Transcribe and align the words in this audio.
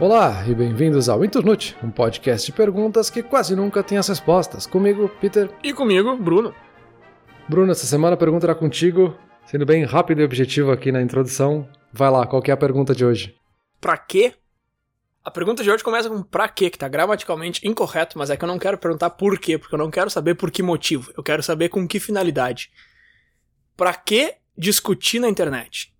Olá 0.00 0.42
e 0.48 0.54
bem-vindos 0.54 1.10
ao 1.10 1.22
Internute, 1.22 1.76
um 1.82 1.90
podcast 1.90 2.50
de 2.50 2.56
perguntas 2.56 3.10
que 3.10 3.22
quase 3.22 3.54
nunca 3.54 3.82
tem 3.82 3.98
as 3.98 4.08
respostas. 4.08 4.66
Comigo, 4.66 5.10
Peter. 5.20 5.50
E 5.62 5.74
comigo, 5.74 6.16
Bruno. 6.16 6.54
Bruno, 7.46 7.70
essa 7.70 7.84
semana 7.84 8.14
a 8.14 8.16
pergunta 8.16 8.46
era 8.46 8.54
contigo, 8.54 9.14
sendo 9.44 9.66
bem 9.66 9.84
rápido 9.84 10.22
e 10.22 10.24
objetivo 10.24 10.72
aqui 10.72 10.90
na 10.90 11.02
introdução. 11.02 11.68
Vai 11.92 12.10
lá, 12.10 12.26
qual 12.26 12.42
é 12.46 12.50
a 12.50 12.56
pergunta 12.56 12.94
de 12.94 13.04
hoje? 13.04 13.36
Pra 13.78 13.98
quê? 13.98 14.32
A 15.22 15.30
pergunta 15.30 15.62
de 15.62 15.70
hoje 15.70 15.84
começa 15.84 16.08
com 16.08 16.22
pra 16.22 16.48
quê, 16.48 16.70
que 16.70 16.78
tá 16.78 16.88
gramaticalmente 16.88 17.68
incorreto, 17.68 18.16
mas 18.16 18.30
é 18.30 18.38
que 18.38 18.44
eu 18.44 18.48
não 18.48 18.58
quero 18.58 18.78
perguntar 18.78 19.10
por 19.10 19.38
quê, 19.38 19.58
porque 19.58 19.74
eu 19.74 19.78
não 19.78 19.90
quero 19.90 20.08
saber 20.08 20.34
por 20.34 20.50
que 20.50 20.62
motivo. 20.62 21.12
Eu 21.14 21.22
quero 21.22 21.42
saber 21.42 21.68
com 21.68 21.86
que 21.86 22.00
finalidade. 22.00 22.70
Pra 23.76 23.92
que 23.92 24.34
discutir 24.56 25.20
na 25.20 25.28
internet? 25.28 25.92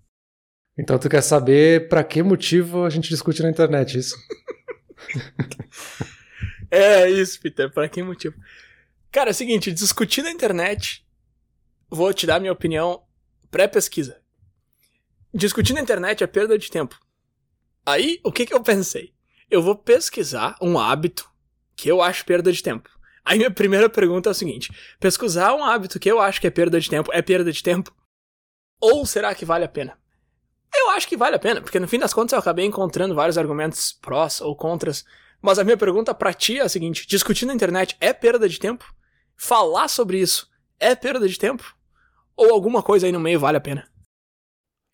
Então 0.81 0.99
tu 0.99 1.11
quer 1.11 1.23
saber 1.23 1.89
para 1.89 2.03
que 2.03 2.23
motivo 2.23 2.85
a 2.85 2.91
gente 2.91 3.11
discute 3.11 3.43
na 3.43 3.51
internet 3.51 3.99
isso? 3.99 4.17
é 6.71 7.11
isso, 7.11 7.39
Peter, 7.39 7.71
para 7.71 7.87
que 7.87 8.03
motivo? 8.03 8.35
Cara, 9.13 9.29
é 9.29 9.33
o 9.33 9.35
seguinte, 9.35 9.71
discutir 9.73 10.23
na 10.23 10.31
internet, 10.31 11.07
vou 11.91 12.15
te 12.15 12.27
dar 12.27 12.41
minha 12.41 12.53
opinião 12.53 13.03
pré-pesquisa. 13.51 14.23
Discutir 15.35 15.75
na 15.75 15.83
internet 15.83 16.25
é 16.25 16.27
perda 16.27 16.57
de 16.57 16.71
tempo. 16.71 16.99
Aí, 17.85 18.19
o 18.25 18.33
que 18.33 18.47
que 18.47 18.55
eu 18.55 18.63
pensei? 18.63 19.13
Eu 19.51 19.61
vou 19.61 19.77
pesquisar 19.77 20.57
um 20.63 20.79
hábito 20.79 21.29
que 21.77 21.91
eu 21.91 22.01
acho 22.01 22.25
perda 22.25 22.51
de 22.51 22.63
tempo. 22.63 22.89
Aí 23.23 23.37
minha 23.37 23.51
primeira 23.51 23.91
pergunta 23.91 24.31
é 24.31 24.33
o 24.33 24.35
seguinte: 24.35 24.73
pesquisar 24.99 25.55
um 25.55 25.63
hábito 25.63 26.01
que 26.01 26.11
eu 26.11 26.21
acho 26.21 26.41
que 26.41 26.47
é 26.47 26.51
perda 26.51 26.81
de 26.81 26.89
tempo 26.89 27.11
é 27.13 27.21
perda 27.21 27.53
de 27.53 27.63
tempo? 27.63 27.95
Ou 28.81 29.05
será 29.05 29.35
que 29.35 29.45
vale 29.45 29.67
a 29.67 29.69
pena? 29.69 30.00
Eu 30.81 30.91
acho 30.91 31.07
que 31.07 31.17
vale 31.17 31.37
a 31.37 31.39
pena, 31.39 31.61
porque 31.61 31.79
no 31.79 31.87
fim 31.87 31.99
das 31.99 32.15
contas 32.15 32.33
eu 32.33 32.39
acabei 32.39 32.65
encontrando 32.65 33.15
vários 33.15 33.37
argumentos 33.37 33.93
prós 33.93 34.41
ou 34.41 34.57
contras. 34.57 35.05
Mas 35.43 35.59
a 35.59 35.65
minha 35.65 35.77
pergunta 35.77 36.15
para 36.15 36.33
ti 36.33 36.59
é 36.59 36.63
a 36.63 36.69
seguinte: 36.69 37.07
discutir 37.07 37.45
na 37.45 37.55
internet 37.55 37.97
é 38.01 38.13
perda 38.13 38.49
de 38.49 38.59
tempo? 38.59 38.85
Falar 39.37 39.89
sobre 39.89 40.19
isso 40.19 40.49
é 40.79 40.95
perda 40.95 41.29
de 41.29 41.39
tempo? 41.39 41.77
Ou 42.35 42.53
alguma 42.53 42.83
coisa 42.83 43.07
aí 43.07 43.13
no 43.13 43.21
meio 43.21 43.39
vale 43.39 43.59
a 43.59 43.61
pena? 43.61 43.87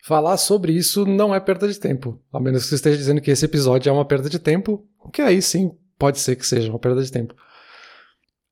Falar 0.03 0.37
sobre 0.37 0.73
isso 0.73 1.07
não 1.07 1.35
é 1.35 1.41
perda 1.41 1.69
de 1.69 1.79
tempo. 1.79 2.21
A 2.33 2.41
menos 2.41 2.65
que 2.65 2.69
você 2.69 2.75
esteja 2.77 2.97
dizendo 2.97 3.21
que 3.21 3.31
esse 3.31 3.45
episódio 3.45 3.89
é 3.89 3.93
uma 3.93 4.05
perda 4.05 4.29
de 4.29 4.39
tempo, 4.39 4.87
o 5.01 5.09
que 5.09 5.23
aí 5.23 5.41
sim 5.41 5.71
pode 5.99 6.19
ser 6.19 6.37
que 6.37 6.47
seja 6.47 6.71
uma 6.71 6.79
perda 6.79 7.03
de 7.03 7.11
tempo. 7.11 7.35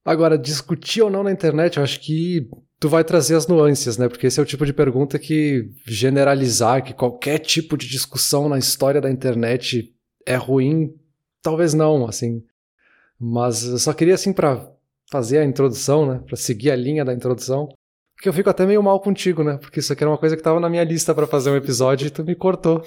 Agora, 0.04 0.38
discutir 0.38 1.02
ou 1.02 1.10
não 1.10 1.22
na 1.22 1.32
internet, 1.32 1.76
eu 1.76 1.82
acho 1.82 2.00
que 2.00 2.48
tu 2.78 2.88
vai 2.88 3.04
trazer 3.04 3.34
as 3.34 3.46
nuances, 3.46 3.96
né? 3.96 4.08
Porque 4.08 4.26
esse 4.26 4.38
é 4.38 4.42
o 4.42 4.46
tipo 4.46 4.66
de 4.66 4.72
pergunta 4.72 5.18
que 5.18 5.70
generalizar 5.86 6.82
que 6.82 6.92
qualquer 6.92 7.38
tipo 7.38 7.76
de 7.76 7.88
discussão 7.88 8.48
na 8.48 8.58
história 8.58 9.00
da 9.00 9.10
internet 9.10 9.94
é 10.26 10.36
ruim, 10.36 10.94
talvez 11.42 11.74
não, 11.74 12.06
assim. 12.06 12.42
Mas 13.18 13.64
eu 13.64 13.78
só 13.78 13.92
queria 13.92 14.14
assim 14.14 14.32
para 14.32 14.70
fazer 15.10 15.38
a 15.38 15.44
introdução, 15.44 16.06
né? 16.06 16.22
Para 16.26 16.36
seguir 16.36 16.70
a 16.70 16.76
linha 16.76 17.04
da 17.04 17.14
introdução. 17.14 17.68
Porque 18.16 18.28
eu 18.28 18.32
fico 18.32 18.50
até 18.50 18.64
meio 18.64 18.82
mal 18.82 19.00
contigo, 19.00 19.42
né? 19.42 19.56
Porque 19.56 19.80
isso 19.80 19.92
aqui 19.92 20.02
era 20.02 20.10
uma 20.10 20.18
coisa 20.18 20.36
que 20.36 20.42
tava 20.42 20.60
na 20.60 20.68
minha 20.68 20.84
lista 20.84 21.14
para 21.14 21.26
fazer 21.26 21.50
um 21.50 21.56
episódio 21.56 22.06
e 22.06 22.10
tu 22.10 22.24
me 22.24 22.34
cortou. 22.34 22.82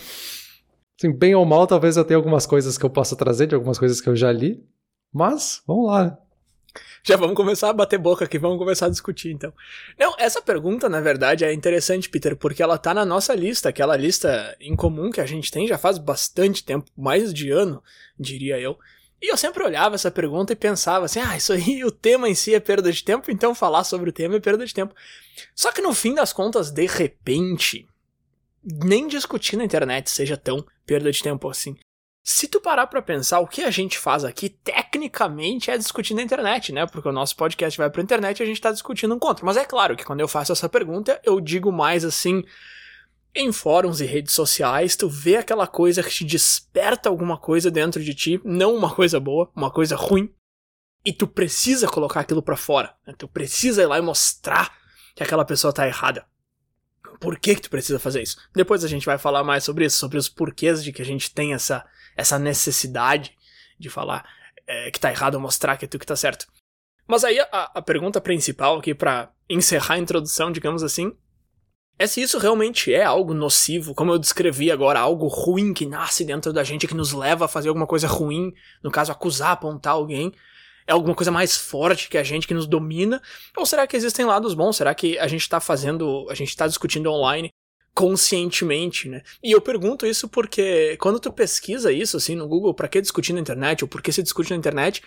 Assim, 0.97 1.11
bem 1.11 1.35
ou 1.35 1.45
mal, 1.45 1.67
talvez 1.67 1.95
eu 1.95 2.03
tenha 2.03 2.17
algumas 2.17 2.45
coisas 2.45 2.77
que 2.77 2.85
eu 2.85 2.89
possa 2.89 3.15
trazer, 3.15 3.47
de 3.47 3.55
algumas 3.55 3.77
coisas 3.77 4.01
que 4.01 4.09
eu 4.09 4.15
já 4.15 4.31
li. 4.31 4.63
Mas, 5.13 5.61
vamos 5.67 5.87
lá. 5.87 6.17
Já 7.03 7.15
vamos 7.15 7.35
começar 7.35 7.69
a 7.69 7.73
bater 7.73 7.97
boca 7.97 8.25
aqui, 8.25 8.37
vamos 8.37 8.57
começar 8.57 8.87
a 8.87 8.89
discutir 8.89 9.31
então. 9.31 9.53
Não, 9.97 10.15
essa 10.17 10.41
pergunta, 10.41 10.89
na 10.89 10.99
verdade, 10.99 11.45
é 11.45 11.53
interessante, 11.53 12.09
Peter, 12.09 12.35
porque 12.35 12.61
ela 12.61 12.77
tá 12.77 12.93
na 12.93 13.05
nossa 13.05 13.33
lista, 13.33 13.69
aquela 13.69 13.95
lista 13.95 14.55
em 14.59 14.75
comum 14.75 15.09
que 15.09 15.21
a 15.21 15.25
gente 15.25 15.51
tem 15.51 15.67
já 15.67 15.77
faz 15.77 15.97
bastante 15.97 16.63
tempo, 16.63 16.91
mais 16.97 17.33
de 17.33 17.49
ano, 17.49 17.81
diria 18.19 18.59
eu. 18.59 18.77
E 19.21 19.31
eu 19.31 19.37
sempre 19.37 19.63
olhava 19.63 19.95
essa 19.95 20.11
pergunta 20.11 20.53
e 20.53 20.55
pensava 20.55 21.05
assim: 21.05 21.19
ah, 21.19 21.35
isso 21.35 21.53
aí, 21.53 21.83
o 21.85 21.91
tema 21.91 22.29
em 22.29 22.35
si 22.35 22.53
é 22.53 22.59
perda 22.59 22.91
de 22.91 23.03
tempo, 23.03 23.31
então 23.31 23.55
falar 23.55 23.83
sobre 23.83 24.09
o 24.09 24.13
tema 24.13 24.35
é 24.35 24.39
perda 24.39 24.65
de 24.65 24.73
tempo. 24.73 24.93
Só 25.55 25.71
que 25.71 25.81
no 25.81 25.93
fim 25.93 26.13
das 26.13 26.33
contas, 26.33 26.71
de 26.71 26.85
repente, 26.85 27.87
nem 28.63 29.07
discutir 29.07 29.55
na 29.55 29.63
internet 29.63 30.09
seja 30.09 30.37
tão 30.37 30.65
perda 30.85 31.11
de 31.11 31.21
tempo 31.21 31.49
assim. 31.49 31.75
Se 32.29 32.45
tu 32.45 32.59
parar 32.59 32.87
para 32.87 33.01
pensar, 33.01 33.39
o 33.39 33.47
que 33.47 33.63
a 33.63 33.71
gente 33.71 33.97
faz 33.97 34.25
aqui, 34.25 34.49
tecnicamente, 34.49 35.71
é 35.71 35.77
discutir 35.77 36.13
na 36.13 36.21
internet, 36.21 36.73
né? 36.73 36.85
Porque 36.85 37.07
o 37.07 37.11
nosso 37.13 37.33
podcast 37.37 37.77
vai 37.77 37.89
pra 37.89 38.03
internet 38.03 38.37
e 38.37 38.43
a 38.43 38.45
gente 38.45 38.59
tá 38.59 38.69
discutindo 38.69 39.15
um 39.15 39.17
contra. 39.17 39.45
Mas 39.45 39.55
é 39.55 39.63
claro 39.63 39.95
que 39.95 40.03
quando 40.03 40.19
eu 40.19 40.27
faço 40.27 40.51
essa 40.51 40.67
pergunta, 40.67 41.21
eu 41.23 41.39
digo 41.39 41.71
mais 41.71 42.03
assim. 42.03 42.43
Em 43.33 43.49
fóruns 43.53 44.01
e 44.01 44.05
redes 44.05 44.33
sociais, 44.33 44.97
tu 44.97 45.07
vê 45.07 45.37
aquela 45.37 45.65
coisa 45.67 46.03
que 46.03 46.09
te 46.09 46.25
desperta 46.25 47.07
alguma 47.07 47.37
coisa 47.37 47.71
dentro 47.71 48.03
de 48.03 48.13
ti, 48.13 48.41
não 48.43 48.75
uma 48.75 48.93
coisa 48.93 49.21
boa, 49.21 49.49
uma 49.55 49.71
coisa 49.71 49.95
ruim, 49.95 50.29
e 51.05 51.13
tu 51.13 51.27
precisa 51.27 51.87
colocar 51.87 52.19
aquilo 52.19 52.41
para 52.41 52.57
fora. 52.57 52.93
Né? 53.07 53.13
Tu 53.17 53.25
precisa 53.29 53.83
ir 53.83 53.85
lá 53.85 53.99
e 53.99 54.01
mostrar 54.01 54.75
que 55.15 55.23
aquela 55.23 55.45
pessoa 55.45 55.71
tá 55.71 55.87
errada. 55.87 56.25
Por 57.21 57.39
que 57.39 57.55
que 57.55 57.61
tu 57.61 57.69
precisa 57.69 57.99
fazer 57.99 58.21
isso? 58.21 58.37
Depois 58.53 58.83
a 58.83 58.87
gente 58.89 59.05
vai 59.05 59.17
falar 59.17 59.45
mais 59.45 59.63
sobre 59.63 59.85
isso, 59.85 59.97
sobre 59.97 60.17
os 60.17 60.27
porquês 60.27 60.83
de 60.83 60.91
que 60.91 61.01
a 61.01 61.05
gente 61.05 61.33
tem 61.33 61.53
essa 61.53 61.85
essa 62.17 62.39
necessidade 62.39 63.37
de 63.79 63.89
falar 63.89 64.27
é, 64.65 64.91
que 64.91 64.99
tá 64.99 65.11
errado, 65.11 65.39
mostrar 65.39 65.77
que 65.77 65.85
é 65.85 65.87
tu 65.87 65.99
que 65.99 66.05
tá 66.05 66.15
certo. 66.15 66.47
Mas 67.07 67.23
aí 67.23 67.39
a, 67.39 67.71
a 67.75 67.81
pergunta 67.81 68.19
principal 68.19 68.79
aqui 68.79 68.93
para 68.93 69.31
encerrar 69.49 69.95
a 69.95 69.99
introdução, 69.99 70.51
digamos 70.51 70.83
assim, 70.83 71.15
é 71.99 72.05
se 72.05 72.21
isso 72.21 72.37
realmente 72.37 72.93
é 72.93 73.03
algo 73.03 73.33
nocivo, 73.33 73.95
como 73.95 74.11
eu 74.11 74.19
descrevi 74.19 74.71
agora, 74.71 74.99
algo 74.99 75.27
ruim 75.27 75.73
que 75.73 75.85
nasce 75.85 76.25
dentro 76.25 76.51
da 76.51 76.63
gente, 76.63 76.87
que 76.87 76.93
nos 76.93 77.13
leva 77.13 77.45
a 77.45 77.47
fazer 77.47 77.69
alguma 77.69 77.87
coisa 77.87 78.07
ruim, 78.07 78.53
no 78.83 78.91
caso, 78.91 79.11
acusar, 79.11 79.51
apontar 79.51 79.93
alguém. 79.93 80.31
É 80.85 80.93
alguma 80.93 81.15
coisa 81.15 81.31
mais 81.31 81.57
forte 81.57 82.07
que 82.07 82.17
a 82.17 82.23
gente, 82.23 82.47
que 82.47 82.53
nos 82.53 82.67
domina? 82.67 83.21
Ou 83.57 83.65
será 83.65 83.85
que 83.87 83.97
existem 83.97 84.25
lados 84.25 84.53
bons? 84.53 84.77
Será 84.77 84.93
que 84.93 85.17
a 85.17 85.27
gente 85.27 85.41
está 85.41 85.59
fazendo, 85.59 86.27
a 86.29 86.35
gente 86.35 86.49
está 86.49 86.67
discutindo 86.67 87.11
online 87.11 87.49
conscientemente, 87.97 89.09
né? 89.09 89.23
E 89.43 89.51
eu 89.51 89.59
pergunto 89.59 90.05
isso 90.05 90.29
porque 90.29 90.95
quando 90.97 91.19
tu 91.19 91.33
pesquisa 91.33 91.91
isso 91.91 92.15
assim 92.15 92.35
no 92.35 92.47
Google, 92.47 92.71
para 92.71 92.87
que 92.87 93.01
discutir 93.01 93.33
na 93.33 93.39
internet 93.39 93.83
ou 93.83 93.87
por 93.87 94.03
que 94.03 94.11
se 94.11 94.21
discute 94.21 94.51
na 94.51 94.55
internet, 94.55 95.01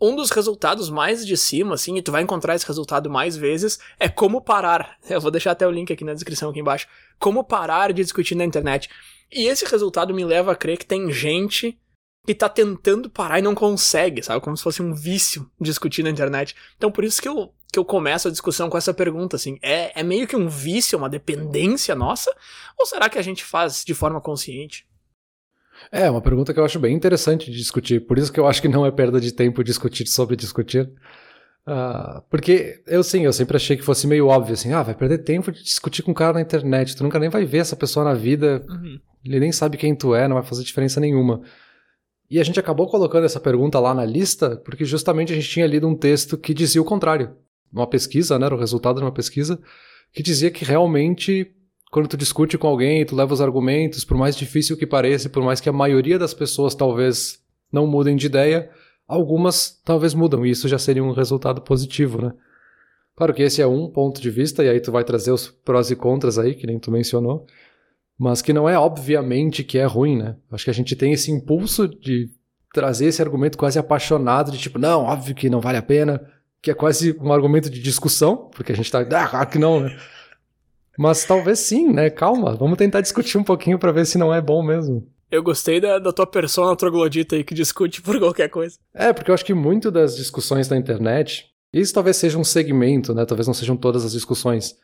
um 0.00 0.14
dos 0.14 0.30
resultados 0.30 0.88
mais 0.88 1.26
de 1.26 1.36
cima, 1.36 1.74
assim, 1.74 1.96
e 1.96 2.02
tu 2.02 2.12
vai 2.12 2.22
encontrar 2.22 2.54
esse 2.54 2.64
resultado 2.64 3.10
mais 3.10 3.36
vezes, 3.36 3.80
é 3.98 4.08
como 4.08 4.40
parar. 4.40 4.96
Eu 5.10 5.20
vou 5.20 5.32
deixar 5.32 5.50
até 5.50 5.66
o 5.66 5.70
link 5.72 5.92
aqui 5.92 6.04
na 6.04 6.14
descrição 6.14 6.50
aqui 6.50 6.60
embaixo. 6.60 6.86
Como 7.18 7.42
parar 7.42 7.92
de 7.92 8.04
discutir 8.04 8.36
na 8.36 8.44
internet. 8.44 8.88
E 9.32 9.48
esse 9.48 9.64
resultado 9.64 10.14
me 10.14 10.24
leva 10.24 10.52
a 10.52 10.56
crer 10.56 10.78
que 10.78 10.86
tem 10.86 11.10
gente 11.10 11.76
que 12.24 12.36
tá 12.36 12.48
tentando 12.48 13.10
parar 13.10 13.40
e 13.40 13.42
não 13.42 13.54
consegue, 13.56 14.22
sabe? 14.22 14.40
Como 14.40 14.56
se 14.56 14.62
fosse 14.62 14.80
um 14.80 14.94
vício 14.94 15.50
discutir 15.60 16.04
na 16.04 16.10
internet. 16.10 16.54
Então 16.76 16.92
por 16.92 17.02
isso 17.02 17.20
que 17.20 17.26
eu 17.26 17.52
que 17.72 17.78
eu 17.78 17.84
começo 17.84 18.28
a 18.28 18.30
discussão 18.30 18.70
com 18.70 18.78
essa 18.78 18.94
pergunta, 18.94 19.36
assim, 19.36 19.58
é, 19.62 19.98
é 19.98 20.02
meio 20.02 20.26
que 20.26 20.36
um 20.36 20.48
vício, 20.48 20.98
uma 20.98 21.08
dependência 21.08 21.94
nossa? 21.94 22.34
Ou 22.78 22.86
será 22.86 23.08
que 23.08 23.18
a 23.18 23.22
gente 23.22 23.44
faz 23.44 23.84
de 23.84 23.94
forma 23.94 24.20
consciente? 24.20 24.86
É, 25.92 26.10
uma 26.10 26.22
pergunta 26.22 26.52
que 26.52 26.58
eu 26.58 26.64
acho 26.64 26.78
bem 26.78 26.94
interessante 26.94 27.50
de 27.50 27.56
discutir. 27.56 28.00
Por 28.00 28.18
isso 28.18 28.32
que 28.32 28.40
eu 28.40 28.46
acho 28.46 28.60
que 28.60 28.68
não 28.68 28.84
é 28.84 28.90
perda 28.90 29.20
de 29.20 29.32
tempo 29.32 29.62
discutir 29.62 30.06
sobre 30.06 30.34
discutir. 30.34 30.90
Uh, 31.66 32.22
porque 32.30 32.82
eu 32.86 33.02
sim, 33.02 33.26
eu 33.26 33.32
sempre 33.32 33.56
achei 33.56 33.76
que 33.76 33.82
fosse 33.82 34.06
meio 34.06 34.26
óbvio 34.28 34.54
assim, 34.54 34.72
ah, 34.72 34.82
vai 34.82 34.94
perder 34.94 35.18
tempo 35.18 35.52
de 35.52 35.62
discutir 35.62 36.02
com 36.02 36.12
um 36.12 36.14
cara 36.14 36.32
na 36.32 36.40
internet, 36.40 36.96
tu 36.96 37.04
nunca 37.04 37.18
nem 37.18 37.28
vai 37.28 37.44
ver 37.44 37.58
essa 37.58 37.76
pessoa 37.76 38.06
na 38.06 38.14
vida, 38.14 38.64
uhum. 38.66 38.98
ele 39.22 39.38
nem 39.38 39.52
sabe 39.52 39.76
quem 39.76 39.94
tu 39.94 40.14
é, 40.14 40.26
não 40.26 40.36
vai 40.36 40.44
fazer 40.44 40.64
diferença 40.64 40.98
nenhuma. 40.98 41.42
E 42.30 42.40
a 42.40 42.44
gente 42.44 42.58
acabou 42.58 42.86
colocando 42.88 43.24
essa 43.24 43.38
pergunta 43.38 43.78
lá 43.78 43.92
na 43.92 44.04
lista 44.04 44.56
porque 44.56 44.86
justamente 44.86 45.30
a 45.30 45.36
gente 45.36 45.48
tinha 45.48 45.66
lido 45.66 45.86
um 45.86 45.94
texto 45.94 46.38
que 46.38 46.54
dizia 46.54 46.80
o 46.80 46.86
contrário 46.86 47.36
uma 47.72 47.86
pesquisa, 47.86 48.38
né, 48.38 48.46
era 48.46 48.54
o 48.54 48.58
resultado 48.58 48.96
de 48.96 49.02
uma 49.02 49.12
pesquisa, 49.12 49.60
que 50.12 50.22
dizia 50.22 50.50
que 50.50 50.64
realmente 50.64 51.54
quando 51.90 52.08
tu 52.08 52.16
discute 52.16 52.58
com 52.58 52.66
alguém, 52.66 53.04
tu 53.04 53.16
leva 53.16 53.32
os 53.32 53.40
argumentos, 53.40 54.04
por 54.04 54.16
mais 54.16 54.36
difícil 54.36 54.76
que 54.76 54.86
pareça, 54.86 55.28
por 55.28 55.42
mais 55.42 55.60
que 55.60 55.68
a 55.68 55.72
maioria 55.72 56.18
das 56.18 56.34
pessoas 56.34 56.74
talvez 56.74 57.40
não 57.72 57.86
mudem 57.86 58.16
de 58.16 58.26
ideia, 58.26 58.70
algumas 59.06 59.80
talvez 59.84 60.12
mudam, 60.14 60.44
e 60.44 60.50
isso 60.50 60.68
já 60.68 60.78
seria 60.78 61.02
um 61.02 61.12
resultado 61.12 61.62
positivo, 61.62 62.20
né? 62.20 62.32
Claro 63.16 63.34
que 63.34 63.42
esse 63.42 63.60
é 63.60 63.66
um 63.66 63.88
ponto 63.88 64.20
de 64.20 64.30
vista, 64.30 64.62
e 64.62 64.68
aí 64.68 64.80
tu 64.80 64.92
vai 64.92 65.02
trazer 65.02 65.32
os 65.32 65.48
prós 65.48 65.90
e 65.90 65.96
contras 65.96 66.38
aí, 66.38 66.54
que 66.54 66.66
nem 66.66 66.78
tu 66.78 66.90
mencionou, 66.90 67.46
mas 68.18 68.42
que 68.42 68.52
não 68.52 68.68
é 68.68 68.78
obviamente 68.78 69.64
que 69.64 69.78
é 69.78 69.84
ruim, 69.84 70.16
né? 70.16 70.36
Acho 70.50 70.64
que 70.64 70.70
a 70.70 70.74
gente 70.74 70.94
tem 70.94 71.12
esse 71.12 71.30
impulso 71.30 71.88
de 71.88 72.30
trazer 72.72 73.06
esse 73.06 73.22
argumento 73.22 73.56
quase 73.56 73.78
apaixonado, 73.78 74.52
de 74.52 74.58
tipo, 74.58 74.78
não, 74.78 75.04
óbvio 75.04 75.34
que 75.34 75.48
não 75.48 75.60
vale 75.60 75.78
a 75.78 75.82
pena, 75.82 76.20
que 76.60 76.70
é 76.70 76.74
quase 76.74 77.16
um 77.20 77.32
argumento 77.32 77.70
de 77.70 77.80
discussão, 77.80 78.50
porque 78.54 78.72
a 78.72 78.76
gente 78.76 78.90
tá, 78.90 79.00
ah, 79.00 79.28
claro 79.28 79.48
que 79.48 79.58
não, 79.58 79.80
né? 79.80 79.96
Mas 80.98 81.24
talvez 81.24 81.60
sim, 81.60 81.92
né? 81.92 82.10
Calma, 82.10 82.56
vamos 82.56 82.76
tentar 82.76 83.00
discutir 83.00 83.38
um 83.38 83.44
pouquinho 83.44 83.78
para 83.78 83.92
ver 83.92 84.04
se 84.04 84.18
não 84.18 84.34
é 84.34 84.40
bom 84.40 84.62
mesmo. 84.62 85.08
Eu 85.30 85.42
gostei 85.42 85.80
da, 85.80 85.98
da 85.98 86.12
tua 86.12 86.26
persona 86.26 86.74
troglodita 86.74 87.36
aí 87.36 87.44
que 87.44 87.54
discute 87.54 88.02
por 88.02 88.18
qualquer 88.18 88.48
coisa. 88.48 88.78
É, 88.92 89.12
porque 89.12 89.30
eu 89.30 89.34
acho 89.34 89.44
que 89.44 89.54
muito 89.54 89.90
das 89.90 90.16
discussões 90.16 90.66
da 90.66 90.76
internet, 90.76 91.46
isso 91.72 91.94
talvez 91.94 92.16
seja 92.16 92.38
um 92.38 92.44
segmento, 92.44 93.14
né? 93.14 93.24
Talvez 93.24 93.46
não 93.46 93.54
sejam 93.54 93.76
todas 93.76 94.04
as 94.04 94.12
discussões. 94.12 94.74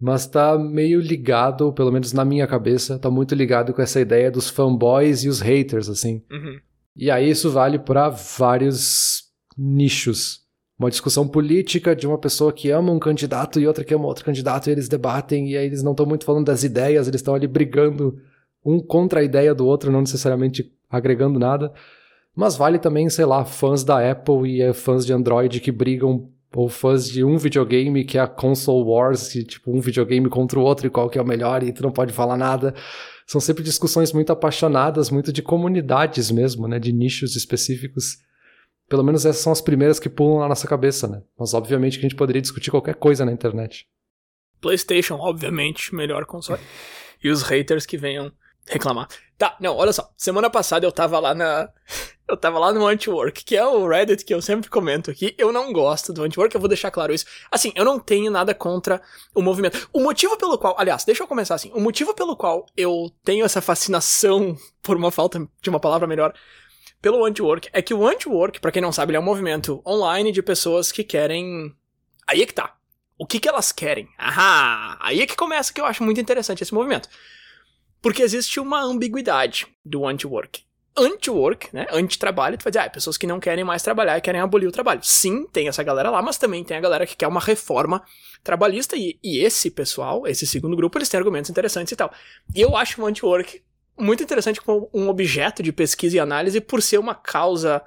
mas 0.00 0.26
tá 0.26 0.58
meio 0.58 1.00
ligado, 1.00 1.72
pelo 1.72 1.90
menos 1.90 2.12
na 2.12 2.24
minha 2.24 2.46
cabeça, 2.46 2.98
tá 2.98 3.10
muito 3.10 3.34
ligado 3.34 3.72
com 3.72 3.80
essa 3.80 3.98
ideia 4.00 4.30
dos 4.30 4.50
fanboys 4.50 5.24
e 5.24 5.28
os 5.28 5.40
haters, 5.40 5.88
assim. 5.88 6.22
Uhum. 6.30 6.60
E 6.94 7.10
aí 7.10 7.30
isso 7.30 7.50
vale 7.50 7.78
para 7.78 8.10
vários 8.10 9.24
nichos. 9.56 10.45
Uma 10.78 10.90
discussão 10.90 11.26
política 11.26 11.96
de 11.96 12.06
uma 12.06 12.18
pessoa 12.18 12.52
que 12.52 12.70
ama 12.70 12.92
um 12.92 12.98
candidato 12.98 13.58
e 13.58 13.66
outra 13.66 13.82
que 13.82 13.94
ama 13.94 14.06
outro 14.06 14.24
candidato, 14.24 14.68
e 14.68 14.72
eles 14.72 14.88
debatem, 14.88 15.50
e 15.50 15.56
aí 15.56 15.66
eles 15.66 15.82
não 15.82 15.92
estão 15.92 16.04
muito 16.04 16.24
falando 16.24 16.46
das 16.46 16.64
ideias, 16.64 17.08
eles 17.08 17.20
estão 17.20 17.34
ali 17.34 17.46
brigando 17.46 18.18
um 18.64 18.78
contra 18.78 19.20
a 19.20 19.22
ideia 19.22 19.54
do 19.54 19.66
outro, 19.66 19.90
não 19.90 20.00
necessariamente 20.00 20.70
agregando 20.90 21.38
nada. 21.38 21.72
Mas 22.34 22.56
vale 22.56 22.78
também, 22.78 23.08
sei 23.08 23.24
lá, 23.24 23.44
fãs 23.44 23.82
da 23.82 24.10
Apple 24.10 24.50
e 24.50 24.60
eh, 24.60 24.72
fãs 24.74 25.06
de 25.06 25.12
Android 25.12 25.60
que 25.60 25.72
brigam 25.72 26.28
ou 26.54 26.68
fãs 26.68 27.08
de 27.08 27.24
um 27.24 27.36
videogame 27.36 28.04
que 28.04 28.18
é 28.18 28.20
a 28.20 28.26
Console 28.26 28.84
Wars, 28.84 29.28
que, 29.28 29.44
tipo, 29.44 29.70
um 29.70 29.80
videogame 29.80 30.28
contra 30.28 30.58
o 30.58 30.62
outro 30.62 30.86
e 30.86 30.90
qual 30.90 31.08
que 31.08 31.18
é 31.18 31.22
o 31.22 31.26
melhor 31.26 31.62
e 31.62 31.72
tu 31.72 31.82
não 31.82 31.90
pode 31.90 32.12
falar 32.12 32.36
nada. 32.36 32.74
São 33.26 33.40
sempre 33.40 33.62
discussões 33.62 34.12
muito 34.12 34.32
apaixonadas, 34.32 35.10
muito 35.10 35.32
de 35.32 35.42
comunidades 35.42 36.30
mesmo, 36.30 36.68
né, 36.68 36.78
de 36.78 36.92
nichos 36.92 37.36
específicos. 37.36 38.18
Pelo 38.88 39.02
menos 39.02 39.26
essas 39.26 39.42
são 39.42 39.52
as 39.52 39.60
primeiras 39.60 39.98
que 39.98 40.08
pulam 40.08 40.40
na 40.40 40.48
nossa 40.48 40.68
cabeça, 40.68 41.08
né? 41.08 41.22
Mas 41.38 41.54
obviamente 41.54 41.98
que 41.98 42.06
a 42.06 42.08
gente 42.08 42.16
poderia 42.16 42.42
discutir 42.42 42.70
qualquer 42.70 42.94
coisa 42.94 43.24
na 43.24 43.32
internet. 43.32 43.86
PlayStation, 44.60 45.16
obviamente, 45.16 45.94
melhor 45.94 46.24
console. 46.24 46.60
e 47.22 47.30
os 47.30 47.42
haters 47.42 47.86
que 47.86 47.96
venham 47.96 48.32
reclamar. 48.66 49.08
Tá, 49.38 49.56
não, 49.60 49.76
olha 49.76 49.92
só. 49.92 50.10
Semana 50.16 50.50
passada 50.50 50.86
eu 50.86 50.92
tava 50.92 51.18
lá 51.18 51.34
na. 51.34 51.68
Eu 52.28 52.36
tava 52.36 52.58
lá 52.58 52.72
no 52.72 52.84
Antiwork, 52.84 53.44
que 53.44 53.56
é 53.56 53.64
o 53.64 53.86
Reddit 53.86 54.24
que 54.24 54.34
eu 54.34 54.42
sempre 54.42 54.68
comento 54.68 55.12
aqui. 55.12 55.32
Eu 55.38 55.52
não 55.52 55.72
gosto 55.72 56.12
do 56.12 56.24
Antiwork, 56.24 56.52
eu 56.52 56.60
vou 56.60 56.66
deixar 56.66 56.90
claro 56.90 57.14
isso. 57.14 57.24
Assim, 57.52 57.70
eu 57.76 57.84
não 57.84 58.00
tenho 58.00 58.32
nada 58.32 58.52
contra 58.52 59.00
o 59.32 59.40
movimento. 59.40 59.88
O 59.92 60.02
motivo 60.02 60.36
pelo 60.36 60.58
qual. 60.58 60.74
Aliás, 60.76 61.04
deixa 61.04 61.22
eu 61.22 61.28
começar 61.28 61.54
assim. 61.54 61.70
O 61.72 61.80
motivo 61.80 62.12
pelo 62.14 62.36
qual 62.36 62.66
eu 62.76 63.12
tenho 63.22 63.44
essa 63.44 63.60
fascinação, 63.60 64.56
por 64.82 64.96
uma 64.96 65.12
falta 65.12 65.48
de 65.62 65.70
uma 65.70 65.78
palavra 65.78 66.08
melhor, 66.08 66.34
pelo 67.06 67.24
Antiwork 67.24 67.68
é 67.72 67.80
que 67.80 67.94
o 67.94 68.04
Antiwork, 68.04 68.60
para 68.60 68.72
quem 68.72 68.82
não 68.82 68.90
sabe, 68.90 69.14
é 69.14 69.20
um 69.20 69.22
movimento 69.22 69.80
online 69.86 70.32
de 70.32 70.42
pessoas 70.42 70.90
que 70.90 71.04
querem. 71.04 71.72
Aí 72.26 72.42
é 72.42 72.46
que 72.46 72.52
tá. 72.52 72.74
O 73.16 73.24
que, 73.24 73.38
que 73.38 73.48
elas 73.48 73.70
querem? 73.70 74.08
Ahá! 74.18 74.98
Aí 75.00 75.20
é 75.20 75.26
que 75.26 75.36
começa 75.36 75.72
que 75.72 75.80
eu 75.80 75.86
acho 75.86 76.02
muito 76.02 76.20
interessante 76.20 76.64
esse 76.64 76.74
movimento. 76.74 77.08
Porque 78.02 78.24
existe 78.24 78.58
uma 78.58 78.82
ambiguidade 78.82 79.68
do 79.84 80.04
anti-work. 80.04 80.64
Anti-work, 80.96 81.68
né? 81.72 81.86
Anti-trabalho, 81.92 82.58
tu 82.58 82.64
vai 82.64 82.72
dizer, 82.72 82.80
ah, 82.80 82.90
pessoas 82.90 83.16
que 83.16 83.24
não 83.24 83.38
querem 83.38 83.62
mais 83.62 83.84
trabalhar 83.84 84.18
e 84.18 84.20
querem 84.20 84.40
abolir 84.40 84.66
o 84.68 84.72
trabalho. 84.72 85.00
Sim, 85.04 85.46
tem 85.46 85.68
essa 85.68 85.84
galera 85.84 86.10
lá, 86.10 86.20
mas 86.20 86.38
também 86.38 86.64
tem 86.64 86.76
a 86.76 86.80
galera 86.80 87.06
que 87.06 87.14
quer 87.14 87.28
uma 87.28 87.38
reforma 87.38 88.02
trabalhista 88.42 88.96
e, 88.96 89.16
e 89.22 89.38
esse 89.38 89.70
pessoal, 89.70 90.26
esse 90.26 90.44
segundo 90.44 90.74
grupo, 90.74 90.98
eles 90.98 91.08
têm 91.08 91.18
argumentos 91.18 91.50
interessantes 91.50 91.92
e 91.92 91.96
tal. 91.96 92.12
E 92.52 92.60
eu 92.60 92.76
acho 92.76 93.00
o 93.00 93.06
anti-work 93.06 93.62
muito 93.98 94.22
interessante 94.22 94.60
como 94.60 94.90
um 94.92 95.08
objeto 95.08 95.62
de 95.62 95.72
pesquisa 95.72 96.16
e 96.16 96.20
análise 96.20 96.60
por 96.60 96.82
ser 96.82 96.98
uma 96.98 97.14
causa 97.14 97.82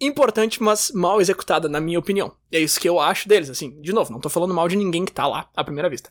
importante, 0.00 0.62
mas 0.62 0.90
mal 0.92 1.20
executada, 1.20 1.68
na 1.68 1.80
minha 1.80 1.98
opinião. 1.98 2.34
E 2.50 2.56
é 2.56 2.60
isso 2.60 2.80
que 2.80 2.88
eu 2.88 3.00
acho 3.00 3.28
deles, 3.28 3.48
assim. 3.48 3.80
De 3.80 3.92
novo, 3.92 4.12
não 4.12 4.20
tô 4.20 4.28
falando 4.28 4.54
mal 4.54 4.68
de 4.68 4.76
ninguém 4.76 5.04
que 5.04 5.12
tá 5.12 5.26
lá 5.26 5.48
à 5.54 5.64
primeira 5.64 5.88
vista. 5.88 6.10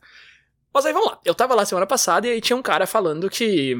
Mas 0.73 0.85
aí 0.85 0.93
vamos 0.93 1.09
lá. 1.09 1.19
Eu 1.23 1.33
tava 1.33 1.55
lá 1.55 1.65
semana 1.65 1.87
passada 1.87 2.27
e 2.27 2.31
aí 2.31 2.41
tinha 2.41 2.57
um 2.57 2.61
cara 2.61 2.85
falando 2.85 3.29
que. 3.29 3.75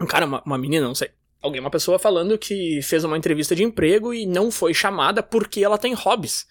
Um 0.00 0.06
cara, 0.06 0.26
uma, 0.26 0.42
uma 0.44 0.58
menina, 0.58 0.86
não 0.86 0.94
sei. 0.94 1.10
Alguém, 1.42 1.60
uma 1.60 1.70
pessoa 1.70 1.98
falando 1.98 2.36
que 2.36 2.82
fez 2.82 3.04
uma 3.04 3.16
entrevista 3.16 3.54
de 3.54 3.62
emprego 3.62 4.12
e 4.12 4.26
não 4.26 4.50
foi 4.50 4.74
chamada 4.74 5.22
porque 5.22 5.62
ela 5.64 5.78
tem 5.78 5.94
hobbies. 5.94 6.46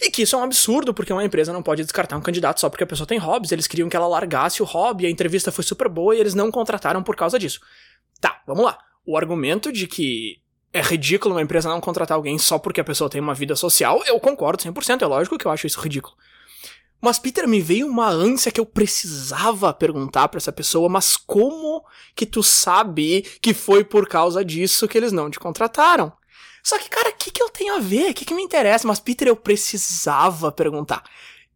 E 0.00 0.10
que 0.10 0.22
isso 0.22 0.36
é 0.36 0.38
um 0.38 0.44
absurdo, 0.44 0.94
porque 0.94 1.12
uma 1.12 1.24
empresa 1.24 1.52
não 1.52 1.62
pode 1.62 1.82
descartar 1.82 2.16
um 2.16 2.20
candidato 2.20 2.60
só 2.60 2.68
porque 2.68 2.84
a 2.84 2.86
pessoa 2.86 3.06
tem 3.06 3.18
hobbies. 3.18 3.50
Eles 3.50 3.66
queriam 3.66 3.88
que 3.88 3.96
ela 3.96 4.06
largasse 4.06 4.62
o 4.62 4.64
hobby, 4.64 5.06
a 5.06 5.10
entrevista 5.10 5.50
foi 5.50 5.64
super 5.64 5.88
boa 5.88 6.14
e 6.14 6.20
eles 6.20 6.34
não 6.34 6.50
contrataram 6.50 7.02
por 7.02 7.16
causa 7.16 7.38
disso. 7.38 7.60
Tá, 8.20 8.40
vamos 8.46 8.64
lá. 8.64 8.78
O 9.04 9.16
argumento 9.16 9.72
de 9.72 9.88
que 9.88 10.40
é 10.72 10.80
ridículo 10.80 11.34
uma 11.34 11.42
empresa 11.42 11.68
não 11.68 11.80
contratar 11.80 12.16
alguém 12.16 12.38
só 12.38 12.58
porque 12.58 12.80
a 12.80 12.84
pessoa 12.84 13.10
tem 13.10 13.20
uma 13.20 13.34
vida 13.34 13.56
social, 13.56 14.02
eu 14.06 14.20
concordo 14.20 14.62
100%. 14.62 15.02
É 15.02 15.06
lógico 15.06 15.36
que 15.36 15.46
eu 15.46 15.50
acho 15.50 15.66
isso 15.66 15.80
ridículo. 15.80 16.14
Mas, 17.00 17.18
Peter, 17.18 17.46
me 17.46 17.60
veio 17.60 17.86
uma 17.86 18.08
ânsia 18.08 18.50
que 18.50 18.60
eu 18.60 18.66
precisava 18.66 19.72
perguntar 19.72 20.28
para 20.28 20.38
essa 20.38 20.50
pessoa, 20.50 20.88
mas 20.88 21.16
como 21.16 21.84
que 22.14 22.26
tu 22.26 22.42
sabe 22.42 23.22
que 23.40 23.54
foi 23.54 23.84
por 23.84 24.08
causa 24.08 24.44
disso 24.44 24.88
que 24.88 24.98
eles 24.98 25.12
não 25.12 25.30
te 25.30 25.38
contrataram? 25.38 26.12
Só 26.62 26.78
que, 26.78 26.88
cara, 26.88 27.10
o 27.10 27.14
que, 27.14 27.30
que 27.30 27.42
eu 27.42 27.48
tenho 27.48 27.76
a 27.76 27.80
ver? 27.80 28.10
O 28.10 28.14
que, 28.14 28.24
que 28.24 28.34
me 28.34 28.42
interessa? 28.42 28.86
Mas, 28.86 29.00
Peter, 29.00 29.28
eu 29.28 29.36
precisava 29.36 30.52
perguntar. 30.52 31.02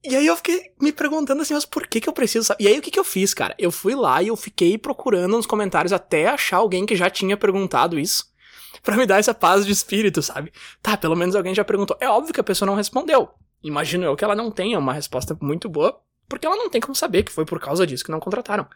E 0.05 0.17
aí 0.17 0.27
eu 0.27 0.37
fiquei 0.37 0.73
me 0.81 0.93
perguntando 0.93 1.43
assim, 1.43 1.55
mas 1.55 1.65
por 1.65 1.87
que 1.87 2.01
que 2.01 2.09
eu 2.09 2.13
preciso 2.13 2.47
saber? 2.47 2.65
E 2.65 2.69
aí 2.69 2.79
o 2.79 2.83
que 2.83 2.91
que 2.91 2.99
eu 2.99 3.05
fiz, 3.05 3.33
cara? 3.33 3.55
Eu 3.57 3.71
fui 3.71 3.95
lá 3.95 4.21
e 4.23 4.29
eu 4.29 4.37
fiquei 4.37 4.77
procurando 4.77 5.37
nos 5.37 5.47
comentários 5.47 5.93
até 5.93 6.27
achar 6.27 6.57
alguém 6.57 6.85
que 6.85 6.97
já 6.97 7.09
tinha 7.09 7.37
perguntado 7.37 7.99
isso. 7.99 8.33
para 8.83 8.97
me 8.97 9.07
dar 9.07 9.19
essa 9.21 9.35
paz 9.35 9.65
de 9.65 9.71
espírito, 9.73 10.21
sabe? 10.23 10.53
Tá, 10.83 10.97
pelo 10.97 11.15
menos 11.15 11.37
alguém 11.37 11.55
já 11.55 11.65
perguntou. 11.65 11.97
É 12.01 12.09
óbvio 12.09 12.35
que 12.35 12.41
a 12.41 12.45
pessoa 12.45 12.67
não 12.67 12.75
respondeu 12.75 13.31
imagino 13.63 14.05
eu 14.05 14.17
que 14.17 14.25
ela 14.25 14.35
não 14.35 14.51
tenha 14.51 14.79
uma 14.79 14.93
resposta 14.93 15.37
muito 15.41 15.69
boa, 15.69 15.99
porque 16.29 16.47
ela 16.47 16.57
não 16.57 16.69
tem 16.69 16.81
como 16.81 16.95
saber 16.95 17.23
que 17.23 17.33
foi 17.33 17.45
por 17.45 17.61
causa 17.61 17.87
disso 17.87 18.05
que 18.05 18.11
não 18.11 18.21
contrataram. 18.21 18.67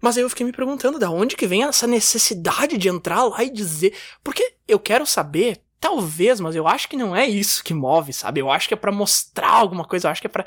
Mas 0.00 0.16
aí 0.16 0.22
eu 0.22 0.30
fiquei 0.30 0.46
me 0.46 0.52
perguntando 0.52 0.98
da 0.98 1.10
onde 1.10 1.36
que 1.36 1.46
vem 1.46 1.64
essa 1.64 1.86
necessidade 1.86 2.78
de 2.78 2.88
entrar 2.88 3.24
lá 3.24 3.42
e 3.44 3.50
dizer, 3.50 3.94
porque 4.24 4.54
eu 4.66 4.78
quero 4.78 5.04
saber, 5.06 5.60
talvez, 5.78 6.40
mas 6.40 6.56
eu 6.56 6.66
acho 6.66 6.88
que 6.88 6.96
não 6.96 7.14
é 7.14 7.28
isso 7.28 7.62
que 7.62 7.74
move, 7.74 8.12
sabe? 8.12 8.40
Eu 8.40 8.50
acho 8.50 8.66
que 8.68 8.74
é 8.74 8.76
para 8.76 8.92
mostrar 8.92 9.50
alguma 9.50 9.84
coisa, 9.84 10.08
eu 10.08 10.12
acho 10.12 10.20
que 10.20 10.26
é 10.26 10.30
para 10.30 10.46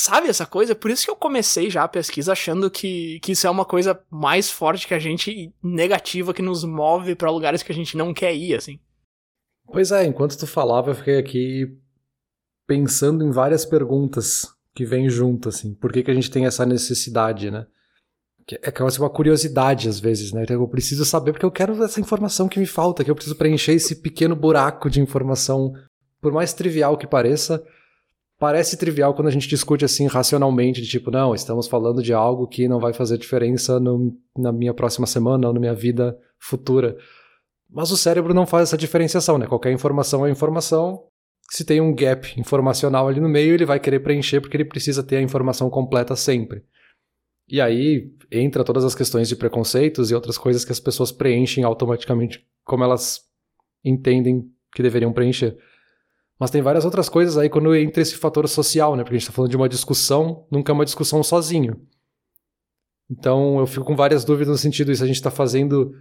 Sabe 0.00 0.28
essa 0.28 0.46
coisa? 0.46 0.76
Por 0.76 0.92
isso 0.92 1.04
que 1.04 1.10
eu 1.10 1.16
comecei 1.16 1.68
já 1.68 1.82
a 1.82 1.88
pesquisa 1.88 2.30
achando 2.30 2.70
que, 2.70 3.18
que 3.18 3.32
isso 3.32 3.48
é 3.48 3.50
uma 3.50 3.64
coisa 3.64 4.00
mais 4.08 4.48
forte 4.48 4.86
que 4.86 4.94
a 4.94 4.98
gente, 5.00 5.52
negativa, 5.60 6.32
que 6.32 6.40
nos 6.40 6.62
move 6.62 7.16
para 7.16 7.32
lugares 7.32 7.64
que 7.64 7.72
a 7.72 7.74
gente 7.74 7.96
não 7.96 8.14
quer 8.14 8.32
ir, 8.32 8.54
assim. 8.54 8.78
Pois 9.66 9.90
é, 9.90 10.06
enquanto 10.06 10.38
tu 10.38 10.46
falava, 10.46 10.92
eu 10.92 10.94
fiquei 10.94 11.18
aqui 11.18 11.76
pensando 12.64 13.24
em 13.24 13.32
várias 13.32 13.66
perguntas 13.66 14.46
que 14.72 14.84
vêm 14.84 15.10
junto, 15.10 15.48
assim. 15.48 15.74
Por 15.74 15.90
que, 15.90 16.04
que 16.04 16.12
a 16.12 16.14
gente 16.14 16.30
tem 16.30 16.46
essa 16.46 16.64
necessidade, 16.64 17.50
né? 17.50 17.66
É 18.62 18.70
que 18.70 18.80
é 18.80 18.84
uma 18.84 19.10
curiosidade 19.10 19.88
às 19.88 20.00
vezes, 20.00 20.32
né? 20.32 20.42
Então, 20.42 20.60
eu 20.60 20.68
preciso 20.68 21.04
saber 21.04 21.32
porque 21.32 21.44
eu 21.44 21.50
quero 21.50 21.82
essa 21.82 22.00
informação 22.00 22.48
que 22.48 22.58
me 22.58 22.66
falta, 22.66 23.04
que 23.04 23.10
eu 23.10 23.14
preciso 23.14 23.36
preencher 23.36 23.72
esse 23.72 23.96
pequeno 23.96 24.34
buraco 24.34 24.88
de 24.88 25.00
informação, 25.00 25.72
por 26.20 26.32
mais 26.32 26.52
trivial 26.52 26.96
que 26.96 27.06
pareça. 27.06 27.62
Parece 28.38 28.76
trivial 28.76 29.14
quando 29.14 29.28
a 29.28 29.32
gente 29.32 29.48
discute 29.48 29.84
assim 29.84 30.06
racionalmente, 30.06 30.80
de 30.80 30.88
tipo, 30.88 31.10
não, 31.10 31.34
estamos 31.34 31.66
falando 31.66 32.02
de 32.02 32.12
algo 32.12 32.46
que 32.46 32.68
não 32.68 32.78
vai 32.78 32.92
fazer 32.92 33.18
diferença 33.18 33.80
no, 33.80 34.16
na 34.36 34.52
minha 34.52 34.72
próxima 34.72 35.06
semana 35.06 35.48
ou 35.48 35.52
na 35.52 35.60
minha 35.60 35.74
vida 35.74 36.16
futura. 36.38 36.96
Mas 37.68 37.90
o 37.90 37.96
cérebro 37.96 38.32
não 38.32 38.46
faz 38.46 38.68
essa 38.68 38.78
diferenciação, 38.78 39.36
né? 39.38 39.46
Qualquer 39.46 39.72
informação 39.72 40.24
é 40.24 40.30
informação, 40.30 41.02
se 41.50 41.64
tem 41.64 41.80
um 41.80 41.94
gap 41.94 42.38
informacional 42.38 43.08
ali 43.08 43.20
no 43.20 43.28
meio, 43.28 43.54
ele 43.54 43.64
vai 43.64 43.80
querer 43.80 44.00
preencher 44.00 44.40
porque 44.40 44.56
ele 44.56 44.64
precisa 44.64 45.02
ter 45.02 45.16
a 45.16 45.22
informação 45.22 45.70
completa 45.70 46.14
sempre. 46.14 46.62
E 47.48 47.60
aí 47.60 48.12
entra 48.30 48.62
todas 48.62 48.84
as 48.84 48.94
questões 48.94 49.28
de 49.28 49.34
preconceitos 49.34 50.10
e 50.10 50.14
outras 50.14 50.36
coisas 50.36 50.64
que 50.64 50.72
as 50.72 50.80
pessoas 50.80 51.10
preenchem 51.10 51.64
automaticamente 51.64 52.46
como 52.64 52.84
elas 52.84 53.22
entendem 53.82 54.50
que 54.74 54.82
deveriam 54.82 55.12
preencher. 55.12 55.56
Mas 56.38 56.50
tem 56.50 56.62
várias 56.62 56.84
outras 56.84 57.08
coisas 57.08 57.36
aí 57.38 57.48
quando 57.48 57.74
entra 57.74 58.02
esse 58.02 58.14
fator 58.16 58.46
social, 58.48 58.94
né? 58.94 59.02
Porque 59.02 59.16
a 59.16 59.18
gente 59.18 59.24
está 59.24 59.32
falando 59.32 59.50
de 59.50 59.56
uma 59.56 59.68
discussão, 59.68 60.46
nunca 60.50 60.70
é 60.70 60.74
uma 60.74 60.84
discussão 60.84 61.22
sozinho. 61.22 61.80
Então 63.10 63.58
eu 63.58 63.66
fico 63.66 63.84
com 63.84 63.96
várias 63.96 64.24
dúvidas 64.24 64.52
no 64.52 64.58
sentido 64.58 64.94
se 64.94 65.02
a 65.02 65.06
gente 65.06 65.16
está 65.16 65.30
fazendo 65.30 65.94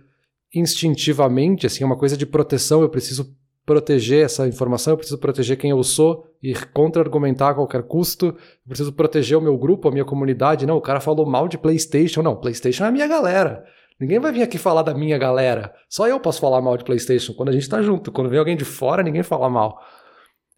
instintivamente, 0.53 1.65
assim, 1.65 1.83
é 1.83 1.87
uma 1.87 1.97
coisa 1.97 2.15
de 2.15 2.25
proteção, 2.25 2.81
eu 2.81 2.89
preciso 2.89 3.35
proteger 3.67 4.23
essa 4.23 4.47
informação, 4.47 4.93
eu 4.93 4.97
preciso 4.97 5.17
proteger 5.17 5.57
quem 5.57 5.71
eu 5.71 5.83
sou 5.83 6.25
e 6.41 6.53
contra-argumentar 6.73 7.49
a 7.49 7.53
qualquer 7.53 7.83
custo, 7.83 8.27
eu 8.27 8.35
preciso 8.69 8.93
proteger 8.93 9.37
o 9.37 9.41
meu 9.41 9.57
grupo, 9.57 9.89
a 9.89 9.91
minha 9.91 10.05
comunidade. 10.05 10.65
Não, 10.65 10.77
o 10.77 10.81
cara 10.81 11.01
falou 11.01 11.25
mal 11.25 11.49
de 11.49 11.57
PlayStation. 11.57 12.21
Não, 12.21 12.37
PlayStation 12.37 12.85
é 12.85 12.87
a 12.87 12.91
minha 12.91 13.05
galera. 13.05 13.65
Ninguém 13.99 14.19
vai 14.19 14.31
vir 14.31 14.41
aqui 14.41 14.57
falar 14.57 14.83
da 14.83 14.93
minha 14.93 15.17
galera. 15.17 15.73
Só 15.89 16.07
eu 16.07 16.17
posso 16.17 16.39
falar 16.39 16.61
mal 16.61 16.77
de 16.77 16.85
PlayStation 16.85 17.33
quando 17.33 17.49
a 17.49 17.51
gente 17.51 17.67
tá 17.67 17.81
junto. 17.81 18.09
Quando 18.09 18.29
vem 18.29 18.39
alguém 18.39 18.55
de 18.55 18.63
fora, 18.63 19.03
ninguém 19.03 19.21
fala 19.21 19.49
mal. 19.49 19.77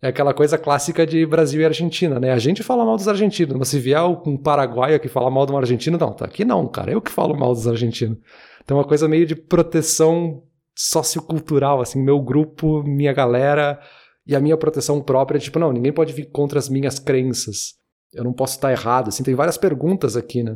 É 0.03 0.09
aquela 0.09 0.31
coisa 0.31 0.55
clássica 0.55 1.03
de 1.03 1.25
Brasil 1.25 1.61
e 1.61 1.65
Argentina, 1.65 2.19
né? 2.19 2.31
A 2.31 2.37
gente 2.37 2.61
fala 2.61 2.85
mal 2.85 2.95
dos 2.95 3.07
argentinos, 3.07 3.55
mas 3.57 3.69
se 3.69 3.79
vier 3.79 4.03
um 4.03 4.37
paraguaio 4.37 4.99
que 4.99 5.09
fala 5.09 5.31
mal 5.31 5.47
de 5.47 5.51
um 5.51 5.57
argentino, 5.57 5.97
não, 5.97 6.13
tá 6.13 6.25
aqui 6.25 6.45
não, 6.45 6.67
cara. 6.67 6.91
Eu 6.91 7.01
que 7.01 7.11
falo 7.11 7.35
mal 7.35 7.55
dos 7.55 7.67
argentinos. 7.67 8.19
Então 8.63 8.77
é 8.77 8.81
uma 8.81 8.87
coisa 8.87 9.07
meio 9.07 9.25
de 9.25 9.35
proteção 9.35 10.43
sociocultural, 10.81 11.81
assim, 11.81 12.01
meu 12.01 12.21
grupo, 12.21 12.81
minha 12.83 13.11
galera 13.11 13.77
e 14.25 14.33
a 14.33 14.39
minha 14.39 14.55
proteção 14.55 15.01
própria, 15.01 15.37
tipo, 15.37 15.59
não, 15.59 15.73
ninguém 15.73 15.91
pode 15.91 16.13
vir 16.13 16.31
contra 16.31 16.57
as 16.57 16.69
minhas 16.69 16.97
crenças. 16.97 17.73
Eu 18.13 18.23
não 18.23 18.31
posso 18.31 18.55
estar 18.55 18.71
errado, 18.71 19.09
assim, 19.09 19.21
tem 19.21 19.35
várias 19.35 19.57
perguntas 19.57 20.15
aqui, 20.15 20.41
né? 20.41 20.55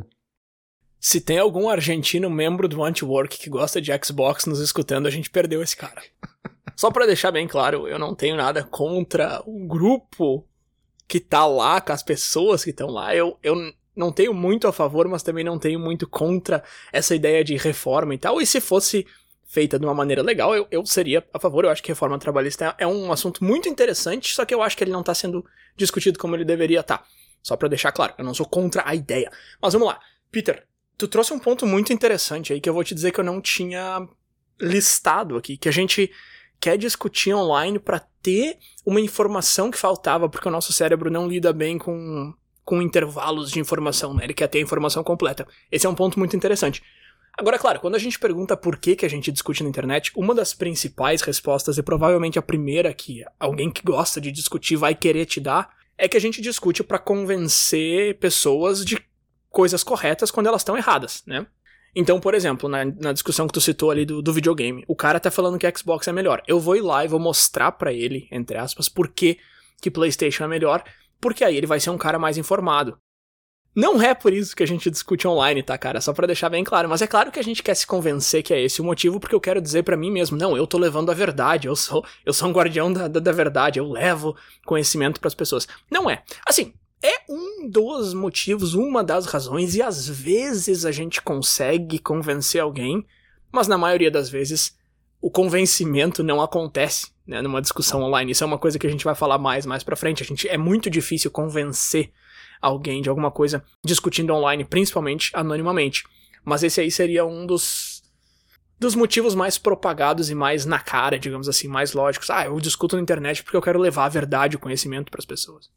Se 0.98 1.20
tem 1.20 1.38
algum 1.38 1.68
argentino 1.68 2.30
membro 2.30 2.66
do 2.66 2.82
Anti-Work 2.82 3.38
que 3.38 3.50
gosta 3.50 3.82
de 3.82 3.92
Xbox 4.02 4.46
nos 4.46 4.60
escutando, 4.60 5.06
a 5.06 5.10
gente 5.10 5.28
perdeu 5.28 5.62
esse 5.62 5.76
cara. 5.76 6.02
Só 6.74 6.90
para 6.90 7.04
deixar 7.04 7.30
bem 7.30 7.46
claro, 7.46 7.86
eu 7.86 7.98
não 7.98 8.14
tenho 8.14 8.34
nada 8.34 8.64
contra 8.64 9.42
o 9.44 9.66
grupo 9.66 10.48
que 11.06 11.20
tá 11.20 11.46
lá, 11.46 11.82
com 11.82 11.92
as 11.92 12.02
pessoas 12.02 12.64
que 12.64 12.70
estão 12.70 12.88
lá. 12.88 13.14
Eu, 13.14 13.38
eu, 13.42 13.54
não 13.94 14.10
tenho 14.10 14.32
muito 14.32 14.66
a 14.66 14.72
favor, 14.72 15.06
mas 15.06 15.22
também 15.22 15.44
não 15.44 15.58
tenho 15.58 15.78
muito 15.78 16.08
contra 16.08 16.64
essa 16.90 17.14
ideia 17.14 17.44
de 17.44 17.56
reforma 17.56 18.14
e 18.14 18.18
tal. 18.18 18.40
E 18.40 18.46
se 18.46 18.58
fosse 18.58 19.06
feita 19.54 19.78
de 19.78 19.86
uma 19.86 19.94
maneira 19.94 20.20
legal, 20.20 20.52
eu, 20.52 20.66
eu 20.68 20.84
seria 20.84 21.24
a 21.32 21.38
favor. 21.38 21.64
Eu 21.64 21.70
acho 21.70 21.80
que 21.80 21.88
reforma 21.88 22.18
trabalhista 22.18 22.74
é, 22.76 22.84
um 22.84 23.12
assunto 23.12 23.44
muito 23.44 23.68
interessante, 23.68 24.34
só 24.34 24.44
que 24.44 24.52
eu 24.52 24.60
acho 24.60 24.76
que 24.76 24.82
ele 24.82 24.90
não 24.90 25.00
está 25.00 25.14
sendo 25.14 25.46
discutido 25.76 26.18
como 26.18 26.34
ele 26.34 26.44
deveria 26.44 26.80
estar. 26.80 26.98
Tá. 26.98 27.04
Só 27.40 27.56
para 27.56 27.68
deixar 27.68 27.92
claro, 27.92 28.14
eu 28.18 28.24
não 28.24 28.34
sou 28.34 28.46
contra 28.46 28.82
a 28.84 28.94
ideia. 28.94 29.30
Mas 29.62 29.72
vamos 29.74 29.86
lá. 29.86 30.00
Peter, 30.32 30.66
tu 30.98 31.06
trouxe 31.06 31.32
um 31.32 31.38
ponto 31.38 31.64
muito 31.66 31.92
interessante 31.92 32.52
aí 32.52 32.60
que 32.60 32.68
eu 32.68 32.74
vou 32.74 32.82
te 32.82 32.94
dizer 32.94 33.12
que 33.12 33.20
eu 33.20 33.24
não 33.24 33.40
tinha 33.40 34.08
listado 34.60 35.36
aqui, 35.36 35.56
que 35.56 35.68
a 35.68 35.72
gente 35.72 36.10
quer 36.58 36.76
discutir 36.76 37.32
online 37.32 37.78
para 37.78 38.00
ter 38.22 38.58
uma 38.84 39.00
informação 39.00 39.70
que 39.70 39.78
faltava, 39.78 40.28
porque 40.28 40.48
o 40.48 40.50
nosso 40.50 40.72
cérebro 40.72 41.10
não 41.10 41.28
lida 41.28 41.52
bem 41.52 41.78
com, 41.78 42.32
com 42.64 42.82
intervalos 42.82 43.50
de 43.50 43.60
informação, 43.60 44.14
né? 44.14 44.24
Ele 44.24 44.34
quer 44.34 44.48
ter 44.48 44.58
a 44.58 44.62
informação 44.62 45.04
completa. 45.04 45.46
Esse 45.70 45.86
é 45.86 45.88
um 45.88 45.94
ponto 45.94 46.18
muito 46.18 46.34
interessante. 46.34 46.82
Agora, 47.36 47.58
claro, 47.58 47.80
quando 47.80 47.96
a 47.96 47.98
gente 47.98 48.18
pergunta 48.18 48.56
por 48.56 48.76
que, 48.76 48.94
que 48.94 49.04
a 49.04 49.10
gente 49.10 49.32
discute 49.32 49.62
na 49.62 49.68
internet, 49.68 50.12
uma 50.14 50.34
das 50.34 50.54
principais 50.54 51.20
respostas, 51.20 51.76
e 51.76 51.82
provavelmente 51.82 52.38
a 52.38 52.42
primeira 52.42 52.94
que 52.94 53.24
alguém 53.40 53.70
que 53.70 53.82
gosta 53.82 54.20
de 54.20 54.30
discutir 54.30 54.76
vai 54.76 54.94
querer 54.94 55.26
te 55.26 55.40
dar, 55.40 55.70
é 55.98 56.08
que 56.08 56.16
a 56.16 56.20
gente 56.20 56.40
discute 56.40 56.84
para 56.84 56.98
convencer 56.98 58.18
pessoas 58.18 58.84
de 58.84 58.98
coisas 59.50 59.82
corretas 59.82 60.30
quando 60.30 60.46
elas 60.46 60.62
estão 60.62 60.76
erradas, 60.76 61.22
né? 61.26 61.46
Então, 61.94 62.18
por 62.18 62.34
exemplo, 62.34 62.68
na, 62.68 62.84
na, 62.84 63.12
discussão 63.12 63.46
que 63.46 63.52
tu 63.52 63.60
citou 63.60 63.90
ali 63.90 64.04
do, 64.04 64.20
do, 64.20 64.32
videogame, 64.32 64.84
o 64.88 64.96
cara 64.96 65.20
tá 65.20 65.30
falando 65.30 65.58
que 65.58 65.78
Xbox 65.78 66.08
é 66.08 66.12
melhor. 66.12 66.42
Eu 66.46 66.58
vou 66.58 66.74
ir 66.74 66.80
lá 66.80 67.04
e 67.04 67.08
vou 67.08 67.20
mostrar 67.20 67.70
para 67.70 67.92
ele, 67.92 68.26
entre 68.32 68.58
aspas, 68.58 68.88
por 68.88 69.08
que, 69.08 69.38
que 69.80 69.92
PlayStation 69.92 70.44
é 70.44 70.48
melhor, 70.48 70.82
porque 71.20 71.44
aí 71.44 71.56
ele 71.56 71.68
vai 71.68 71.78
ser 71.78 71.90
um 71.90 71.98
cara 71.98 72.18
mais 72.18 72.36
informado. 72.36 72.98
Não 73.74 74.00
é 74.00 74.14
por 74.14 74.32
isso 74.32 74.54
que 74.54 74.62
a 74.62 74.66
gente 74.66 74.88
discute 74.88 75.26
online, 75.26 75.62
tá, 75.62 75.76
cara? 75.76 76.00
Só 76.00 76.12
para 76.12 76.28
deixar 76.28 76.48
bem 76.48 76.62
claro. 76.62 76.88
Mas 76.88 77.02
é 77.02 77.06
claro 77.06 77.32
que 77.32 77.40
a 77.40 77.42
gente 77.42 77.62
quer 77.62 77.74
se 77.74 77.86
convencer 77.86 78.42
que 78.42 78.54
é 78.54 78.62
esse 78.62 78.80
o 78.80 78.84
motivo, 78.84 79.18
porque 79.18 79.34
eu 79.34 79.40
quero 79.40 79.60
dizer 79.60 79.82
para 79.82 79.96
mim 79.96 80.12
mesmo, 80.12 80.36
não, 80.36 80.56
eu 80.56 80.66
tô 80.66 80.78
levando 80.78 81.10
a 81.10 81.14
verdade, 81.14 81.66
eu 81.66 81.74
sou, 81.74 82.04
eu 82.24 82.32
sou 82.32 82.48
um 82.48 82.52
guardião 82.52 82.92
da, 82.92 83.08
da, 83.08 83.18
da 83.18 83.32
verdade, 83.32 83.80
eu 83.80 83.90
levo 83.90 84.36
conhecimento 84.64 85.18
para 85.18 85.28
as 85.28 85.34
pessoas. 85.34 85.66
Não 85.90 86.08
é. 86.08 86.22
Assim, 86.46 86.72
é 87.02 87.22
um 87.28 87.68
dos 87.68 88.14
motivos, 88.14 88.74
uma 88.74 89.02
das 89.02 89.26
razões, 89.26 89.74
e 89.74 89.82
às 89.82 90.08
vezes 90.08 90.84
a 90.84 90.92
gente 90.92 91.20
consegue 91.20 91.98
convencer 91.98 92.60
alguém, 92.60 93.04
mas 93.50 93.66
na 93.66 93.76
maioria 93.76 94.10
das 94.10 94.28
vezes 94.30 94.76
o 95.20 95.30
convencimento 95.30 96.22
não 96.22 96.40
acontece 96.40 97.08
né, 97.26 97.42
numa 97.42 97.60
discussão 97.60 98.02
online. 98.02 98.32
Isso 98.32 98.44
é 98.44 98.46
uma 98.46 98.58
coisa 98.58 98.78
que 98.78 98.86
a 98.86 98.90
gente 98.90 99.04
vai 99.04 99.14
falar 99.14 99.38
mais 99.38 99.66
mais 99.66 99.82
pra 99.82 99.96
frente. 99.96 100.22
A 100.22 100.26
gente, 100.26 100.48
é 100.48 100.56
muito 100.56 100.88
difícil 100.88 101.30
convencer 101.30 102.10
alguém 102.64 103.02
de 103.02 103.08
alguma 103.08 103.30
coisa 103.30 103.62
discutindo 103.84 104.32
online, 104.32 104.64
principalmente 104.64 105.30
anonimamente. 105.34 106.04
Mas 106.44 106.62
esse 106.62 106.80
aí 106.80 106.90
seria 106.90 107.24
um 107.24 107.46
dos 107.46 108.02
dos 108.78 108.94
motivos 108.94 109.34
mais 109.34 109.56
propagados 109.56 110.30
e 110.30 110.34
mais 110.34 110.66
na 110.66 110.78
cara, 110.78 111.18
digamos 111.18 111.48
assim, 111.48 111.68
mais 111.68 111.92
lógicos. 111.92 112.28
Ah, 112.28 112.46
eu 112.46 112.58
discuto 112.60 112.96
na 112.96 113.02
internet 113.02 113.42
porque 113.42 113.56
eu 113.56 113.62
quero 113.62 113.78
levar 113.78 114.04
a 114.04 114.08
verdade, 114.08 114.56
o 114.56 114.58
conhecimento 114.58 115.10
para 115.10 115.20
as 115.20 115.24
pessoas. 115.24 115.70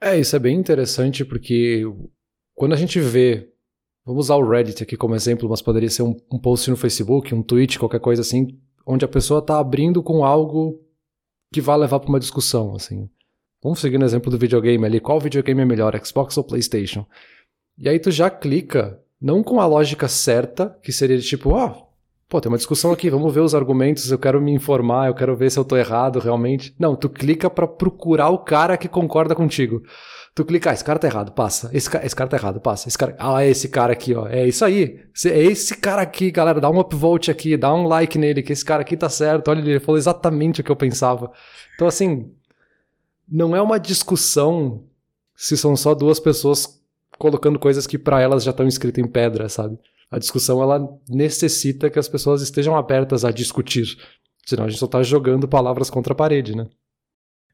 É, 0.00 0.18
isso 0.18 0.36
é 0.36 0.38
bem 0.38 0.56
interessante 0.56 1.24
porque 1.24 1.82
quando 2.54 2.74
a 2.74 2.76
gente 2.76 3.00
vê, 3.00 3.52
vamos 4.04 4.26
usar 4.26 4.36
o 4.36 4.48
Reddit 4.48 4.82
aqui 4.82 4.96
como 4.96 5.14
exemplo, 5.14 5.48
mas 5.48 5.60
poderia 5.60 5.90
ser 5.90 6.02
um, 6.02 6.16
um 6.32 6.38
post 6.38 6.70
no 6.70 6.76
Facebook, 6.76 7.34
um 7.34 7.42
tweet, 7.42 7.78
qualquer 7.78 8.00
coisa 8.00 8.22
assim, 8.22 8.58
onde 8.86 9.04
a 9.04 9.08
pessoa 9.08 9.40
está 9.40 9.58
abrindo 9.58 10.02
com 10.02 10.24
algo 10.24 10.80
que 11.52 11.60
vai 11.60 11.76
levar 11.76 12.00
para 12.00 12.08
uma 12.08 12.20
discussão, 12.20 12.74
assim. 12.74 13.10
Vamos 13.62 13.80
seguir 13.80 13.98
no 13.98 14.04
exemplo 14.04 14.30
do 14.30 14.38
videogame 14.38 14.84
ali. 14.84 15.00
Qual 15.00 15.18
videogame 15.18 15.62
é 15.62 15.64
melhor, 15.64 15.98
Xbox 16.04 16.36
ou 16.36 16.44
PlayStation? 16.44 17.06
E 17.78 17.88
aí 17.88 17.98
tu 17.98 18.10
já 18.10 18.30
clica, 18.30 19.00
não 19.20 19.42
com 19.42 19.60
a 19.60 19.66
lógica 19.66 20.08
certa, 20.08 20.76
que 20.82 20.92
seria 20.92 21.18
de 21.18 21.26
tipo, 21.26 21.54
ah, 21.54 21.76
pô, 22.28 22.40
tem 22.40 22.50
uma 22.50 22.58
discussão 22.58 22.92
aqui, 22.92 23.10
vamos 23.10 23.32
ver 23.32 23.40
os 23.40 23.54
argumentos, 23.54 24.10
eu 24.10 24.18
quero 24.18 24.40
me 24.40 24.52
informar, 24.52 25.08
eu 25.08 25.14
quero 25.14 25.36
ver 25.36 25.50
se 25.50 25.58
eu 25.58 25.64
tô 25.64 25.76
errado 25.76 26.18
realmente. 26.18 26.74
Não, 26.78 26.96
tu 26.96 27.08
clica 27.08 27.50
para 27.50 27.66
procurar 27.66 28.30
o 28.30 28.38
cara 28.38 28.76
que 28.76 28.88
concorda 28.88 29.34
contigo. 29.34 29.82
Tu 30.34 30.44
clica, 30.44 30.70
ah, 30.70 30.74
esse 30.74 30.84
cara 30.84 30.98
tá 30.98 31.06
errado, 31.06 31.32
passa. 31.32 31.70
Esse, 31.72 31.88
esse 32.02 32.14
cara 32.14 32.28
tá 32.28 32.36
errado, 32.36 32.60
passa. 32.60 32.88
Esse 32.88 32.98
cara, 32.98 33.16
ah, 33.18 33.42
é 33.42 33.48
esse 33.48 33.70
cara 33.70 33.94
aqui, 33.94 34.14
ó. 34.14 34.28
É 34.28 34.46
isso 34.46 34.66
aí. 34.66 35.00
É 35.24 35.42
esse 35.42 35.74
cara 35.78 36.02
aqui, 36.02 36.30
galera. 36.30 36.60
Dá 36.60 36.68
um 36.68 36.78
upvote 36.78 37.30
aqui, 37.30 37.56
dá 37.56 37.72
um 37.72 37.86
like 37.86 38.18
nele, 38.18 38.42
que 38.42 38.52
esse 38.52 38.62
cara 38.62 38.82
aqui 38.82 38.98
tá 38.98 39.08
certo. 39.08 39.48
Olha, 39.48 39.60
ele 39.60 39.80
falou 39.80 39.96
exatamente 39.96 40.60
o 40.60 40.64
que 40.64 40.70
eu 40.70 40.76
pensava. 40.76 41.32
Então, 41.74 41.88
assim, 41.88 42.30
não 43.28 43.54
é 43.54 43.60
uma 43.60 43.78
discussão 43.78 44.84
se 45.34 45.56
são 45.56 45.76
só 45.76 45.94
duas 45.94 46.18
pessoas 46.18 46.80
colocando 47.18 47.58
coisas 47.58 47.86
que 47.86 47.98
para 47.98 48.20
elas 48.20 48.44
já 48.44 48.50
estão 48.50 48.66
escritas 48.66 49.04
em 49.04 49.08
pedra, 49.08 49.48
sabe? 49.48 49.78
A 50.10 50.18
discussão 50.18 50.62
ela 50.62 50.86
necessita 51.08 51.90
que 51.90 51.98
as 51.98 52.08
pessoas 52.08 52.42
estejam 52.42 52.76
abertas 52.76 53.24
a 53.24 53.30
discutir. 53.30 53.96
Senão 54.44 54.64
a 54.64 54.68
gente 54.68 54.78
só 54.78 54.86
tá 54.86 55.02
jogando 55.02 55.48
palavras 55.48 55.90
contra 55.90 56.12
a 56.12 56.16
parede, 56.16 56.56
né? 56.56 56.68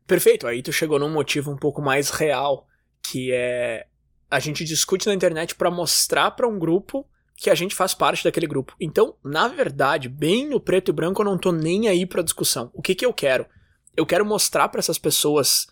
Perfeito, 0.07 0.47
aí 0.47 0.62
tu 0.62 0.73
chegou 0.73 0.99
num 0.99 1.11
motivo 1.11 1.50
um 1.50 1.57
pouco 1.57 1.81
mais 1.81 2.11
real, 2.11 2.67
que 3.02 3.31
é 3.33 3.87
a 4.31 4.38
gente 4.38 4.64
discute 4.64 5.07
na 5.07 5.14
internet 5.14 5.55
para 5.55 5.71
mostrar 5.71 6.31
para 6.31 6.49
um 6.49 6.59
grupo 6.59 7.07
que 7.37 7.50
a 7.50 7.55
gente 7.55 7.75
faz 7.75 7.93
parte 7.93 8.25
daquele 8.25 8.47
grupo. 8.47 8.75
Então, 8.81 9.14
na 9.23 9.47
verdade, 9.47 10.09
bem 10.09 10.49
no 10.49 10.59
preto 10.59 10.91
e 10.91 10.93
branco, 10.93 11.21
eu 11.21 11.26
não 11.26 11.37
tô 11.37 11.52
nem 11.52 11.87
aí 11.87 12.07
pra 12.07 12.23
discussão. 12.23 12.71
O 12.73 12.81
que 12.81 12.95
que 12.95 13.05
eu 13.05 13.12
quero? 13.12 13.45
Eu 13.97 14.07
quero 14.07 14.25
mostrar 14.25 14.69
para 14.69 14.79
essas 14.79 14.99
pessoas. 14.99 15.67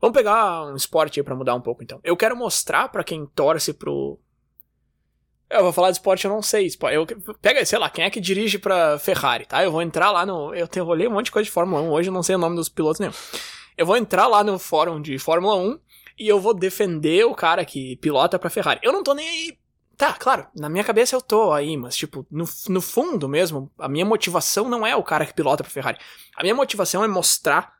Vamos 0.00 0.16
pegar 0.16 0.66
um 0.66 0.76
esporte 0.76 1.20
aí 1.20 1.24
pra 1.24 1.34
mudar 1.34 1.54
um 1.54 1.60
pouco 1.60 1.82
então. 1.82 2.00
Eu 2.02 2.16
quero 2.16 2.36
mostrar 2.36 2.88
para 2.88 3.04
quem 3.04 3.26
torce 3.26 3.72
pro. 3.72 4.18
Eu 5.48 5.64
vou 5.64 5.72
falar 5.72 5.90
de 5.90 5.98
esporte, 5.98 6.24
eu 6.24 6.30
não 6.30 6.42
sei. 6.42 6.68
Eu, 6.90 7.06
pega, 7.40 7.64
sei 7.64 7.78
lá, 7.78 7.90
quem 7.90 8.04
é 8.04 8.10
que 8.10 8.20
dirige 8.20 8.58
pra 8.58 8.98
Ferrari, 8.98 9.44
tá? 9.44 9.62
Eu 9.62 9.70
vou 9.70 9.82
entrar 9.82 10.10
lá 10.10 10.24
no. 10.24 10.54
Eu 10.54 10.66
tenho, 10.66 10.86
olhei 10.86 11.06
um 11.06 11.12
monte 11.12 11.26
de 11.26 11.32
coisa 11.32 11.44
de 11.44 11.50
Fórmula 11.50 11.82
1, 11.82 11.90
hoje 11.90 12.08
eu 12.08 12.12
não 12.12 12.22
sei 12.22 12.34
o 12.34 12.38
nome 12.38 12.56
dos 12.56 12.68
pilotos 12.68 13.00
nenhum. 13.00 13.12
Eu 13.76 13.86
vou 13.86 13.96
entrar 13.96 14.26
lá 14.26 14.42
no 14.42 14.58
fórum 14.58 15.00
de 15.00 15.18
Fórmula 15.18 15.56
1 15.56 15.78
e 16.18 16.28
eu 16.28 16.40
vou 16.40 16.54
defender 16.54 17.24
o 17.24 17.34
cara 17.34 17.64
que 17.64 17.96
pilota 17.96 18.38
pra 18.38 18.50
Ferrari. 18.50 18.80
Eu 18.82 18.92
não 18.92 19.02
tô 19.02 19.14
nem 19.14 19.28
aí 19.28 19.58
Tá, 20.02 20.14
claro, 20.14 20.48
na 20.52 20.68
minha 20.68 20.82
cabeça 20.82 21.14
eu 21.14 21.20
tô 21.20 21.52
aí, 21.52 21.76
mas, 21.76 21.94
tipo, 21.94 22.26
no, 22.28 22.44
no 22.68 22.80
fundo 22.80 23.28
mesmo, 23.28 23.70
a 23.78 23.88
minha 23.88 24.04
motivação 24.04 24.68
não 24.68 24.84
é 24.84 24.96
o 24.96 25.02
cara 25.04 25.24
que 25.24 25.32
pilota 25.32 25.62
pra 25.62 25.70
Ferrari. 25.70 25.96
A 26.34 26.42
minha 26.42 26.56
motivação 26.56 27.04
é 27.04 27.06
mostrar 27.06 27.74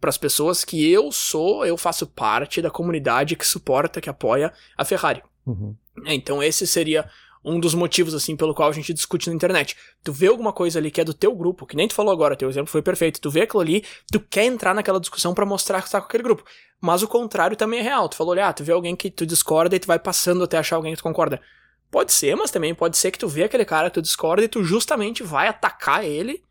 para 0.00 0.10
as 0.10 0.18
pessoas 0.18 0.64
que 0.64 0.90
eu 0.90 1.12
sou, 1.12 1.64
eu 1.64 1.76
faço 1.76 2.04
parte 2.04 2.60
da 2.60 2.68
comunidade 2.68 3.36
que 3.36 3.46
suporta, 3.46 4.00
que 4.00 4.10
apoia 4.10 4.52
a 4.76 4.84
Ferrari. 4.84 5.22
Uhum. 5.46 5.72
É, 6.04 6.14
então 6.14 6.42
esse 6.42 6.66
seria 6.66 7.08
um 7.44 7.60
dos 7.60 7.74
motivos, 7.74 8.12
assim, 8.12 8.34
pelo 8.34 8.56
qual 8.56 8.70
a 8.70 8.72
gente 8.72 8.92
discute 8.92 9.28
na 9.28 9.36
internet. 9.36 9.76
Tu 10.02 10.12
vê 10.12 10.26
alguma 10.26 10.52
coisa 10.52 10.80
ali 10.80 10.90
que 10.90 11.00
é 11.00 11.04
do 11.04 11.14
teu 11.14 11.32
grupo, 11.32 11.64
que 11.64 11.76
nem 11.76 11.86
tu 11.86 11.94
falou 11.94 12.12
agora, 12.12 12.34
teu 12.34 12.50
exemplo 12.50 12.72
foi 12.72 12.82
perfeito. 12.82 13.20
Tu 13.20 13.30
vê 13.30 13.42
aquilo 13.42 13.60
ali, 13.60 13.84
tu 14.10 14.18
quer 14.18 14.46
entrar 14.46 14.74
naquela 14.74 14.98
discussão 14.98 15.32
para 15.32 15.46
mostrar 15.46 15.80
que 15.80 15.88
tu 15.88 15.92
tá 15.92 16.00
com 16.00 16.08
aquele 16.08 16.24
grupo. 16.24 16.42
Mas 16.80 17.04
o 17.04 17.08
contrário 17.08 17.56
também 17.56 17.78
é 17.78 17.82
real. 17.82 18.08
Tu 18.08 18.16
falou, 18.16 18.32
olha, 18.32 18.48
ah, 18.48 18.52
tu 18.52 18.64
vê 18.64 18.72
alguém 18.72 18.96
que 18.96 19.12
tu 19.12 19.24
discorda 19.24 19.76
e 19.76 19.78
tu 19.78 19.86
vai 19.86 20.00
passando 20.00 20.42
até 20.42 20.58
achar 20.58 20.74
alguém 20.74 20.92
que 20.92 20.98
tu 20.98 21.04
concorda. 21.04 21.40
Pode 21.90 22.12
ser, 22.12 22.36
mas 22.36 22.50
também 22.50 22.74
pode 22.74 22.98
ser 22.98 23.10
que 23.10 23.18
tu 23.18 23.28
vê 23.28 23.44
aquele 23.44 23.64
cara 23.64 23.88
que 23.88 23.94
tu 23.94 24.02
discorda 24.02 24.44
e 24.44 24.48
tu 24.48 24.62
justamente 24.62 25.22
vai 25.22 25.48
atacar 25.48 26.04
ele. 26.04 26.42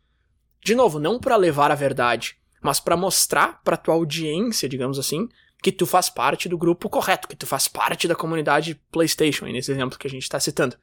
De 0.60 0.74
novo, 0.74 0.98
não 0.98 1.18
para 1.18 1.36
levar 1.36 1.70
a 1.70 1.76
verdade, 1.76 2.36
mas 2.60 2.80
para 2.80 2.96
mostrar 2.96 3.62
para 3.62 3.76
tua 3.76 3.94
audiência, 3.94 4.68
digamos 4.68 4.98
assim, 4.98 5.28
que 5.62 5.70
tu 5.70 5.86
faz 5.86 6.10
parte 6.10 6.48
do 6.48 6.58
grupo 6.58 6.88
correto, 6.88 7.28
que 7.28 7.36
tu 7.36 7.46
faz 7.46 7.68
parte 7.68 8.08
da 8.08 8.16
comunidade 8.16 8.80
PlayStation, 8.90 9.46
nesse 9.46 9.70
exemplo 9.70 9.98
que 9.98 10.06
a 10.06 10.10
gente 10.10 10.22
está 10.22 10.40
citando. 10.40 10.76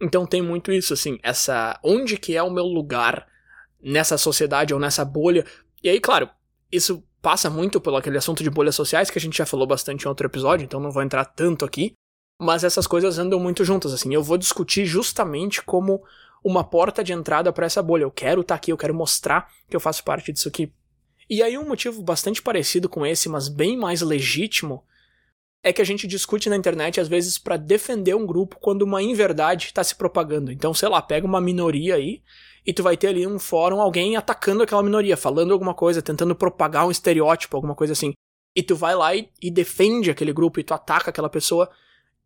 Então 0.00 0.26
tem 0.26 0.42
muito 0.42 0.72
isso, 0.72 0.92
assim, 0.92 1.18
essa. 1.22 1.78
Onde 1.82 2.16
que 2.16 2.36
é 2.36 2.42
o 2.42 2.50
meu 2.50 2.64
lugar 2.64 3.26
nessa 3.80 4.18
sociedade 4.18 4.74
ou 4.74 4.80
nessa 4.80 5.04
bolha? 5.04 5.46
E 5.82 5.88
aí, 5.88 6.00
claro, 6.00 6.28
isso 6.70 7.02
passa 7.22 7.48
muito 7.48 7.80
pelo 7.80 7.96
aquele 7.96 8.18
assunto 8.18 8.42
de 8.42 8.50
bolhas 8.50 8.74
sociais 8.74 9.10
que 9.10 9.18
a 9.18 9.20
gente 9.20 9.38
já 9.38 9.46
falou 9.46 9.66
bastante 9.66 10.04
em 10.04 10.08
outro 10.08 10.26
episódio, 10.26 10.64
então 10.64 10.80
não 10.80 10.90
vou 10.90 11.02
entrar 11.02 11.24
tanto 11.24 11.64
aqui. 11.64 11.94
Mas 12.38 12.64
essas 12.64 12.86
coisas 12.86 13.18
andam 13.18 13.40
muito 13.40 13.64
juntas, 13.64 13.92
assim. 13.92 14.12
Eu 14.12 14.22
vou 14.22 14.36
discutir 14.36 14.84
justamente 14.84 15.62
como 15.62 16.02
uma 16.44 16.62
porta 16.62 17.02
de 17.02 17.12
entrada 17.12 17.52
para 17.52 17.66
essa 17.66 17.82
bolha. 17.82 18.02
Eu 18.02 18.10
quero 18.10 18.42
estar 18.42 18.54
tá 18.54 18.56
aqui, 18.56 18.72
eu 18.72 18.76
quero 18.76 18.94
mostrar 18.94 19.50
que 19.68 19.74
eu 19.74 19.80
faço 19.80 20.04
parte 20.04 20.32
disso 20.32 20.48
aqui. 20.48 20.72
E 21.28 21.42
aí 21.42 21.58
um 21.58 21.66
motivo 21.66 22.02
bastante 22.02 22.40
parecido 22.40 22.88
com 22.88 23.04
esse, 23.04 23.28
mas 23.28 23.48
bem 23.48 23.76
mais 23.76 24.00
legítimo, 24.00 24.84
é 25.62 25.72
que 25.72 25.82
a 25.82 25.84
gente 25.84 26.06
discute 26.06 26.48
na 26.48 26.54
internet 26.54 27.00
às 27.00 27.08
vezes 27.08 27.38
para 27.38 27.56
defender 27.56 28.14
um 28.14 28.24
grupo 28.24 28.56
quando 28.60 28.82
uma 28.82 29.02
inverdade 29.02 29.66
está 29.66 29.82
se 29.82 29.96
propagando. 29.96 30.52
Então, 30.52 30.72
sei 30.72 30.88
lá, 30.88 31.02
pega 31.02 31.26
uma 31.26 31.40
minoria 31.40 31.96
aí 31.96 32.22
e 32.64 32.72
tu 32.72 32.84
vai 32.84 32.96
ter 32.96 33.08
ali 33.08 33.26
um 33.26 33.38
fórum 33.38 33.80
alguém 33.80 34.16
atacando 34.16 34.62
aquela 34.62 34.82
minoria, 34.82 35.16
falando 35.16 35.52
alguma 35.52 35.74
coisa, 35.74 36.00
tentando 36.00 36.36
propagar 36.36 36.86
um 36.86 36.90
estereótipo, 36.92 37.56
alguma 37.56 37.74
coisa 37.74 37.94
assim. 37.94 38.12
E 38.54 38.62
tu 38.62 38.76
vai 38.76 38.94
lá 38.94 39.16
e, 39.16 39.28
e 39.42 39.50
defende 39.50 40.08
aquele 40.08 40.32
grupo 40.32 40.60
e 40.60 40.62
tu 40.62 40.72
ataca 40.72 41.10
aquela 41.10 41.28
pessoa 41.28 41.68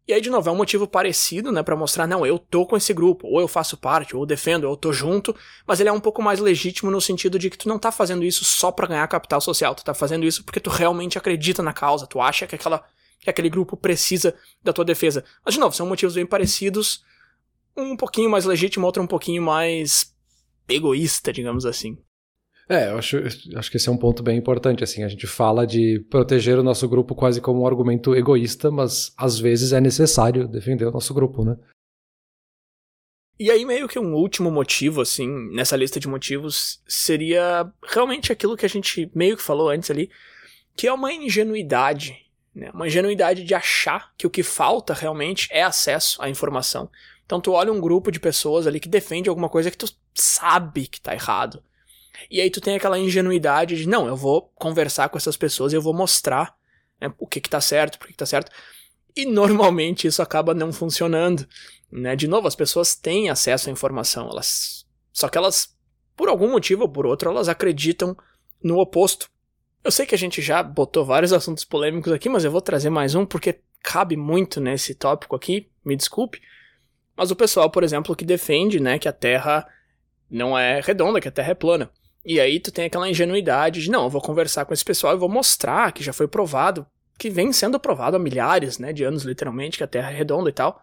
e 0.09 0.13
aí, 0.13 0.21
de 0.21 0.31
novo, 0.31 0.49
é 0.49 0.53
um 0.53 0.57
motivo 0.57 0.89
parecido, 0.89 1.53
né, 1.53 1.63
para 1.63 1.77
mostrar, 1.77 2.07
não, 2.07 2.27
eu 2.27 2.39
tô 2.39 2.67
com 2.67 2.77
esse 2.77 2.93
grupo, 2.93 3.29
ou 3.29 3.41
eu 3.41 3.47
faço 3.47 3.77
parte, 3.77 4.17
ou 4.17 4.23
eu 4.23 4.27
defendo, 4.27 4.65
ou 4.65 4.73
eu 4.73 4.77
tô 4.77 4.93
junto, 4.93 5.35
mas 5.67 5.79
ele 5.79 5.89
é 5.89 5.93
um 5.93 6.01
pouco 6.01 6.21
mais 6.21 6.41
legítimo 6.41 6.91
no 6.91 7.01
sentido 7.01 7.39
de 7.39 7.49
que 7.49 7.57
tu 7.57 7.69
não 7.69 7.79
tá 7.79 7.93
fazendo 7.93 8.25
isso 8.25 8.45
só 8.45 8.73
para 8.73 8.89
ganhar 8.89 9.07
capital 9.07 9.41
social, 9.41 9.75
tu 9.75 9.85
tá 9.85 9.95
fazendo 9.95 10.27
isso 10.27 10.45
porque 10.45 10.59
tu 10.59 10.69
realmente 10.69 11.17
acredita 11.17 11.63
na 11.63 11.73
causa, 11.73 12.07
tu 12.07 12.21
acha 12.21 12.47
que 12.47 12.55
aquela 12.55 12.85
que 13.21 13.29
aquele 13.29 13.51
grupo 13.51 13.77
precisa 13.77 14.35
da 14.63 14.73
tua 14.73 14.85
defesa. 14.85 15.23
Mas, 15.45 15.55
de 15.55 15.61
novo, 15.61 15.77
são 15.77 15.87
motivos 15.87 16.15
bem 16.15 16.25
parecidos, 16.25 17.05
um 17.77 17.97
pouquinho 17.97 18.31
mais 18.31 18.47
legítimo, 18.47 18.87
outro 18.87 19.03
um 19.03 19.07
pouquinho 19.07 19.43
mais 19.43 20.15
egoísta, 20.67 21.33
digamos 21.33 21.67
assim. 21.67 21.99
É, 22.71 22.89
eu 22.89 22.99
acho, 22.99 23.17
acho 23.57 23.69
que 23.69 23.79
esse 23.79 23.89
é 23.89 23.93
um 23.93 23.97
ponto 23.97 24.23
bem 24.23 24.39
importante, 24.39 24.85
assim, 24.85 25.03
a 25.03 25.09
gente 25.09 25.27
fala 25.27 25.67
de 25.67 25.99
proteger 26.09 26.57
o 26.57 26.63
nosso 26.63 26.89
grupo 26.89 27.17
quase 27.17 27.41
como 27.41 27.63
um 27.63 27.67
argumento 27.67 28.15
egoísta, 28.15 28.71
mas 28.71 29.13
às 29.17 29.41
vezes 29.41 29.73
é 29.73 29.81
necessário 29.81 30.47
defender 30.47 30.87
o 30.87 30.93
nosso 30.93 31.13
grupo, 31.13 31.45
né? 31.45 31.57
E 33.41 33.51
aí, 33.51 33.65
meio 33.65 33.89
que 33.89 33.99
um 33.99 34.15
último 34.15 34.53
motivo, 34.53 35.01
assim, 35.01 35.27
nessa 35.53 35.77
lista 35.77 35.99
de 35.99 36.07
motivos, 36.07 36.81
seria 36.87 37.69
realmente 37.89 38.31
aquilo 38.31 38.57
que 38.57 38.67
a 38.67 38.69
gente 38.69 39.11
meio 39.17 39.37
que 39.37 39.43
falou 39.43 39.69
antes 39.69 39.91
ali, 39.91 40.09
que 40.77 40.87
é 40.87 40.93
uma 40.93 41.13
ingenuidade, 41.13 42.25
né? 42.55 42.71
Uma 42.73 42.87
ingenuidade 42.87 43.43
de 43.43 43.53
achar 43.53 44.13
que 44.17 44.29
o 44.29 44.31
que 44.31 44.45
falta 44.45 44.95
realmente 44.95 45.49
é 45.51 45.65
acesso 45.65 46.23
à 46.23 46.29
informação. 46.29 46.89
Então 47.27 47.41
tu 47.41 47.51
olha 47.51 47.73
um 47.73 47.81
grupo 47.81 48.13
de 48.13 48.21
pessoas 48.21 48.65
ali 48.65 48.79
que 48.79 48.89
defende 48.89 49.29
alguma 49.29 49.49
coisa 49.49 49.73
que 49.73 49.77
tu 49.77 49.93
sabe 50.15 50.87
que 50.87 51.01
tá 51.01 51.15
errado. 51.15 51.61
E 52.31 52.41
aí 52.41 52.51
tu 52.51 52.61
tem 52.61 52.77
aquela 52.77 52.99
ingenuidade 52.99 53.77
de, 53.77 53.89
não, 53.89 54.07
eu 54.07 54.17
vou 54.17 54.51
conversar 54.55 55.09
com 55.09 55.19
essas 55.19 55.37
pessoas 55.37 55.73
e 55.73 55.77
eu 55.77 55.83
vou 55.83 55.95
mostrar 55.95 56.55
né, 57.01 57.13
o 57.19 57.27
que 57.27 57.41
que 57.41 57.51
tá 57.51 57.61
certo, 57.61 57.99
por 57.99 58.07
que 58.07 58.13
que 58.13 58.19
tá 58.19 58.27
certo. 58.27 58.51
E 59.17 59.25
normalmente 59.25 60.07
isso 60.07 60.23
acaba 60.23 60.55
não 60.55 60.73
funcionando. 60.73 61.47
Né? 61.91 62.15
De 62.15 62.29
novo, 62.29 62.47
as 62.47 62.55
pessoas 62.55 62.95
têm 62.95 63.31
acesso 63.31 63.69
à 63.69 63.73
informação, 63.73 64.29
elas 64.29 64.81
só 65.13 65.29
que 65.29 65.37
elas, 65.37 65.77
por 66.17 66.29
algum 66.29 66.51
motivo 66.51 66.83
ou 66.83 66.89
por 66.89 67.07
outro, 67.07 67.31
elas 67.31 67.49
acreditam 67.49 68.17
no 68.63 68.79
oposto. 68.79 69.29
Eu 69.83 69.91
sei 69.91 70.07
que 70.07 70.15
a 70.15 70.19
gente 70.19 70.41
já 70.43 70.63
botou 70.63 71.05
vários 71.05 71.33
assuntos 71.33 71.65
polêmicos 71.65 72.13
aqui, 72.13 72.29
mas 72.29 72.45
eu 72.45 72.51
vou 72.51 72.61
trazer 72.61 72.91
mais 72.91 73.15
um 73.15 73.25
porque 73.25 73.61
cabe 73.83 74.17
muito 74.17 74.61
nesse 74.61 74.95
tópico 74.95 75.35
aqui, 75.35 75.69
me 75.85 75.97
desculpe. 75.97 76.41
Mas 77.17 77.31
o 77.31 77.37
pessoal, 77.37 77.71
por 77.71 77.83
exemplo, 77.83 78.15
que 78.15 78.25
defende, 78.25 78.81
né, 78.81 78.99
que 78.99 79.09
a 79.09 79.13
Terra 79.13 79.67
não 80.31 80.57
é 80.57 80.81
redonda, 80.81 81.21
que 81.21 81.29
a 81.29 81.33
Terra 81.33 81.51
é 81.51 81.55
plana. 81.55 81.91
E 82.31 82.39
aí 82.39 82.61
tu 82.61 82.71
tem 82.71 82.85
aquela 82.85 83.09
ingenuidade 83.09 83.83
de, 83.83 83.91
não, 83.91 84.05
eu 84.05 84.09
vou 84.09 84.21
conversar 84.21 84.65
com 84.65 84.73
esse 84.73 84.85
pessoal 84.85 85.17
e 85.17 85.19
vou 85.19 85.29
mostrar 85.29 85.91
que 85.91 86.01
já 86.01 86.13
foi 86.13 86.29
provado, 86.29 86.87
que 87.19 87.29
vem 87.29 87.53
sendo 87.53 87.81
provado 87.81 88.15
há 88.15 88.21
milhares, 88.21 88.79
né, 88.79 88.93
de 88.93 89.03
anos 89.03 89.25
literalmente, 89.25 89.77
que 89.77 89.83
a 89.83 89.87
Terra 89.89 90.13
é 90.13 90.15
redonda 90.15 90.49
e 90.49 90.53
tal. 90.53 90.81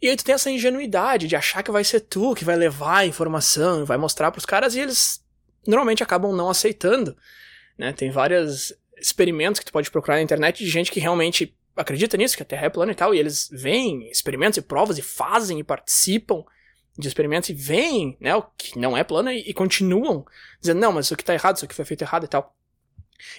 E 0.00 0.08
aí 0.08 0.16
tu 0.16 0.24
tem 0.24 0.34
essa 0.34 0.50
ingenuidade 0.50 1.28
de 1.28 1.36
achar 1.36 1.62
que 1.62 1.70
vai 1.70 1.84
ser 1.84 2.00
tu 2.00 2.34
que 2.34 2.46
vai 2.46 2.56
levar 2.56 3.00
a 3.00 3.06
informação, 3.06 3.84
vai 3.84 3.98
mostrar 3.98 4.30
pros 4.30 4.46
caras 4.46 4.74
e 4.74 4.80
eles 4.80 5.22
normalmente 5.66 6.02
acabam 6.02 6.34
não 6.34 6.48
aceitando, 6.48 7.14
né? 7.76 7.92
Tem 7.92 8.10
vários 8.10 8.72
experimentos 8.96 9.58
que 9.60 9.66
tu 9.66 9.72
pode 9.72 9.90
procurar 9.90 10.14
na 10.14 10.22
internet 10.22 10.64
de 10.64 10.70
gente 10.70 10.90
que 10.90 10.98
realmente 10.98 11.54
acredita 11.76 12.16
nisso, 12.16 12.38
que 12.38 12.42
a 12.42 12.46
Terra 12.46 12.64
é 12.64 12.70
plana 12.70 12.92
e 12.92 12.94
tal, 12.94 13.14
e 13.14 13.18
eles 13.18 13.50
veem 13.52 14.10
experimentos 14.10 14.56
e 14.56 14.62
provas 14.62 14.96
e 14.96 15.02
fazem 15.02 15.58
e 15.58 15.62
participam 15.62 16.42
de 17.00 17.08
experimentos 17.08 17.48
e 17.48 17.54
veem, 17.54 18.16
né, 18.20 18.34
o 18.36 18.42
que 18.56 18.78
não 18.78 18.96
é 18.96 19.02
plana 19.02 19.32
e, 19.32 19.40
e 19.40 19.54
continuam 19.54 20.24
dizendo, 20.60 20.80
não, 20.80 20.92
mas 20.92 21.06
isso 21.06 21.14
aqui 21.14 21.24
tá 21.24 21.34
errado, 21.34 21.56
isso 21.56 21.64
aqui 21.64 21.74
foi 21.74 21.84
feito 21.84 22.02
errado 22.02 22.24
e 22.24 22.28
tal. 22.28 22.54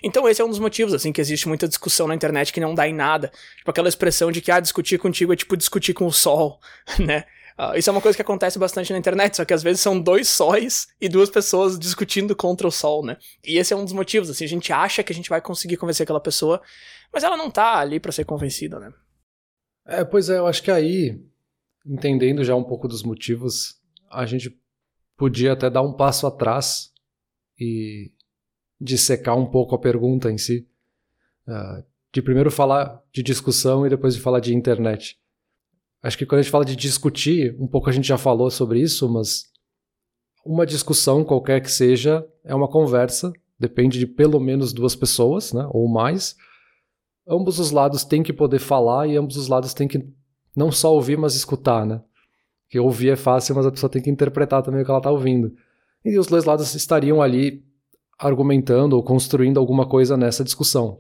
Então 0.04 0.28
esse 0.28 0.42
é 0.42 0.46
um 0.46 0.50
dos 0.50 0.60
motivos, 0.60 0.94
assim, 0.94 1.12
que 1.12 1.22
existe 1.22 1.48
muita 1.48 1.68
discussão 1.68 2.08
na 2.08 2.16
internet 2.16 2.54
que 2.54 2.60
não 2.60 2.76
dá 2.76 2.88
em 2.88 2.94
nada. 2.94 3.32
Tipo 3.58 3.72
aquela 3.72 3.90
expressão 3.90 4.32
de 4.32 4.42
que, 4.42 4.52
ah, 4.52 4.60
discutir 4.60 5.00
contigo 5.00 5.34
é 5.34 5.36
tipo 5.36 5.58
discutir 5.58 5.94
com 5.94 6.06
o 6.06 6.12
sol, 6.12 6.60
né? 7.00 7.26
Uh, 7.60 7.78
isso 7.78 7.90
é 7.90 7.94
uma 7.94 8.02
coisa 8.02 8.16
que 8.16 8.22
acontece 8.22 8.58
bastante 8.58 8.92
na 8.92 8.98
internet, 8.98 9.38
só 9.38 9.46
que 9.46 9.54
às 9.54 9.62
vezes 9.62 9.82
são 9.82 10.00
dois 10.00 10.28
sóis 10.30 10.88
e 11.00 11.08
duas 11.08 11.30
pessoas 11.30 11.78
discutindo 11.78 12.36
contra 12.36 12.68
o 12.68 12.72
sol, 12.72 13.06
né? 13.06 13.18
E 13.46 13.58
esse 13.58 13.74
é 13.74 13.76
um 13.76 13.84
dos 13.84 13.94
motivos, 13.94 14.30
assim, 14.30 14.46
a 14.46 14.48
gente 14.48 14.74
acha 14.74 15.04
que 15.04 15.12
a 15.12 15.16
gente 15.16 15.30
vai 15.30 15.42
conseguir 15.42 15.78
convencer 15.78 16.04
aquela 16.04 16.20
pessoa, 16.20 16.62
mas 17.14 17.24
ela 17.24 17.38
não 17.38 17.52
tá 17.52 17.78
ali 17.78 18.00
para 18.00 18.12
ser 18.12 18.26
convencida, 18.26 18.80
né? 18.80 18.92
É, 19.86 20.04
pois 20.04 20.30
é, 20.30 20.38
eu 20.38 20.48
acho 20.48 20.64
que 20.64 20.72
aí, 20.72 21.20
entendendo 21.86 22.44
já 22.44 22.56
um 22.56 22.64
pouco 22.64 22.88
dos 22.88 23.04
motivos, 23.04 23.80
a 24.10 24.26
gente 24.26 24.58
podia 25.18 25.54
até 25.54 25.70
dar 25.70 25.82
um 25.82 25.94
passo 25.94 26.26
atrás 26.28 26.92
e 27.60 28.12
dissecar 28.80 29.38
um 29.38 29.46
pouco 29.46 29.76
a 29.76 29.80
pergunta 29.80 30.32
em 30.32 30.38
si. 30.38 30.68
Uh, 31.48 31.84
de 32.14 32.22
primeiro 32.22 32.52
falar 32.52 33.02
de 33.14 33.24
discussão 33.24 33.86
e 33.86 33.90
depois 33.90 34.16
de 34.16 34.22
falar 34.22 34.40
de 34.40 34.54
internet. 34.54 35.18
Acho 36.04 36.18
que 36.18 36.26
quando 36.26 36.40
a 36.40 36.42
gente 36.42 36.52
fala 36.52 36.66
de 36.66 36.76
discutir, 36.76 37.56
um 37.60 37.68
pouco 37.68 37.90
a 37.90 37.94
gente 37.94 38.08
já 38.08 38.18
falou 38.18 38.50
sobre 38.50 38.82
isso, 38.82 39.08
mas 39.08 39.46
uma 40.44 40.66
discussão, 40.66 41.24
qualquer 41.24 41.62
que 41.62 41.72
seja, 41.72 42.28
é 42.44 42.54
uma 42.54 42.68
conversa, 42.68 43.32
depende 43.60 44.00
de 44.00 44.08
pelo 44.08 44.40
menos 44.40 44.74
duas 44.74 44.96
pessoas, 44.96 45.54
né, 45.54 45.68
ou 45.70 45.88
mais. 45.88 46.36
Ambos 47.28 47.60
os 47.60 47.70
lados 47.72 48.04
têm 48.04 48.24
que 48.24 48.34
poder 48.34 48.60
falar 48.60 49.08
e 49.08 49.16
ambos 49.16 49.38
os 49.38 49.48
lados 49.48 49.74
têm 49.74 49.88
que 49.88 50.04
não 50.56 50.72
só 50.72 50.94
ouvir, 50.94 51.18
mas 51.18 51.36
escutar, 51.36 51.86
né? 51.86 52.02
Que 52.70 52.80
ouvir 52.80 53.10
é 53.10 53.16
fácil, 53.16 53.56
mas 53.56 53.66
a 53.66 53.72
pessoa 53.72 53.90
tem 53.90 54.02
que 54.02 54.10
interpretar 54.10 54.62
também 54.64 54.82
o 54.82 54.86
que 54.86 54.92
ela 54.92 55.00
está 55.00 55.12
ouvindo. 55.12 55.54
E 56.04 56.18
os 56.18 56.28
dois 56.28 56.46
lados 56.46 56.74
estariam 56.74 57.22
ali 57.22 57.64
argumentando 58.18 58.96
ou 58.96 59.04
construindo 59.04 59.60
alguma 59.60 59.88
coisa 59.88 60.16
nessa 60.16 60.44
discussão. 60.44 60.98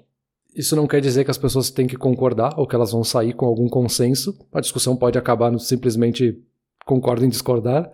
Isso 0.56 0.76
não 0.76 0.88
quer 0.88 1.00
dizer 1.00 1.24
que 1.24 1.32
as 1.32 1.38
pessoas 1.38 1.70
têm 1.70 1.88
que 1.88 1.96
concordar 1.96 2.54
ou 2.58 2.68
que 2.68 2.76
elas 2.76 2.92
vão 2.92 3.04
sair 3.04 3.34
com 3.34 3.46
algum 3.46 3.70
consenso. 3.70 4.38
A 4.52 4.60
discussão 4.60 4.96
pode 4.98 5.18
acabar 5.18 5.50
no 5.52 5.60
simplesmente 5.60 6.38
concordo 6.86 7.24
em 7.24 7.30
discordar. 7.30 7.90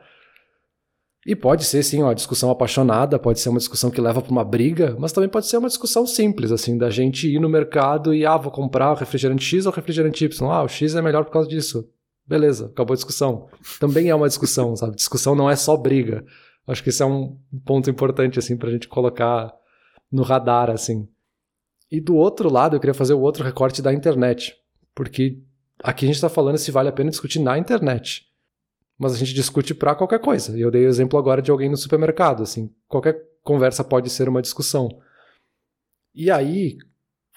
E 1.28 1.36
pode 1.36 1.66
ser, 1.66 1.84
sim, 1.84 2.02
uma 2.02 2.16
discussão 2.16 2.50
apaixonada, 2.50 3.20
pode 3.20 3.42
ser 3.42 3.50
uma 3.50 3.60
discussão 3.60 3.92
que 3.92 4.00
leva 4.00 4.22
para 4.22 4.32
uma 4.32 4.46
briga, 4.46 4.96
mas 4.98 5.12
também 5.12 5.30
pode 5.30 5.46
ser 5.46 5.58
uma 5.58 5.68
discussão 5.68 6.08
simples, 6.08 6.54
assim, 6.54 6.78
da 6.78 6.90
gente 6.90 7.28
ir 7.28 7.38
no 7.38 7.50
mercado 7.50 8.14
e, 8.14 8.26
ah, 8.26 8.38
vou 8.38 8.50
comprar 8.50 8.94
o 8.94 8.96
refrigerante 8.96 9.44
X 9.44 9.66
ou 9.66 9.74
refrigerante 9.74 10.24
Y. 10.24 10.50
Ah, 10.50 10.64
o 10.64 10.70
X 10.70 10.96
é 10.96 11.02
melhor 11.02 11.26
por 11.26 11.32
causa 11.32 11.50
disso. 11.50 11.86
Beleza, 12.26 12.68
acabou 12.68 12.94
a 12.94 12.96
discussão. 12.96 13.50
Também 13.78 14.10
é 14.10 14.16
uma 14.16 14.30
discussão, 14.30 14.74
sabe? 14.78 14.96
Discussão 14.96 15.36
não 15.36 15.50
é 15.50 15.58
só 15.58 15.76
briga. 15.76 16.24
Acho 16.66 16.82
que 16.82 16.92
isso 16.92 17.04
é 17.04 17.06
um 17.06 17.38
ponto 17.66 17.90
importante, 17.90 18.40
assim, 18.40 18.56
pra 18.56 18.72
gente 18.72 18.88
colocar 18.88 19.54
no 20.10 20.24
radar, 20.24 20.70
assim. 20.70 21.10
E 21.92 22.00
do 22.00 22.16
outro 22.16 22.50
lado, 22.50 22.78
eu 22.78 22.80
queria 22.80 22.94
fazer 22.94 23.14
o 23.14 23.20
outro 23.20 23.44
recorte 23.44 23.82
da 23.82 23.94
internet. 23.94 24.56
Porque 24.96 25.42
aqui 25.84 26.06
a 26.06 26.08
gente 26.08 26.16
está 26.16 26.30
falando 26.30 26.58
se 26.58 26.72
vale 26.72 26.88
a 26.88 26.94
pena 26.94 27.10
discutir 27.10 27.40
na 27.40 27.58
internet. 27.58 28.27
Mas 28.98 29.14
a 29.14 29.18
gente 29.18 29.34
discute 29.34 29.76
para 29.76 29.96
qualquer 29.96 30.20
coisa. 30.20 30.58
Eu 30.58 30.72
dei 30.72 30.86
o 30.86 30.90
exemplo 30.90 31.20
agora 31.20 31.42
de 31.42 31.52
alguém 31.52 31.70
no 31.70 31.78
supermercado, 31.78 32.44
assim. 32.44 32.74
Qualquer 32.88 33.22
conversa 33.44 33.84
pode 33.84 34.10
ser 34.10 34.28
uma 34.28 34.42
discussão. 34.42 34.90
E 36.14 36.32
aí, 36.32 36.78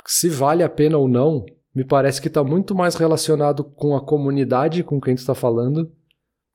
se 0.07 0.29
vale 0.29 0.63
a 0.63 0.69
pena 0.69 0.97
ou 0.97 1.07
não, 1.07 1.45
me 1.75 1.85
parece 1.85 2.21
que 2.21 2.29
está 2.29 2.43
muito 2.43 2.75
mais 2.75 2.95
relacionado 2.95 3.63
com 3.63 3.95
a 3.95 4.05
comunidade 4.05 4.83
com 4.83 5.01
quem 5.01 5.15
tu 5.15 5.19
está 5.19 5.35
falando 5.35 5.93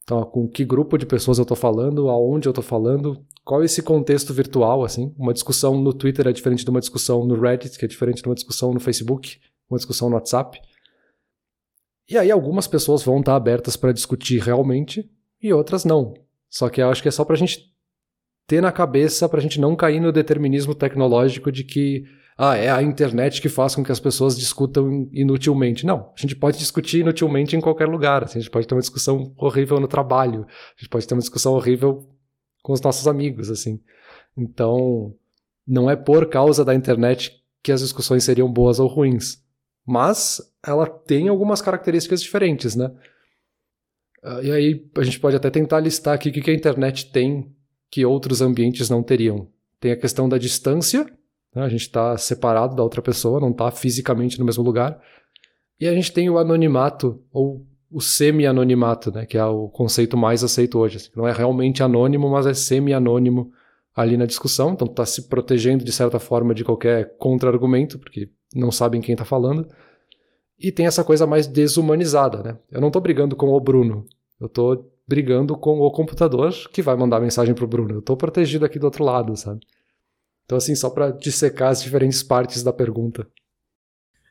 então, 0.05 0.23
com 0.23 0.47
que 0.47 0.63
grupo 0.63 0.99
de 0.99 1.05
pessoas 1.05 1.39
eu 1.39 1.41
estou 1.41 1.57
falando, 1.57 2.07
aonde 2.09 2.47
eu 2.47 2.51
estou 2.51 2.63
falando, 2.63 3.19
qual 3.43 3.63
esse 3.63 3.81
contexto 3.81 4.31
virtual, 4.35 4.83
assim. 4.83 5.11
Uma 5.17 5.33
discussão 5.33 5.81
no 5.81 5.91
Twitter 5.91 6.27
é 6.27 6.31
diferente 6.31 6.63
de 6.63 6.69
uma 6.69 6.79
discussão 6.79 7.25
no 7.25 7.39
Reddit, 7.39 7.77
que 7.77 7.85
é 7.85 7.87
diferente 7.87 8.21
de 8.21 8.29
uma 8.29 8.35
discussão 8.35 8.71
no 8.71 8.79
Facebook, 8.79 9.39
uma 9.67 9.77
discussão 9.77 10.07
no 10.07 10.15
WhatsApp. 10.15 10.61
E 12.09 12.17
aí 12.17 12.29
algumas 12.29 12.67
pessoas 12.67 13.03
vão 13.03 13.19
estar 13.19 13.35
abertas 13.35 13.75
para 13.75 13.91
discutir 13.91 14.39
realmente 14.39 15.09
e 15.41 15.51
outras 15.53 15.83
não. 15.85 16.13
Só 16.49 16.69
que 16.69 16.81
eu 16.81 16.89
acho 16.89 17.01
que 17.01 17.07
é 17.07 17.11
só 17.11 17.25
para 17.25 17.35
a 17.35 17.37
gente 17.37 17.73
ter 18.47 18.61
na 18.61 18.71
cabeça, 18.71 19.27
para 19.27 19.39
a 19.39 19.41
gente 19.41 19.59
não 19.59 19.75
cair 19.75 19.99
no 19.99 20.11
determinismo 20.11 20.75
tecnológico 20.75 21.51
de 21.51 21.63
que 21.63 22.05
ah, 22.37 22.55
é 22.55 22.69
a 22.69 22.83
internet 22.83 23.41
que 23.41 23.47
faz 23.47 23.75
com 23.75 23.83
que 23.83 23.91
as 23.91 23.99
pessoas 23.99 24.37
discutam 24.37 25.09
inutilmente. 25.11 25.85
Não, 25.85 26.11
a 26.15 26.21
gente 26.21 26.35
pode 26.35 26.57
discutir 26.57 26.99
inutilmente 26.99 27.55
em 27.55 27.61
qualquer 27.61 27.87
lugar. 27.87 28.23
Assim, 28.23 28.39
a 28.39 28.41
gente 28.41 28.51
pode 28.51 28.67
ter 28.67 28.75
uma 28.75 28.81
discussão 28.81 29.33
horrível 29.37 29.79
no 29.79 29.87
trabalho, 29.87 30.45
a 30.45 30.81
gente 30.81 30.89
pode 30.89 31.07
ter 31.07 31.13
uma 31.13 31.21
discussão 31.21 31.53
horrível 31.53 32.07
com 32.61 32.73
os 32.73 32.81
nossos 32.81 33.07
amigos, 33.07 33.49
assim. 33.49 33.79
Então, 34.37 35.15
não 35.65 35.89
é 35.89 35.95
por 35.95 36.27
causa 36.27 36.65
da 36.65 36.75
internet 36.75 37.41
que 37.63 37.71
as 37.71 37.81
discussões 37.81 38.23
seriam 38.23 38.51
boas 38.51 38.79
ou 38.79 38.87
ruins, 38.87 39.41
mas 39.85 40.41
ela 40.65 40.87
tem 40.87 41.27
algumas 41.27 41.61
características 41.61 42.21
diferentes, 42.21 42.75
né? 42.75 42.91
Ah, 44.23 44.41
e 44.41 44.51
aí 44.51 44.85
a 44.97 45.03
gente 45.03 45.19
pode 45.19 45.35
até 45.35 45.49
tentar 45.49 45.79
listar 45.79 46.15
aqui 46.15 46.29
o 46.29 46.31
que 46.31 46.49
a 46.49 46.53
internet 46.53 47.11
tem 47.11 47.53
que 47.91 48.05
outros 48.05 48.41
ambientes 48.41 48.89
não 48.89 49.03
teriam. 49.03 49.47
Tem 49.79 49.91
a 49.91 49.97
questão 49.97 50.27
da 50.27 50.37
distância, 50.37 51.05
né? 51.53 51.63
A 51.63 51.69
gente 51.69 51.81
está 51.81 52.17
separado 52.17 52.75
da 52.75 52.83
outra 52.83 53.01
pessoa, 53.01 53.39
não 53.39 53.51
está 53.51 53.69
fisicamente 53.71 54.39
no 54.39 54.45
mesmo 54.45 54.63
lugar. 54.63 54.99
E 55.79 55.87
a 55.87 55.93
gente 55.93 56.11
tem 56.11 56.29
o 56.29 56.37
anonimato, 56.37 57.21
ou 57.31 57.65
o 57.91 58.01
semi-anonimato, 58.01 59.11
né? 59.11 59.25
que 59.25 59.37
é 59.37 59.45
o 59.45 59.69
conceito 59.69 60.17
mais 60.17 60.43
aceito 60.43 60.77
hoje. 60.77 61.09
Não 61.15 61.27
é 61.27 61.31
realmente 61.31 61.81
anônimo, 61.81 62.29
mas 62.29 62.45
é 62.45 62.53
semi-anônimo 62.53 63.51
ali 63.95 64.17
na 64.17 64.25
discussão. 64.25 64.73
Então 64.73 64.87
está 64.87 65.05
se 65.05 65.29
protegendo, 65.29 65.83
de 65.83 65.91
certa 65.91 66.19
forma, 66.19 66.53
de 66.53 66.63
qualquer 66.63 67.15
contra-argumento, 67.17 67.97
porque 67.97 68.29
não 68.53 68.71
sabem 68.71 69.01
quem 69.01 69.13
está 69.13 69.23
falando. 69.23 69.67
E 70.59 70.71
tem 70.71 70.85
essa 70.85 71.03
coisa 71.03 71.25
mais 71.25 71.47
desumanizada. 71.47 72.43
Né? 72.43 72.57
Eu 72.71 72.81
não 72.81 72.87
estou 72.87 73.01
brigando 73.01 73.35
com 73.35 73.47
o 73.47 73.59
Bruno. 73.59 74.05
Eu 74.39 74.47
estou 74.47 74.91
brigando 75.07 75.57
com 75.57 75.79
o 75.79 75.91
computador 75.91 76.51
que 76.71 76.81
vai 76.81 76.95
mandar 76.95 77.19
mensagem 77.19 77.53
para 77.53 77.65
o 77.65 77.67
Bruno. 77.67 77.95
Eu 77.95 77.99
estou 77.99 78.17
protegido 78.17 78.65
aqui 78.65 78.79
do 78.79 78.85
outro 78.85 79.03
lado, 79.03 79.35
sabe? 79.35 79.59
Então, 80.45 80.57
assim, 80.57 80.75
só 80.75 80.89
para 80.89 81.11
dissecar 81.11 81.69
as 81.69 81.81
diferentes 81.81 82.21
partes 82.21 82.63
da 82.63 82.73
pergunta. 82.73 83.27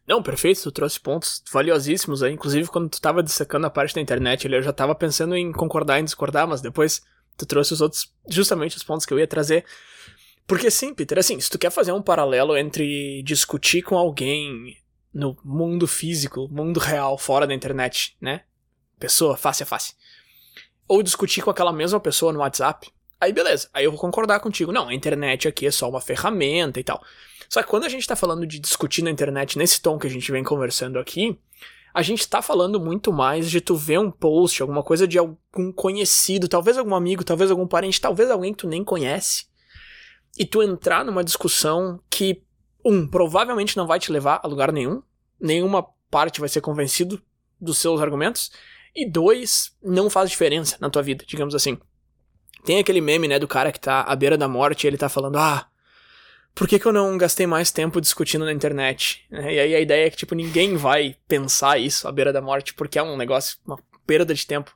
Não, 0.06 0.22
perfeito, 0.22 0.62
tu 0.62 0.70
trouxe 0.70 1.00
pontos 1.00 1.42
valiosíssimos 1.50 2.22
aí. 2.22 2.32
Inclusive, 2.32 2.68
quando 2.68 2.90
tu 2.90 3.00
tava 3.00 3.22
dissecando 3.22 3.66
a 3.66 3.70
parte 3.70 3.94
da 3.94 4.00
internet, 4.00 4.46
eu 4.46 4.62
já 4.62 4.72
tava 4.72 4.94
pensando 4.94 5.34
em 5.34 5.50
concordar 5.50 6.00
e 6.00 6.04
discordar, 6.04 6.46
mas 6.46 6.60
depois 6.60 7.02
tu 7.36 7.46
trouxe 7.46 7.72
os 7.72 7.80
outros, 7.80 8.12
justamente 8.28 8.76
os 8.76 8.82
pontos 8.82 9.06
que 9.06 9.12
eu 9.12 9.18
ia 9.18 9.26
trazer. 9.26 9.64
Porque 10.46 10.70
sim, 10.70 10.94
Peter, 10.94 11.18
assim, 11.18 11.40
se 11.40 11.48
tu 11.48 11.58
quer 11.58 11.70
fazer 11.70 11.92
um 11.92 12.02
paralelo 12.02 12.56
entre 12.56 13.22
discutir 13.22 13.82
com 13.82 13.96
alguém 13.96 14.76
no 15.12 15.36
mundo 15.44 15.86
físico, 15.86 16.48
mundo 16.50 16.80
real, 16.80 17.16
fora 17.16 17.46
da 17.46 17.54
internet, 17.54 18.16
né? 18.20 18.42
Pessoa, 18.98 19.36
face 19.36 19.62
a 19.62 19.66
face. 19.66 19.94
Ou 20.86 21.02
discutir 21.02 21.40
com 21.40 21.50
aquela 21.50 21.72
mesma 21.72 21.98
pessoa 22.00 22.32
no 22.32 22.40
WhatsApp, 22.40 22.90
aí 23.20 23.32
beleza, 23.32 23.70
aí 23.72 23.84
eu 23.84 23.90
vou 23.90 24.00
concordar 24.00 24.40
contigo. 24.40 24.72
Não, 24.72 24.88
a 24.88 24.94
internet 24.94 25.48
aqui 25.48 25.66
é 25.66 25.70
só 25.70 25.88
uma 25.88 26.00
ferramenta 26.00 26.78
e 26.78 26.84
tal. 26.84 27.02
Só 27.48 27.62
que 27.62 27.68
quando 27.68 27.84
a 27.84 27.88
gente 27.88 28.06
tá 28.06 28.16
falando 28.16 28.46
de 28.46 28.58
discutir 28.58 29.02
na 29.02 29.10
internet 29.10 29.56
nesse 29.56 29.80
tom 29.80 29.98
que 29.98 30.06
a 30.06 30.10
gente 30.10 30.30
vem 30.30 30.42
conversando 30.42 30.98
aqui, 30.98 31.38
a 31.94 32.02
gente 32.02 32.28
tá 32.28 32.42
falando 32.42 32.80
muito 32.80 33.12
mais 33.12 33.48
de 33.48 33.60
tu 33.60 33.76
ver 33.76 34.00
um 34.00 34.10
post, 34.10 34.60
alguma 34.60 34.82
coisa 34.82 35.06
de 35.06 35.16
algum 35.16 35.72
conhecido, 35.72 36.48
talvez 36.48 36.76
algum 36.76 36.92
amigo, 36.92 37.22
talvez 37.22 37.52
algum 37.52 37.68
parente, 37.68 38.00
talvez 38.00 38.28
alguém 38.32 38.52
que 38.52 38.58
tu 38.58 38.68
nem 38.68 38.82
conhece, 38.82 39.46
e 40.36 40.44
tu 40.44 40.60
entrar 40.60 41.04
numa 41.04 41.22
discussão 41.22 42.00
que, 42.10 42.42
um, 42.84 43.06
provavelmente 43.06 43.76
não 43.76 43.86
vai 43.86 44.00
te 44.00 44.10
levar 44.10 44.40
a 44.42 44.48
lugar 44.48 44.72
nenhum, 44.72 45.00
nenhuma 45.40 45.86
parte 46.10 46.40
vai 46.40 46.48
ser 46.48 46.60
convencido 46.60 47.22
dos 47.60 47.78
seus 47.78 48.00
argumentos, 48.02 48.50
e 48.92 49.08
dois, 49.08 49.76
não 49.80 50.10
faz 50.10 50.28
diferença 50.28 50.76
na 50.80 50.90
tua 50.90 51.02
vida, 51.02 51.24
digamos 51.26 51.54
assim. 51.54 51.78
Tem 52.64 52.80
aquele 52.80 53.00
meme, 53.00 53.28
né, 53.28 53.38
do 53.38 53.46
cara 53.46 53.70
que 53.70 53.78
tá 53.78 54.00
à 54.00 54.16
beira 54.16 54.36
da 54.36 54.48
morte 54.48 54.84
e 54.84 54.86
ele 54.88 54.96
tá 54.96 55.08
falando, 55.08 55.36
ah, 55.36 55.68
por 56.54 56.68
que, 56.68 56.78
que 56.78 56.86
eu 56.86 56.92
não 56.92 57.18
gastei 57.18 57.46
mais 57.46 57.72
tempo 57.72 58.00
discutindo 58.00 58.44
na 58.44 58.52
internet? 58.52 59.26
E 59.30 59.58
aí 59.58 59.74
a 59.74 59.80
ideia 59.80 60.06
é 60.06 60.10
que, 60.10 60.16
tipo, 60.16 60.34
ninguém 60.34 60.76
vai 60.76 61.16
pensar 61.26 61.78
isso 61.78 62.06
à 62.06 62.12
beira 62.12 62.32
da 62.32 62.40
morte, 62.40 62.74
porque 62.74 62.98
é 62.98 63.02
um 63.02 63.16
negócio, 63.16 63.58
uma 63.66 63.78
perda 64.06 64.32
de 64.32 64.46
tempo. 64.46 64.72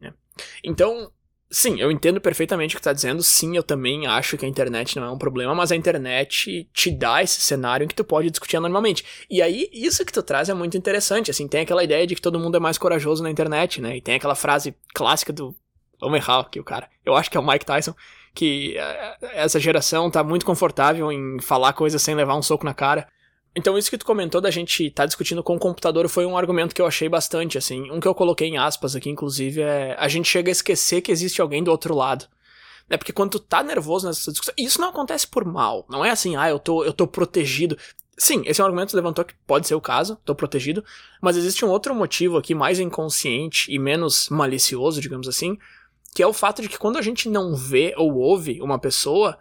Né? 0.00 0.14
Então, 0.62 1.10
sim, 1.50 1.80
eu 1.80 1.90
entendo 1.90 2.20
perfeitamente 2.20 2.74
o 2.74 2.78
que 2.78 2.82
tu 2.82 2.84
tá 2.84 2.92
dizendo. 2.92 3.24
Sim, 3.24 3.56
eu 3.56 3.62
também 3.64 4.06
acho 4.06 4.38
que 4.38 4.46
a 4.46 4.48
internet 4.48 4.96
não 4.96 5.04
é 5.04 5.10
um 5.10 5.18
problema, 5.18 5.52
mas 5.52 5.72
a 5.72 5.76
internet 5.76 6.68
te 6.72 6.90
dá 6.92 7.20
esse 7.20 7.40
cenário 7.40 7.84
em 7.84 7.88
que 7.88 7.94
tu 7.94 8.04
pode 8.04 8.30
discutir 8.30 8.60
normalmente. 8.60 9.04
E 9.28 9.42
aí, 9.42 9.68
isso 9.72 10.04
que 10.04 10.12
tu 10.12 10.22
traz 10.22 10.48
é 10.48 10.54
muito 10.54 10.76
interessante, 10.76 11.28
assim, 11.28 11.48
tem 11.48 11.62
aquela 11.62 11.82
ideia 11.82 12.06
de 12.06 12.14
que 12.14 12.22
todo 12.22 12.38
mundo 12.38 12.56
é 12.56 12.60
mais 12.60 12.78
corajoso 12.78 13.20
na 13.20 13.30
internet, 13.30 13.80
né? 13.80 13.96
E 13.96 14.00
tem 14.00 14.14
aquela 14.14 14.36
frase 14.36 14.76
clássica 14.94 15.32
do... 15.32 15.56
Vamos 16.00 16.18
errar 16.18 16.38
aqui 16.38 16.60
o 16.60 16.64
cara. 16.64 16.88
Eu 17.04 17.16
acho 17.16 17.28
que 17.28 17.36
é 17.36 17.40
o 17.40 17.46
Mike 17.46 17.66
Tyson, 17.66 17.94
que 18.34 18.76
eh, 18.76 19.16
essa 19.34 19.58
geração 19.58 20.10
tá 20.10 20.22
muito 20.22 20.46
confortável 20.46 21.10
em 21.10 21.40
falar 21.40 21.72
coisas 21.72 22.02
sem 22.02 22.14
levar 22.14 22.36
um 22.36 22.42
soco 22.42 22.64
na 22.64 22.74
cara. 22.74 23.06
Então 23.54 23.76
isso 23.76 23.90
que 23.90 23.98
tu 23.98 24.06
comentou 24.06 24.40
da 24.40 24.50
gente 24.50 24.86
estar 24.86 25.02
tá 25.02 25.06
discutindo 25.06 25.42
com 25.42 25.56
o 25.56 25.58
computador 25.58 26.08
foi 26.08 26.24
um 26.24 26.36
argumento 26.36 26.74
que 26.74 26.80
eu 26.80 26.86
achei 26.86 27.08
bastante, 27.08 27.58
assim. 27.58 27.90
Um 27.90 27.98
que 27.98 28.06
eu 28.06 28.14
coloquei 28.14 28.48
em 28.48 28.58
aspas 28.58 28.94
aqui, 28.94 29.10
inclusive, 29.10 29.60
é 29.60 29.96
a 29.98 30.08
gente 30.08 30.28
chega 30.28 30.50
a 30.50 30.52
esquecer 30.52 31.00
que 31.00 31.10
existe 31.10 31.40
alguém 31.40 31.62
do 31.62 31.70
outro 31.70 31.94
lado. 31.94 32.26
É 32.88 32.96
porque 32.96 33.12
quando 33.12 33.32
tu 33.32 33.40
tá 33.40 33.62
nervoso 33.62 34.06
nessa 34.06 34.30
discussão, 34.30 34.54
isso 34.58 34.80
não 34.80 34.90
acontece 34.90 35.26
por 35.26 35.44
mal. 35.44 35.86
Não 35.88 36.04
é 36.04 36.10
assim, 36.10 36.36
ah, 36.36 36.48
eu 36.48 36.58
tô, 36.58 36.84
eu 36.84 36.92
tô 36.92 37.06
protegido. 37.06 37.76
Sim, 38.18 38.42
esse 38.44 38.60
é 38.60 38.64
um 38.64 38.66
argumento 38.66 38.90
que 38.90 38.96
levantou 38.96 39.24
que 39.24 39.34
pode 39.46 39.66
ser 39.66 39.74
o 39.74 39.80
caso, 39.80 40.18
tô 40.24 40.34
protegido, 40.34 40.84
mas 41.22 41.36
existe 41.36 41.64
um 41.64 41.70
outro 41.70 41.94
motivo 41.94 42.36
aqui 42.36 42.54
mais 42.54 42.78
inconsciente 42.78 43.72
e 43.72 43.78
menos 43.78 44.28
malicioso, 44.28 45.00
digamos 45.00 45.26
assim, 45.26 45.56
que 46.14 46.22
é 46.22 46.26
o 46.26 46.32
fato 46.32 46.62
de 46.62 46.68
que 46.68 46.78
quando 46.78 46.98
a 46.98 47.02
gente 47.02 47.28
não 47.28 47.54
vê 47.54 47.94
ou 47.96 48.16
ouve 48.16 48.60
uma 48.60 48.78
pessoa, 48.78 49.38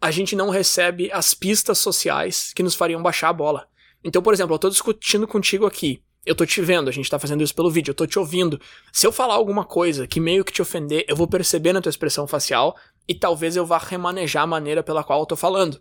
a 0.00 0.10
gente 0.10 0.36
não 0.36 0.50
recebe 0.50 1.10
as 1.12 1.34
pistas 1.34 1.78
sociais 1.78 2.52
que 2.54 2.62
nos 2.62 2.74
fariam 2.74 3.02
baixar 3.02 3.28
a 3.28 3.32
bola. 3.32 3.68
Então, 4.02 4.22
por 4.22 4.32
exemplo, 4.32 4.54
eu 4.54 4.58
tô 4.58 4.70
discutindo 4.70 5.26
contigo 5.26 5.66
aqui, 5.66 6.02
eu 6.24 6.34
tô 6.34 6.44
te 6.44 6.60
vendo, 6.60 6.88
a 6.88 6.92
gente 6.92 7.10
tá 7.10 7.18
fazendo 7.18 7.42
isso 7.42 7.54
pelo 7.54 7.70
vídeo, 7.70 7.90
eu 7.90 7.94
tô 7.94 8.06
te 8.06 8.18
ouvindo. 8.18 8.60
Se 8.92 9.06
eu 9.06 9.12
falar 9.12 9.34
alguma 9.34 9.64
coisa 9.64 10.06
que 10.06 10.20
meio 10.20 10.44
que 10.44 10.52
te 10.52 10.62
ofender, 10.62 11.04
eu 11.08 11.16
vou 11.16 11.26
perceber 11.26 11.72
na 11.72 11.80
tua 11.80 11.90
expressão 11.90 12.26
facial 12.26 12.76
e 13.08 13.14
talvez 13.14 13.56
eu 13.56 13.64
vá 13.64 13.78
remanejar 13.78 14.44
a 14.44 14.46
maneira 14.46 14.82
pela 14.82 15.02
qual 15.02 15.20
eu 15.20 15.26
tô 15.26 15.36
falando. 15.36 15.80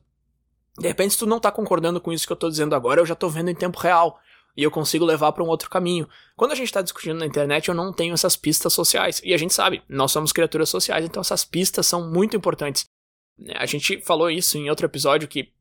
De 0.80 0.88
repente, 0.88 1.14
se 1.14 1.20
tu 1.20 1.26
não 1.26 1.40
tá 1.40 1.52
concordando 1.52 2.00
com 2.00 2.14
isso 2.14 2.26
que 2.26 2.32
eu 2.32 2.38
tô 2.38 2.50
dizendo 2.50 2.76
agora, 2.76 3.02
eu 3.02 3.06
já 3.06 3.16
tô 3.16 3.30
vendo 3.30 3.50
em 3.50 3.56
tempo 3.56 3.80
real 3.80 4.20
e 4.58 4.64
eu 4.64 4.72
consigo 4.72 5.06
levar 5.06 5.32
para 5.32 5.44
um 5.44 5.48
outro 5.48 5.70
caminho. 5.70 6.10
Quando 6.36 6.52
a 6.52 6.56
gente 6.56 6.66
está 6.66 6.82
discutindo 6.82 7.20
na 7.20 7.28
internet, 7.28 7.70
eu 7.70 7.76
não 7.76 7.94
tenho 7.94 8.16
essas 8.16 8.36
pistas 8.36 8.74
sociais. 8.74 9.22
E 9.24 9.32
a 9.32 9.38
gente 9.38 9.54
sabe, 9.54 9.84
nós 9.88 10.12
somos 10.12 10.32
criaturas 10.32 10.68
sociais, 10.68 11.06
então 11.06 11.22
essas 11.22 11.46
pistas 11.46 11.86
são 11.86 12.10
muito 12.10 12.36
importantes. 12.36 12.86
A 13.56 13.68
gente 13.68 14.02
falou 14.02 14.32
isso 14.32 14.58
em 14.58 14.68
outro 14.68 14.88
episódio 14.88 15.28
que 15.28 15.54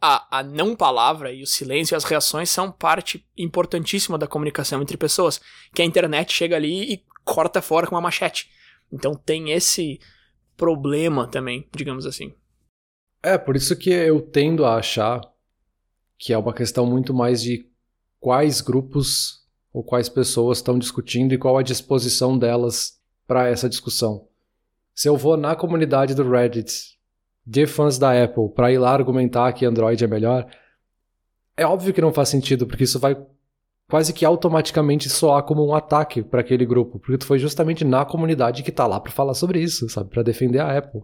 a, 0.00 0.38
a 0.38 0.42
não 0.42 0.74
palavra 0.74 1.30
e 1.32 1.42
o 1.42 1.46
silêncio 1.46 1.94
e 1.94 1.96
as 1.96 2.04
reações 2.04 2.48
são 2.48 2.72
parte 2.72 3.26
importantíssima 3.36 4.16
da 4.16 4.26
comunicação 4.26 4.80
entre 4.80 4.96
pessoas. 4.96 5.38
Que 5.74 5.82
a 5.82 5.84
internet 5.84 6.32
chega 6.32 6.56
ali 6.56 6.94
e 6.94 7.04
corta 7.26 7.60
fora 7.60 7.86
com 7.86 7.94
uma 7.94 8.00
machete. 8.00 8.50
Então 8.90 9.14
tem 9.14 9.50
esse 9.50 10.00
problema 10.56 11.26
também, 11.26 11.68
digamos 11.74 12.06
assim. 12.06 12.34
É, 13.22 13.36
por 13.36 13.54
isso 13.54 13.76
que 13.76 13.90
eu 13.90 14.22
tendo 14.22 14.64
a 14.64 14.76
achar 14.76 15.20
que 16.16 16.32
é 16.32 16.38
uma 16.38 16.54
questão 16.54 16.86
muito 16.86 17.12
mais 17.12 17.42
de 17.42 17.66
quais 18.24 18.62
grupos 18.62 19.42
ou 19.70 19.84
quais 19.84 20.08
pessoas 20.08 20.56
estão 20.56 20.78
discutindo 20.78 21.34
e 21.34 21.38
qual 21.38 21.58
a 21.58 21.62
disposição 21.62 22.38
delas 22.38 22.98
para 23.26 23.48
essa 23.48 23.68
discussão. 23.68 24.26
Se 24.94 25.10
eu 25.10 25.14
vou 25.14 25.36
na 25.36 25.54
comunidade 25.54 26.14
do 26.14 26.26
Reddit 26.26 26.98
de 27.46 27.66
fãs 27.66 27.98
da 27.98 28.24
Apple 28.24 28.48
para 28.48 28.72
ir 28.72 28.78
lá 28.78 28.92
argumentar 28.94 29.52
que 29.52 29.66
Android 29.66 30.02
é 30.02 30.06
melhor, 30.06 30.46
é 31.54 31.66
óbvio 31.66 31.92
que 31.92 32.00
não 32.00 32.14
faz 32.14 32.30
sentido, 32.30 32.66
porque 32.66 32.84
isso 32.84 32.98
vai 32.98 33.14
quase 33.90 34.14
que 34.14 34.24
automaticamente 34.24 35.10
soar 35.10 35.42
como 35.42 35.62
um 35.62 35.74
ataque 35.74 36.22
para 36.22 36.40
aquele 36.40 36.64
grupo, 36.64 36.98
porque 36.98 37.18
tu 37.18 37.26
foi 37.26 37.38
justamente 37.38 37.84
na 37.84 38.06
comunidade 38.06 38.62
que 38.62 38.72
tá 38.72 38.86
lá 38.86 38.98
para 38.98 39.12
falar 39.12 39.34
sobre 39.34 39.60
isso, 39.60 39.86
sabe, 39.90 40.08
para 40.08 40.22
defender 40.22 40.60
a 40.60 40.78
Apple. 40.78 41.02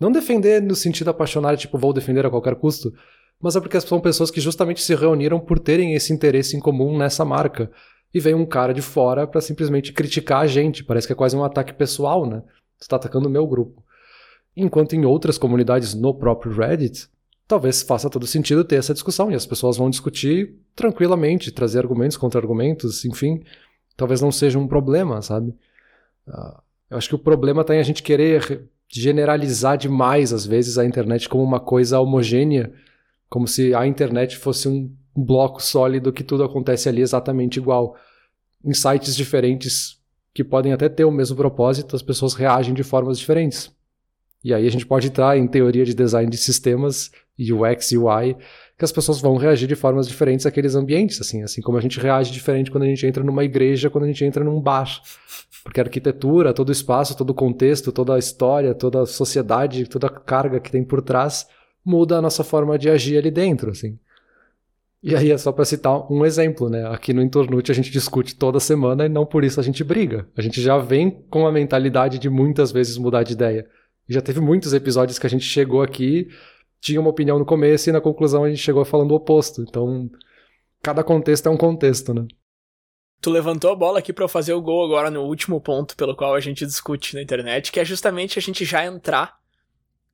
Não 0.00 0.10
defender 0.10 0.60
no 0.60 0.74
sentido 0.74 1.10
apaixonado, 1.10 1.56
tipo, 1.56 1.78
vou 1.78 1.92
defender 1.92 2.26
a 2.26 2.30
qualquer 2.30 2.56
custo, 2.56 2.92
mas 3.40 3.56
é 3.56 3.60
porque 3.60 3.80
são 3.80 4.00
pessoas 4.00 4.30
que 4.30 4.40
justamente 4.40 4.82
se 4.82 4.94
reuniram 4.94 5.38
por 5.38 5.58
terem 5.58 5.94
esse 5.94 6.12
interesse 6.12 6.56
em 6.56 6.60
comum 6.60 6.96
nessa 6.96 7.24
marca. 7.24 7.70
E 8.14 8.20
vem 8.20 8.34
um 8.34 8.46
cara 8.46 8.72
de 8.72 8.80
fora 8.80 9.26
para 9.26 9.40
simplesmente 9.40 9.92
criticar 9.92 10.40
a 10.40 10.46
gente. 10.46 10.82
Parece 10.82 11.06
que 11.06 11.12
é 11.12 11.16
quase 11.16 11.36
um 11.36 11.44
ataque 11.44 11.74
pessoal, 11.74 12.24
né? 12.24 12.42
Você 12.78 12.88
tá 12.88 12.96
atacando 12.96 13.28
o 13.28 13.30
meu 13.30 13.46
grupo. 13.46 13.82
Enquanto 14.56 14.94
em 14.94 15.04
outras 15.04 15.36
comunidades 15.36 15.92
no 15.92 16.14
próprio 16.14 16.52
Reddit, 16.52 17.08
talvez 17.46 17.82
faça 17.82 18.08
todo 18.08 18.26
sentido 18.26 18.64
ter 18.64 18.76
essa 18.76 18.94
discussão 18.94 19.30
e 19.30 19.34
as 19.34 19.44
pessoas 19.44 19.76
vão 19.76 19.90
discutir 19.90 20.56
tranquilamente, 20.74 21.52
trazer 21.52 21.78
argumentos, 21.78 22.16
contra-argumentos, 22.16 23.04
enfim. 23.04 23.42
Talvez 23.96 24.22
não 24.22 24.32
seja 24.32 24.58
um 24.58 24.66
problema, 24.66 25.20
sabe? 25.20 25.50
Uh, 26.26 26.62
eu 26.90 26.96
acho 26.96 27.08
que 27.08 27.14
o 27.14 27.18
problema 27.18 27.60
está 27.60 27.74
em 27.74 27.80
a 27.80 27.82
gente 27.82 28.02
querer 28.02 28.66
generalizar 28.88 29.76
demais, 29.76 30.32
às 30.32 30.46
vezes, 30.46 30.78
a 30.78 30.86
internet 30.86 31.28
como 31.28 31.42
uma 31.42 31.60
coisa 31.60 32.00
homogênea 32.00 32.72
como 33.28 33.46
se 33.46 33.74
a 33.74 33.86
internet 33.86 34.36
fosse 34.36 34.68
um 34.68 34.90
bloco 35.16 35.62
sólido 35.62 36.12
que 36.12 36.22
tudo 36.22 36.44
acontece 36.44 36.88
ali 36.88 37.00
exatamente 37.00 37.56
igual. 37.56 37.96
Em 38.64 38.74
sites 38.74 39.16
diferentes 39.16 40.00
que 40.34 40.44
podem 40.44 40.72
até 40.72 40.88
ter 40.88 41.04
o 41.04 41.10
mesmo 41.10 41.36
propósito, 41.36 41.96
as 41.96 42.02
pessoas 42.02 42.34
reagem 42.34 42.74
de 42.74 42.82
formas 42.82 43.18
diferentes. 43.18 43.74
E 44.44 44.52
aí 44.52 44.66
a 44.66 44.70
gente 44.70 44.86
pode 44.86 45.08
entrar 45.08 45.36
em 45.36 45.46
teoria 45.46 45.84
de 45.84 45.94
design 45.94 46.30
de 46.30 46.36
sistemas, 46.36 47.10
UX 47.38 47.92
e 47.92 47.98
UI, 47.98 48.36
que 48.78 48.84
as 48.84 48.92
pessoas 48.92 49.20
vão 49.20 49.36
reagir 49.36 49.66
de 49.66 49.74
formas 49.74 50.06
diferentes 50.06 50.44
àqueles 50.44 50.74
ambientes, 50.74 51.20
assim, 51.20 51.42
assim 51.42 51.62
como 51.62 51.78
a 51.78 51.80
gente 51.80 51.98
reage 51.98 52.30
diferente 52.30 52.70
quando 52.70 52.84
a 52.84 52.86
gente 52.86 53.06
entra 53.06 53.24
numa 53.24 53.42
igreja, 53.42 53.88
quando 53.88 54.04
a 54.04 54.06
gente 54.06 54.24
entra 54.24 54.44
num 54.44 54.60
bar. 54.60 55.00
Porque 55.64 55.80
a 55.80 55.84
arquitetura, 55.84 56.52
todo 56.52 56.68
o 56.68 56.72
espaço, 56.72 57.16
todo 57.16 57.30
o 57.30 57.34
contexto, 57.34 57.90
toda 57.90 58.14
a 58.14 58.18
história, 58.18 58.74
toda 58.74 59.02
a 59.02 59.06
sociedade, 59.06 59.88
toda 59.88 60.06
a 60.06 60.10
carga 60.10 60.60
que 60.60 60.70
tem 60.70 60.84
por 60.84 61.02
trás 61.02 61.46
muda 61.86 62.18
a 62.18 62.22
nossa 62.22 62.42
forma 62.42 62.76
de 62.76 62.90
agir 62.90 63.16
ali 63.16 63.30
dentro, 63.30 63.70
assim. 63.70 63.96
E 65.00 65.14
aí 65.14 65.30
é 65.30 65.38
só 65.38 65.52
para 65.52 65.64
citar 65.64 66.10
um 66.12 66.26
exemplo, 66.26 66.68
né? 66.68 66.84
Aqui 66.88 67.12
no 67.12 67.22
Entornute 67.22 67.70
a 67.70 67.74
gente 67.74 67.92
discute 67.92 68.34
toda 68.34 68.58
semana 68.58 69.06
e 69.06 69.08
não 69.08 69.24
por 69.24 69.44
isso 69.44 69.60
a 69.60 69.62
gente 69.62 69.84
briga. 69.84 70.28
A 70.36 70.42
gente 70.42 70.60
já 70.60 70.78
vem 70.78 71.10
com 71.30 71.46
a 71.46 71.52
mentalidade 71.52 72.18
de 72.18 72.28
muitas 72.28 72.72
vezes 72.72 72.98
mudar 72.98 73.22
de 73.22 73.34
ideia. 73.34 73.68
Já 74.08 74.20
teve 74.20 74.40
muitos 74.40 74.74
episódios 74.74 75.16
que 75.16 75.26
a 75.26 75.30
gente 75.30 75.44
chegou 75.44 75.80
aqui, 75.80 76.28
tinha 76.80 77.00
uma 77.00 77.10
opinião 77.10 77.38
no 77.38 77.46
começo 77.46 77.88
e 77.88 77.92
na 77.92 78.00
conclusão 78.00 78.42
a 78.42 78.48
gente 78.48 78.60
chegou 78.60 78.84
falando 78.84 79.12
o 79.12 79.14
oposto. 79.14 79.62
Então, 79.62 80.10
cada 80.82 81.04
contexto 81.04 81.46
é 81.46 81.50
um 81.50 81.56
contexto, 81.56 82.12
né? 82.12 82.26
Tu 83.20 83.30
levantou 83.30 83.70
a 83.70 83.76
bola 83.76 84.00
aqui 84.00 84.12
para 84.12 84.26
fazer 84.26 84.54
o 84.54 84.60
gol 84.60 84.84
agora 84.84 85.10
no 85.10 85.22
último 85.22 85.60
ponto 85.60 85.96
pelo 85.96 86.16
qual 86.16 86.34
a 86.34 86.40
gente 86.40 86.66
discute 86.66 87.14
na 87.14 87.22
internet, 87.22 87.70
que 87.70 87.78
é 87.78 87.84
justamente 87.84 88.38
a 88.38 88.42
gente 88.42 88.64
já 88.64 88.84
entrar 88.84 89.38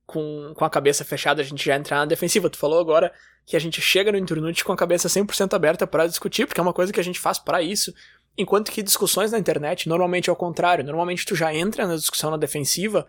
com, 0.05 0.53
com 0.55 0.65
a 0.65 0.69
cabeça 0.69 1.03
fechada, 1.03 1.41
a 1.41 1.45
gente 1.45 1.63
já 1.63 1.75
entrar 1.75 1.97
na 1.97 2.05
defensiva. 2.05 2.49
Tu 2.49 2.57
falou 2.57 2.79
agora 2.79 3.11
que 3.45 3.55
a 3.55 3.59
gente 3.59 3.81
chega 3.81 4.11
no 4.11 4.17
Internute 4.17 4.63
com 4.63 4.71
a 4.71 4.77
cabeça 4.77 5.07
100% 5.07 5.53
aberta 5.53 5.85
para 5.85 6.07
discutir, 6.07 6.45
porque 6.45 6.59
é 6.59 6.63
uma 6.63 6.73
coisa 6.73 6.93
que 6.93 6.99
a 6.99 7.03
gente 7.03 7.19
faz 7.19 7.37
para 7.37 7.61
isso. 7.61 7.93
Enquanto 8.37 8.71
que 8.71 8.81
discussões 8.81 9.31
na 9.31 9.37
internet, 9.37 9.87
normalmente 9.87 10.29
é 10.29 10.33
o 10.33 10.35
contrário. 10.35 10.83
Normalmente 10.83 11.25
tu 11.25 11.35
já 11.35 11.53
entra 11.53 11.85
na 11.85 11.95
discussão 11.95 12.31
na 12.31 12.37
defensiva 12.37 13.07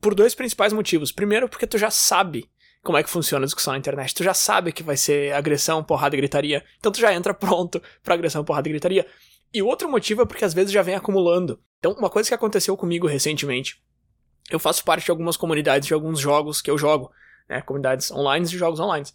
por 0.00 0.14
dois 0.14 0.34
principais 0.34 0.72
motivos. 0.72 1.10
Primeiro, 1.10 1.48
porque 1.48 1.66
tu 1.66 1.78
já 1.78 1.90
sabe 1.90 2.48
como 2.82 2.98
é 2.98 3.02
que 3.02 3.10
funciona 3.10 3.44
a 3.44 3.46
discussão 3.46 3.72
na 3.72 3.78
internet. 3.78 4.14
Tu 4.14 4.22
já 4.22 4.34
sabe 4.34 4.72
que 4.72 4.82
vai 4.82 4.96
ser 4.96 5.32
agressão, 5.32 5.82
porrada 5.82 6.14
e 6.14 6.18
gritaria. 6.18 6.64
Então 6.78 6.92
tu 6.92 7.00
já 7.00 7.12
entra 7.12 7.32
pronto 7.34 7.82
pra 8.02 8.14
agressão, 8.14 8.44
porrada 8.44 8.68
e 8.68 8.72
gritaria. 8.72 9.06
E 9.52 9.62
outro 9.62 9.88
motivo 9.88 10.22
é 10.22 10.26
porque 10.26 10.44
às 10.44 10.52
vezes 10.52 10.72
já 10.72 10.82
vem 10.82 10.96
acumulando. 10.96 11.60
Então, 11.78 11.92
uma 11.92 12.10
coisa 12.10 12.28
que 12.28 12.34
aconteceu 12.34 12.76
comigo 12.76 13.06
recentemente, 13.06 13.80
eu 14.50 14.58
faço 14.58 14.84
parte 14.84 15.04
de 15.04 15.10
algumas 15.10 15.36
comunidades 15.36 15.86
de 15.86 15.94
alguns 15.94 16.20
jogos 16.20 16.60
que 16.60 16.70
eu 16.70 16.78
jogo, 16.78 17.10
né? 17.48 17.60
Comunidades 17.62 18.10
online 18.10 18.46
de 18.46 18.58
jogos 18.58 18.80
online. 18.80 19.06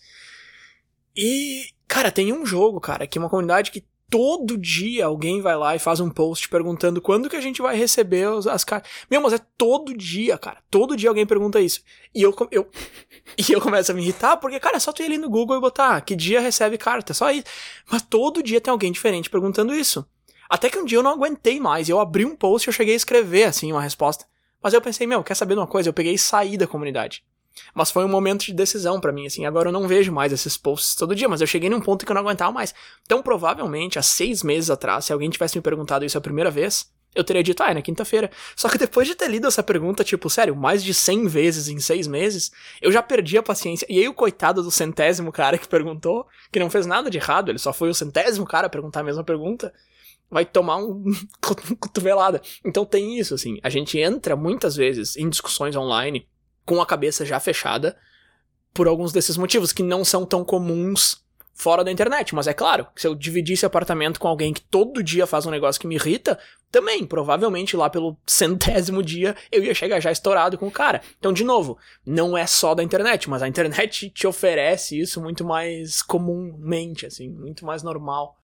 E, 1.16 1.66
cara, 1.88 2.12
tem 2.12 2.34
um 2.34 2.46
jogo, 2.46 2.80
cara, 2.80 3.06
que 3.06 3.18
é 3.18 3.22
uma 3.22 3.30
comunidade 3.30 3.72
que 3.72 3.86
todo 4.10 4.58
dia 4.58 5.06
alguém 5.06 5.40
vai 5.40 5.56
lá 5.56 5.76
e 5.76 5.80
faz 5.80 6.00
um 6.00 6.10
post 6.10 6.50
perguntando 6.50 7.00
quando 7.00 7.30
que 7.30 7.36
a 7.36 7.42
gente 7.42 7.62
vai 7.62 7.78
receber 7.78 8.28
as 8.50 8.64
cartas. 8.64 8.92
Meu, 9.10 9.22
mas 9.22 9.34
é 9.34 9.40
todo 9.58 9.96
dia, 9.96 10.38
cara. 10.38 10.58
Todo 10.70 10.98
dia 10.98 11.10
alguém 11.10 11.26
pergunta 11.26 11.62
isso. 11.62 11.84
E 12.14 12.22
eu, 12.22 12.36
eu, 12.52 12.68
e 13.38 13.52
eu 13.52 13.62
começo 13.62 13.92
a 13.92 13.96
me 13.96 14.02
irritar, 14.02 14.38
porque, 14.38 14.60
cara, 14.60 14.78
é 14.78 14.80
só 14.80 14.92
tu 14.92 15.04
ir 15.04 15.06
ali 15.06 15.18
no 15.18 15.30
Google 15.30 15.58
e 15.58 15.62
botar 15.62 15.98
ah, 15.98 16.02
que 16.02 16.16
dia 16.16 16.40
recebe 16.40 16.78
carta, 16.78 17.14
só 17.14 17.32
isso. 17.32 17.46
Mas 17.90 18.02
todo 18.02 18.42
dia 18.42 18.60
tem 18.60 18.72
alguém 18.72 18.92
diferente 18.92 19.30
perguntando 19.30 19.76
isso. 19.76 20.06
Até 20.50 20.70
que 20.70 20.80
um 20.80 20.86
dia 20.86 20.98
eu 20.98 21.04
não 21.04 21.12
aguentei 21.12 21.60
mais. 21.60 21.88
Eu 21.88 22.00
abri 22.00 22.26
um 22.26 22.36
post 22.36 22.68
e 22.68 22.70
eu 22.70 22.74
cheguei 22.74 22.96
a 22.96 22.98
escrever, 22.98 23.44
assim, 23.44 23.72
uma 23.72 23.82
resposta. 23.82 24.26
Mas 24.62 24.74
eu 24.74 24.82
pensei, 24.82 25.08
meu, 25.08 25.24
quer 25.24 25.36
saber 25.36 25.54
de 25.54 25.60
uma 25.60 25.68
coisa? 25.68 25.90
Eu 25.90 25.94
peguei 25.94 26.14
e 26.14 26.18
saí 26.18 26.58
da 26.58 26.68
comunidade. 26.68 27.24
Mas 27.74 27.92
foi 27.92 28.04
um 28.06 28.10
momento 28.10 28.46
de 28.46 28.54
decisão 28.54 29.00
para 29.00 29.12
mim, 29.12 29.26
assim. 29.26 29.46
Agora 29.46 29.70
eu 29.70 29.74
não 29.74 29.88
vejo 29.88 30.12
mais 30.12 30.32
esses 30.32 30.58
posts 30.58 30.96
todo 30.96 31.16
dia, 31.16 31.28
mas 31.28 31.42
eu 31.42 31.48
cheguei 31.48 31.70
num 31.70 31.82
ponto 31.82 32.06
que 32.06 32.12
eu 32.12 32.16
não 32.16 32.22
aguentava 32.22 32.52
mais. 32.52 32.74
Então, 33.04 33.22
provavelmente, 33.22 34.00
há 34.00 34.02
seis 34.02 34.44
meses 34.44 34.70
atrás, 34.70 35.06
se 35.06 35.14
alguém 35.14 35.30
tivesse 35.30 35.58
me 35.58 35.62
perguntado 35.62 36.06
isso 36.06 36.18
a 36.18 36.22
primeira 36.22 36.52
vez, 36.52 36.90
eu 37.16 37.24
teria 37.24 37.42
dito, 37.42 37.64
ah, 37.64 37.72
é 37.72 37.74
na 37.74 37.82
quinta-feira. 37.82 38.30
Só 38.56 38.70
que 38.70 38.78
depois 38.78 39.08
de 39.08 39.16
ter 39.16 39.30
lido 39.30 39.48
essa 39.48 39.64
pergunta, 39.64 40.04
tipo, 40.04 40.30
sério, 40.30 40.56
mais 40.56 40.84
de 40.84 40.94
100 40.94 41.28
vezes 41.28 41.68
em 41.68 41.80
seis 41.80 42.08
meses, 42.08 42.52
eu 42.82 42.92
já 42.92 43.02
perdi 43.02 43.38
a 43.38 43.44
paciência. 43.44 43.86
E 43.90 44.00
aí 44.00 44.08
o 44.08 44.14
coitado 44.14 44.62
do 44.62 44.70
centésimo 44.70 45.32
cara 45.32 45.58
que 45.58 45.68
perguntou, 45.68 46.28
que 46.52 46.60
não 46.60 46.70
fez 46.70 46.86
nada 46.86 47.10
de 47.10 47.18
errado, 47.18 47.50
ele 47.50 47.60
só 47.60 47.74
foi 47.74 47.90
o 47.90 47.96
centésimo 47.96 48.46
cara 48.46 48.68
a 48.68 48.70
perguntar 48.70 49.00
a 49.00 49.04
mesma 49.04 49.24
pergunta, 49.24 49.74
vai 50.30 50.46
tomar 50.46 50.78
um 50.78 51.04
cotovelada. 51.80 52.42
Então 52.64 52.86
tem 52.86 53.18
isso, 53.18 53.34
assim, 53.34 53.60
a 53.64 53.70
gente 53.70 54.00
entra 54.00 54.36
muitas 54.36 54.76
vezes 54.76 55.18
em 55.18 55.30
discussões 55.30 55.76
online 55.76 56.28
com 56.66 56.82
a 56.82 56.86
cabeça 56.86 57.26
já 57.26 57.40
fechada 57.40 57.98
por 58.74 58.88
alguns 58.88 59.12
desses 59.12 59.38
motivos 59.38 59.74
que 59.74 59.82
não 59.82 60.06
são 60.06 60.26
tão 60.26 60.44
comuns 60.44 61.24
fora 61.60 61.84
da 61.84 61.92
internet. 61.92 62.34
Mas 62.34 62.48
é 62.48 62.54
claro, 62.54 62.88
se 62.96 63.06
eu 63.06 63.14
dividisse 63.14 63.66
apartamento 63.66 64.20
com 64.20 64.28
alguém 64.28 64.54
que 64.54 64.62
todo 64.62 65.04
dia 65.04 65.28
faz 65.28 65.46
um 65.46 65.52
negócio 65.52 65.80
que 65.80 65.88
me 65.88 65.96
irrita, 65.96 66.40
também, 66.72 67.06
provavelmente 67.06 67.76
lá 67.76 67.90
pelo 67.90 68.16
centésimo 68.26 69.04
dia, 69.04 69.36
eu 69.52 69.64
ia 69.64 69.74
chegar 69.74 70.00
já 70.00 70.12
estourado 70.12 70.58
com 70.58 70.68
o 70.68 70.72
cara. 70.72 71.02
Então, 71.20 71.34
de 71.34 71.44
novo, 71.44 71.78
não 72.06 72.38
é 72.38 72.48
só 72.48 72.74
da 72.74 72.84
internet, 72.84 73.30
mas 73.30 73.44
a 73.44 73.48
internet 73.48 74.10
te 74.10 74.26
oferece 74.26 74.98
isso 74.98 75.22
muito 75.22 75.44
mais 75.44 76.02
comumente, 76.02 77.06
assim, 77.06 77.28
muito 77.28 77.66
mais 77.66 77.84
normal. 77.84 78.39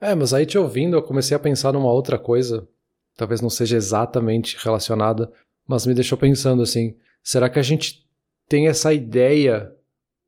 É, 0.00 0.14
mas 0.14 0.32
aí 0.32 0.46
te 0.46 0.56
ouvindo, 0.56 0.96
eu 0.96 1.02
comecei 1.02 1.36
a 1.36 1.40
pensar 1.40 1.72
numa 1.72 1.92
outra 1.92 2.18
coisa, 2.18 2.68
talvez 3.16 3.40
não 3.40 3.50
seja 3.50 3.76
exatamente 3.76 4.56
relacionada, 4.62 5.30
mas 5.66 5.86
me 5.86 5.94
deixou 5.94 6.16
pensando 6.16 6.62
assim, 6.62 6.94
Será 7.28 7.50
que 7.50 7.58
a 7.58 7.62
gente 7.62 8.06
tem 8.48 8.68
essa 8.68 8.90
ideia 8.90 9.70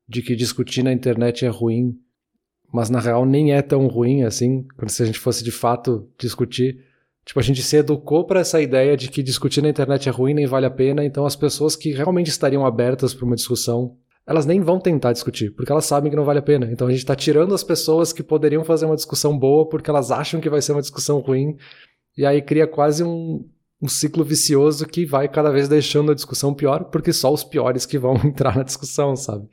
de 0.06 0.20
que 0.20 0.36
discutir 0.36 0.82
na 0.82 0.92
internet 0.92 1.46
é 1.46 1.48
ruim, 1.48 1.98
mas 2.70 2.90
na 2.90 3.00
real 3.00 3.24
nem 3.24 3.54
é 3.54 3.62
tão 3.62 3.86
ruim 3.86 4.22
assim, 4.22 4.66
quando 4.76 4.90
se 4.90 5.02
a 5.02 5.06
gente 5.06 5.18
fosse 5.18 5.42
de 5.42 5.50
fato 5.50 6.06
discutir? 6.18 6.84
Tipo, 7.24 7.40
a 7.40 7.42
gente 7.42 7.62
se 7.62 7.76
educou 7.76 8.26
para 8.26 8.40
essa 8.40 8.60
ideia 8.60 8.98
de 8.98 9.08
que 9.08 9.22
discutir 9.22 9.62
na 9.62 9.70
internet 9.70 10.10
é 10.10 10.12
ruim, 10.12 10.34
nem 10.34 10.44
vale 10.44 10.66
a 10.66 10.70
pena, 10.70 11.02
então 11.02 11.24
as 11.24 11.36
pessoas 11.36 11.74
que 11.74 11.92
realmente 11.92 12.28
estariam 12.28 12.66
abertas 12.66 13.14
para 13.14 13.24
uma 13.24 13.36
discussão, 13.36 13.96
elas 14.30 14.46
nem 14.46 14.60
vão 14.60 14.78
tentar 14.78 15.12
discutir, 15.12 15.50
porque 15.50 15.72
elas 15.72 15.86
sabem 15.86 16.08
que 16.08 16.16
não 16.16 16.24
vale 16.24 16.38
a 16.38 16.42
pena. 16.42 16.70
Então 16.70 16.86
a 16.86 16.90
gente 16.90 17.00
está 17.00 17.16
tirando 17.16 17.52
as 17.52 17.64
pessoas 17.64 18.12
que 18.12 18.22
poderiam 18.22 18.62
fazer 18.62 18.86
uma 18.86 18.94
discussão 18.94 19.36
boa 19.36 19.68
porque 19.68 19.90
elas 19.90 20.12
acham 20.12 20.40
que 20.40 20.48
vai 20.48 20.62
ser 20.62 20.70
uma 20.70 20.80
discussão 20.80 21.18
ruim, 21.18 21.56
e 22.16 22.24
aí 22.24 22.40
cria 22.40 22.64
quase 22.64 23.02
um, 23.02 23.44
um 23.82 23.88
ciclo 23.88 24.22
vicioso 24.22 24.86
que 24.86 25.04
vai 25.04 25.28
cada 25.28 25.50
vez 25.50 25.66
deixando 25.66 26.12
a 26.12 26.14
discussão 26.14 26.54
pior, 26.54 26.84
porque 26.84 27.12
só 27.12 27.32
os 27.32 27.42
piores 27.42 27.84
que 27.84 27.98
vão 27.98 28.14
entrar 28.24 28.56
na 28.56 28.62
discussão, 28.62 29.16
sabe? 29.16 29.46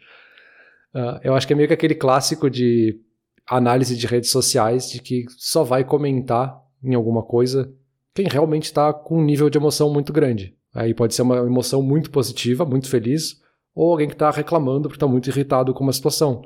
Uh, 0.93 1.19
eu 1.23 1.33
acho 1.33 1.47
que 1.47 1.53
é 1.53 1.55
meio 1.55 1.67
que 1.67 1.73
aquele 1.73 1.95
clássico 1.95 2.47
de 2.47 2.99
análise 3.47 3.97
de 3.97 4.05
redes 4.05 4.29
sociais 4.29 4.91
de 4.91 5.01
que 5.01 5.25
só 5.39 5.63
vai 5.63 5.83
comentar 5.83 6.55
em 6.83 6.93
alguma 6.93 7.23
coisa 7.23 7.73
quem 8.13 8.27
realmente 8.27 8.65
está 8.65 8.93
com 8.93 9.17
um 9.17 9.25
nível 9.25 9.49
de 9.49 9.57
emoção 9.57 9.91
muito 9.91 10.13
grande. 10.13 10.55
Aí 10.71 10.93
pode 10.93 11.15
ser 11.15 11.23
uma 11.23 11.37
emoção 11.37 11.81
muito 11.81 12.11
positiva, 12.11 12.63
muito 12.63 12.87
feliz, 12.87 13.41
ou 13.77 13.91
alguém 13.91 14.07
que 14.07 14.15
está 14.15 14.31
reclamando 14.31 14.89
porque 14.89 14.95
está 14.95 15.07
muito 15.07 15.29
irritado 15.29 15.71
com 15.71 15.83
uma 15.83 15.93
situação. 15.93 16.41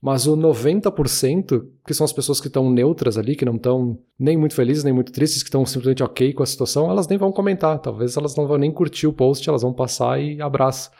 Mas 0.00 0.26
o 0.26 0.34
90%, 0.34 1.62
que 1.86 1.92
são 1.92 2.06
as 2.06 2.12
pessoas 2.12 2.40
que 2.40 2.46
estão 2.46 2.70
neutras 2.70 3.18
ali, 3.18 3.36
que 3.36 3.44
não 3.44 3.56
estão 3.56 3.98
nem 4.18 4.34
muito 4.34 4.54
felizes, 4.54 4.82
nem 4.82 4.94
muito 4.94 5.12
tristes, 5.12 5.42
que 5.42 5.50
estão 5.50 5.66
simplesmente 5.66 6.02
ok 6.02 6.32
com 6.32 6.42
a 6.42 6.46
situação, 6.46 6.90
elas 6.90 7.06
nem 7.06 7.18
vão 7.18 7.30
comentar. 7.30 7.78
Talvez 7.80 8.16
elas 8.16 8.34
não 8.34 8.46
vão 8.46 8.56
nem 8.56 8.72
curtir 8.72 9.06
o 9.06 9.12
post, 9.12 9.46
elas 9.46 9.60
vão 9.60 9.74
passar 9.74 10.18
e 10.22 10.40
abraço. 10.40 10.90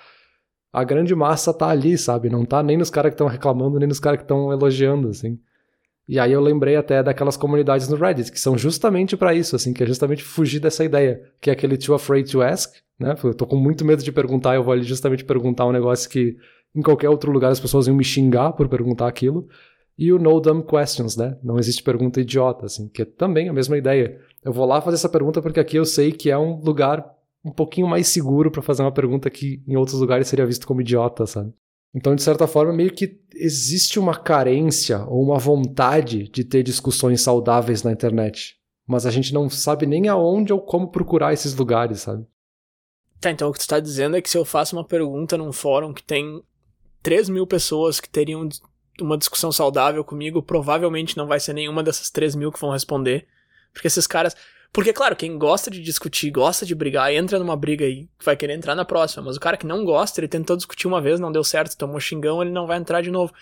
A 0.71 0.85
grande 0.85 1.15
massa 1.15 1.55
tá 1.55 1.69
ali, 1.69 1.97
sabe? 1.97 2.29
Não 2.29 2.45
tá 2.45 2.63
nem 2.63 2.77
nos 2.77 2.91
caras 2.91 3.09
que 3.09 3.15
estão 3.15 3.27
reclamando, 3.27 3.79
nem 3.79 3.89
nos 3.89 3.99
caras 3.99 4.19
que 4.19 4.25
estão 4.25 4.53
elogiando, 4.53 5.09
assim. 5.09 5.41
E 6.07 6.19
aí 6.19 6.33
eu 6.33 6.43
lembrei 6.43 6.77
até 6.77 7.03
daquelas 7.03 7.39
comunidades 7.39 7.89
no 7.89 7.97
Reddit, 7.97 8.31
que 8.31 8.39
são 8.39 8.59
justamente 8.59 9.17
para 9.17 9.33
isso, 9.33 9.57
assim, 9.57 9.73
que 9.73 9.83
é 9.83 9.87
justamente 9.87 10.23
fugir 10.23 10.61
dessa 10.61 10.85
ideia, 10.85 11.23
que 11.41 11.49
é 11.49 11.55
aquele 11.55 11.79
too 11.79 11.95
afraid 11.95 12.31
to 12.31 12.43
ask, 12.43 12.75
né? 13.01 13.17
Eu 13.25 13.35
tô 13.35 13.47
com 13.47 13.57
muito 13.57 13.85
medo 13.85 14.03
de 14.03 14.13
perguntar, 14.13 14.55
eu 14.55 14.63
vou 14.63 14.75
ali 14.75 14.83
justamente 14.83 15.25
perguntar 15.25 15.67
um 15.67 15.73
negócio 15.73 16.09
que 16.09 16.37
em 16.75 16.83
qualquer 16.83 17.09
outro 17.09 17.33
lugar 17.33 17.51
as 17.51 17.59
pessoas 17.59 17.87
iam 17.87 17.97
me 17.97 18.05
xingar 18.05 18.53
por 18.53 18.69
perguntar 18.69 19.09
aquilo. 19.09 19.49
E 19.99 20.13
o 20.13 20.19
no 20.19 20.41
dumb 20.41 20.65
questions, 20.65 21.17
né? 21.17 21.37
Não 21.43 21.59
existe 21.59 21.83
pergunta 21.83 22.21
idiota, 22.21 22.67
assim, 22.67 22.89
que 22.89 23.03
é 23.03 23.05
também 23.05 23.49
a 23.49 23.53
mesma 23.53 23.77
ideia. 23.77 24.19
Eu 24.45 24.53
vou 24.53 24.67
lá 24.67 24.81
fazer 24.81 24.97
essa 24.97 25.09
pergunta 25.09 25.43
porque 25.43 25.61
aqui 25.61 25.77
eu 25.77 25.85
sei 25.85 26.13
que 26.13 26.31
é 26.31 26.39
um 26.39 26.61
lugar 26.61 27.05
um 27.45 27.51
pouquinho 27.51 27.89
mais 27.89 28.07
seguro 28.09 28.51
para 28.51 28.63
fazer 28.63 28.83
uma 28.83 28.93
pergunta 28.93 29.29
que 29.31 29.63
em 29.67 29.77
outros 29.77 29.99
lugares 29.99 30.29
seria 30.29 30.47
visto 30.47 30.67
como 30.67 30.81
idiota, 30.81 31.27
sabe? 31.27 31.53
Então, 31.95 32.15
de 32.15 32.23
certa 32.23 32.47
forma, 32.47 32.73
meio 32.73 32.93
que 32.93 33.19
existe 33.35 33.99
uma 33.99 34.15
carência 34.15 35.05
ou 35.07 35.23
uma 35.23 35.39
vontade 35.39 36.29
de 36.29 36.45
ter 36.45 36.63
discussões 36.63 37.21
saudáveis 37.21 37.83
na 37.83 37.93
internet. 37.93 38.57
Mas 38.87 39.07
a 39.07 39.11
gente 39.11 39.35
não 39.35 39.51
sabe 39.51 39.87
nem 39.87 40.09
aonde 40.09 40.53
ou 40.53 40.61
como 40.61 40.91
procurar 40.91 41.33
esses 41.33 41.55
lugares, 41.55 42.01
sabe? 42.01 42.25
Tá, 43.21 43.31
então 43.31 43.51
o 43.51 43.53
que 43.53 43.59
tu 43.59 43.69
tá 43.69 43.79
dizendo 43.79 44.17
é 44.17 44.23
que 44.23 44.31
se 44.31 44.39
eu 44.39 44.45
faço 44.45 44.75
uma 44.75 44.85
pergunta 44.85 45.37
num 45.37 45.53
fórum 45.53 45.93
que 45.93 46.03
tem 46.03 46.43
3 47.03 47.29
mil 47.29 47.47
pessoas 47.47 48.01
que 48.01 48.09
teriam 48.09 48.49
uma 49.01 49.19
discussão 49.19 49.53
saudável 49.53 50.03
comigo, 50.03 50.43
provavelmente 50.43 51.17
não 51.17 51.27
vai 51.27 51.39
ser 51.39 51.53
nenhuma 51.53 51.83
dessas 51.83 52.11
3 52.11 52.35
mil 52.35 52.51
que 52.51 52.61
vão 52.61 52.71
responder. 52.71 53.27
Porque 53.73 53.87
esses 53.87 54.07
caras. 54.07 54.35
Porque, 54.73 54.93
claro, 54.93 55.17
quem 55.17 55.37
gosta 55.37 55.71
de 55.71 55.83
discutir, 55.83 56.31
gosta 56.31 56.65
de 56.65 56.75
brigar, 56.75 57.13
entra 57.13 57.39
numa 57.39 57.57
briga 57.57 57.85
e 57.85 58.09
vai 58.25 58.37
querer 58.37 58.55
entrar 58.55 58.75
na 58.75 58.85
próxima. 58.85 59.25
Mas 59.25 59.37
o 59.37 59.41
cara 59.41 59.57
que 59.57 59.67
não 59.67 59.85
gosta, 59.85 60.21
ele 60.21 60.29
tentou 60.29 60.57
discutir 60.57 60.87
uma 60.87 61.01
vez, 61.01 61.19
não 61.19 61.33
deu 61.33 61.43
certo, 61.43 61.77
tomou 61.77 61.99
xingão, 61.99 62.41
ele 62.41 62.53
não 62.53 62.67
vai 62.67 62.79
entrar 62.79 63.03
de 63.03 63.11
novo. 63.11 63.33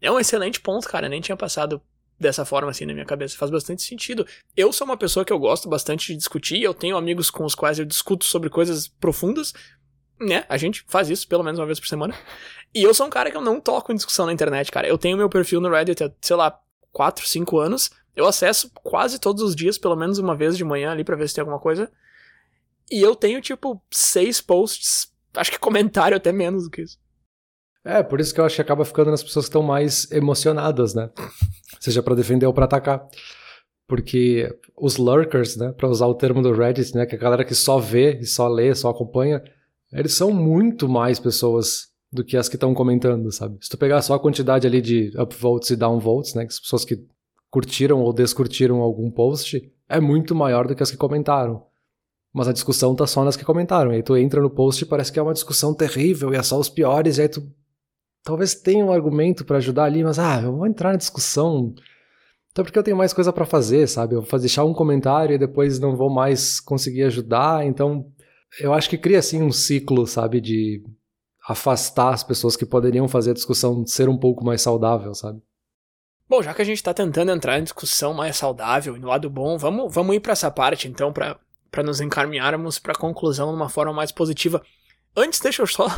É 0.00 0.10
um 0.10 0.18
excelente 0.18 0.60
ponto, 0.60 0.88
cara. 0.88 1.06
Eu 1.06 1.10
nem 1.10 1.20
tinha 1.20 1.36
passado 1.36 1.80
dessa 2.22 2.44
forma 2.44 2.70
assim 2.70 2.86
na 2.86 2.94
minha 2.94 3.04
cabeça. 3.04 3.36
Faz 3.36 3.50
bastante 3.50 3.82
sentido. 3.82 4.26
Eu 4.56 4.72
sou 4.72 4.86
uma 4.86 4.96
pessoa 4.96 5.24
que 5.24 5.32
eu 5.32 5.38
gosto 5.38 5.68
bastante 5.68 6.06
de 6.12 6.16
discutir, 6.16 6.62
eu 6.62 6.72
tenho 6.72 6.96
amigos 6.96 7.30
com 7.30 7.44
os 7.44 7.54
quais 7.54 7.78
eu 7.78 7.84
discuto 7.84 8.24
sobre 8.24 8.48
coisas 8.48 8.88
profundas, 8.88 9.52
né? 10.18 10.44
A 10.48 10.56
gente 10.56 10.84
faz 10.88 11.10
isso 11.10 11.28
pelo 11.28 11.42
menos 11.42 11.58
uma 11.58 11.66
vez 11.66 11.78
por 11.78 11.88
semana. 11.88 12.14
E 12.74 12.82
eu 12.82 12.94
sou 12.94 13.06
um 13.06 13.10
cara 13.10 13.30
que 13.30 13.36
eu 13.36 13.42
não 13.42 13.60
toco 13.60 13.92
em 13.92 13.96
discussão 13.96 14.24
na 14.24 14.32
internet, 14.32 14.70
cara. 14.70 14.88
Eu 14.88 14.96
tenho 14.96 15.18
meu 15.18 15.28
perfil 15.28 15.60
no 15.60 15.68
Reddit 15.68 16.02
há, 16.02 16.10
sei 16.22 16.36
lá, 16.36 16.58
4, 16.90 17.26
5 17.26 17.58
anos. 17.58 17.90
Eu 18.14 18.26
acesso 18.26 18.70
quase 18.74 19.18
todos 19.18 19.42
os 19.42 19.54
dias, 19.54 19.76
pelo 19.76 19.96
menos 19.96 20.18
uma 20.18 20.34
vez 20.34 20.56
de 20.56 20.64
manhã 20.64 20.92
ali 20.92 21.04
para 21.04 21.16
ver 21.16 21.28
se 21.28 21.34
tem 21.34 21.42
alguma 21.42 21.58
coisa. 21.58 21.90
E 22.90 23.00
eu 23.00 23.14
tenho, 23.14 23.40
tipo, 23.40 23.82
seis 23.90 24.40
posts, 24.40 25.12
acho 25.34 25.50
que 25.50 25.58
comentário 25.58 26.16
até 26.16 26.30
menos 26.30 26.64
do 26.64 26.70
que 26.70 26.82
isso. 26.82 26.98
É, 27.84 28.02
por 28.02 28.20
isso 28.20 28.32
que 28.32 28.40
eu 28.40 28.44
acho 28.44 28.56
que 28.56 28.62
acaba 28.62 28.84
ficando 28.84 29.10
nas 29.10 29.22
pessoas 29.22 29.46
que 29.46 29.50
estão 29.50 29.62
mais 29.62 30.10
emocionadas, 30.12 30.94
né? 30.94 31.10
Seja 31.80 32.02
para 32.02 32.14
defender 32.14 32.46
ou 32.46 32.54
para 32.54 32.64
atacar. 32.64 33.06
Porque 33.88 34.48
os 34.76 34.96
lurkers, 34.96 35.56
né, 35.56 35.72
para 35.72 35.88
usar 35.88 36.06
o 36.06 36.14
termo 36.14 36.40
do 36.40 36.52
Reddit, 36.52 36.94
né, 36.94 37.04
que 37.04 37.14
é 37.14 37.18
a 37.18 37.20
galera 37.20 37.44
que 37.44 37.54
só 37.54 37.78
vê 37.78 38.18
e 38.20 38.24
só 38.24 38.48
lê, 38.48 38.74
só 38.74 38.88
acompanha, 38.88 39.42
eles 39.92 40.14
são 40.14 40.32
muito 40.32 40.88
mais 40.88 41.18
pessoas 41.18 41.88
do 42.10 42.24
que 42.24 42.36
as 42.36 42.48
que 42.48 42.56
estão 42.56 42.72
comentando, 42.72 43.30
sabe? 43.32 43.58
Se 43.60 43.68
tu 43.68 43.76
pegar 43.76 44.00
só 44.00 44.14
a 44.14 44.20
quantidade 44.20 44.66
ali 44.66 44.80
de 44.80 45.12
upvotes 45.18 45.70
e 45.70 45.76
downvotes, 45.76 46.34
né, 46.34 46.46
que 46.46 46.52
as 46.52 46.60
pessoas 46.60 46.84
que 46.84 47.04
curtiram 47.50 48.00
ou 48.00 48.12
descurtiram 48.12 48.80
algum 48.80 49.10
post, 49.10 49.70
é 49.88 50.00
muito 50.00 50.34
maior 50.34 50.66
do 50.66 50.74
que 50.74 50.82
as 50.82 50.90
que 50.90 50.96
comentaram. 50.96 51.66
Mas 52.32 52.48
a 52.48 52.52
discussão 52.52 52.94
tá 52.94 53.06
só 53.06 53.24
nas 53.24 53.36
que 53.36 53.44
comentaram. 53.44 53.92
E 53.92 53.96
aí 53.96 54.02
tu 54.02 54.16
entra 54.16 54.40
no 54.40 54.48
post 54.48 54.82
e 54.82 54.86
parece 54.86 55.12
que 55.12 55.18
é 55.18 55.22
uma 55.22 55.34
discussão 55.34 55.74
terrível 55.74 56.32
e 56.32 56.36
é 56.36 56.42
só 56.42 56.58
os 56.58 56.70
piores, 56.70 57.18
e 57.18 57.22
aí 57.22 57.28
tu 57.28 57.42
talvez 58.22 58.54
tenha 58.54 58.84
um 58.84 58.92
argumento 58.92 59.44
para 59.44 59.58
ajudar 59.58 59.84
ali, 59.84 60.02
mas 60.02 60.18
ah, 60.18 60.40
eu 60.42 60.56
vou 60.56 60.66
entrar 60.66 60.92
na 60.92 60.98
discussão. 60.98 61.74
Então 62.50 62.64
porque 62.64 62.78
eu 62.78 62.82
tenho 62.82 62.96
mais 62.96 63.12
coisa 63.12 63.32
para 63.32 63.46
fazer, 63.46 63.86
sabe? 63.88 64.14
Eu 64.14 64.22
vou 64.22 64.40
deixar 64.40 64.64
um 64.64 64.74
comentário 64.74 65.34
e 65.34 65.38
depois 65.38 65.78
não 65.78 65.96
vou 65.96 66.10
mais 66.10 66.60
conseguir 66.60 67.04
ajudar, 67.04 67.64
então 67.64 68.06
eu 68.60 68.72
acho 68.74 68.88
que 68.88 68.98
cria 68.98 69.18
assim 69.18 69.42
um 69.42 69.50
ciclo, 69.50 70.06
sabe, 70.06 70.40
de 70.40 70.82
afastar 71.48 72.12
as 72.12 72.22
pessoas 72.22 72.56
que 72.56 72.66
poderiam 72.66 73.08
fazer 73.08 73.30
a 73.30 73.34
discussão 73.34 73.84
ser 73.86 74.08
um 74.08 74.18
pouco 74.18 74.44
mais 74.44 74.62
saudável, 74.62 75.14
sabe? 75.14 75.40
Bom, 76.28 76.42
já 76.42 76.54
que 76.54 76.62
a 76.62 76.64
gente 76.64 76.76
está 76.76 76.94
tentando 76.94 77.32
entrar 77.32 77.58
em 77.58 77.64
discussão 77.64 78.14
mais 78.14 78.36
saudável 78.36 78.96
e 78.96 79.00
no 79.00 79.08
lado 79.08 79.28
bom, 79.28 79.58
vamos, 79.58 79.92
vamos 79.92 80.16
ir 80.16 80.20
para 80.20 80.32
essa 80.32 80.50
parte 80.50 80.88
então, 80.88 81.12
para 81.12 81.82
nos 81.82 82.00
encaminharmos 82.00 82.78
para 82.78 82.92
a 82.92 82.98
conclusão 82.98 83.50
de 83.50 83.56
uma 83.56 83.68
forma 83.68 83.92
mais 83.92 84.12
positiva. 84.12 84.62
Antes, 85.16 85.40
deixa 85.40 85.62
eu 85.62 85.66
só. 85.66 85.88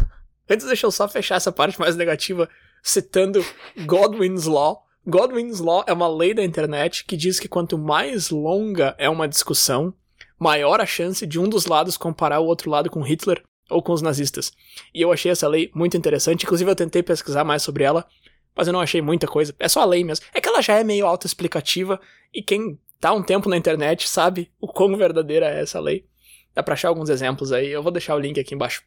Antes, 0.49 0.67
deixa 0.67 0.87
eu 0.87 0.91
só 0.91 1.09
fechar 1.09 1.37
essa 1.37 1.51
parte 1.51 1.79
mais 1.81 1.97
negativa 1.97 2.49
citando 2.83 3.45
Godwin's 3.87 4.45
Law. 4.45 4.85
Godwin's 5.07 5.61
Law 5.61 5.85
é 5.87 5.93
uma 5.93 6.09
lei 6.09 6.35
da 6.35 6.45
internet 6.45 7.05
que 7.05 7.17
diz 7.17 7.41
que 7.41 7.49
quanto 7.49 7.79
mais 7.79 8.31
longa 8.31 8.95
é 8.99 9.09
uma 9.09 9.29
discussão, 9.29 9.95
maior 10.39 10.81
a 10.81 10.87
chance 10.87 11.27
de 11.27 11.39
um 11.39 11.49
dos 11.49 11.67
lados 11.67 11.97
comparar 11.97 12.41
o 12.41 12.47
outro 12.47 12.71
lado 12.71 12.91
com 12.91 13.03
Hitler 13.03 13.43
ou 13.71 13.83
com 13.83 13.93
os 13.93 14.03
nazistas. 14.03 14.53
E 14.95 15.01
eu 15.01 15.11
achei 15.11 15.31
essa 15.31 15.49
lei 15.49 15.71
muito 15.75 15.97
interessante, 15.97 16.45
inclusive 16.45 16.71
eu 16.71 16.77
tentei 16.77 17.03
pesquisar 17.03 17.45
mais 17.45 17.63
sobre 17.63 17.85
ela, 17.85 18.07
mas 18.55 18.67
eu 18.67 18.73
não 18.73 18.81
achei 18.81 19.01
muita 19.01 19.27
coisa. 19.27 19.55
É 19.59 19.69
só 19.69 19.81
a 19.81 19.87
lei 19.87 20.05
mesmo. 20.05 20.27
É 20.35 20.41
que 20.41 20.49
ela 20.49 20.63
já 20.63 20.79
é 20.79 20.85
meio 20.85 21.07
autoexplicativa 21.07 21.99
e 22.33 22.43
quem 22.43 22.79
tá 23.01 23.13
um 23.13 23.23
tempo 23.23 23.49
na 23.49 23.57
internet 23.57 24.09
sabe 24.09 24.51
o 24.61 24.69
quão 24.69 24.95
verdadeira 24.97 25.47
é 25.47 25.63
essa 25.63 25.81
lei. 25.81 26.07
Dá 26.55 26.63
pra 26.63 26.75
achar 26.75 26.89
alguns 26.89 27.09
exemplos 27.09 27.51
aí, 27.51 27.69
eu 27.69 27.83
vou 27.83 27.91
deixar 27.91 28.15
o 28.15 28.19
link 28.19 28.39
aqui 28.39 28.55
embaixo. 28.55 28.83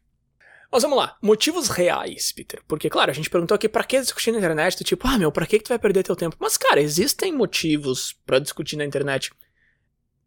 Mas 0.72 0.84
vamos 0.84 0.98
lá, 0.98 1.18
motivos 1.22 1.70
reais, 1.70 2.32
Peter. 2.32 2.62
Porque, 2.68 2.90
claro, 2.90 3.10
a 3.10 3.14
gente 3.14 3.30
perguntou 3.30 3.56
aqui 3.56 3.70
pra 3.70 3.84
que 3.84 4.00
discutir 4.00 4.32
na 4.32 4.38
internet, 4.38 4.84
tipo, 4.84 5.08
ah, 5.08 5.18
meu, 5.18 5.32
pra 5.32 5.46
que, 5.46 5.58
que 5.58 5.66
tu 5.66 5.70
vai 5.70 5.80
perder 5.80 6.04
teu 6.04 6.16
tempo? 6.16 6.36
Mas, 6.40 6.58
cara, 6.58 6.82
existem 6.82 7.32
motivos 7.32 8.14
para 8.26 8.40
discutir 8.40 8.76
na 8.76 8.86
internet 8.86 9.32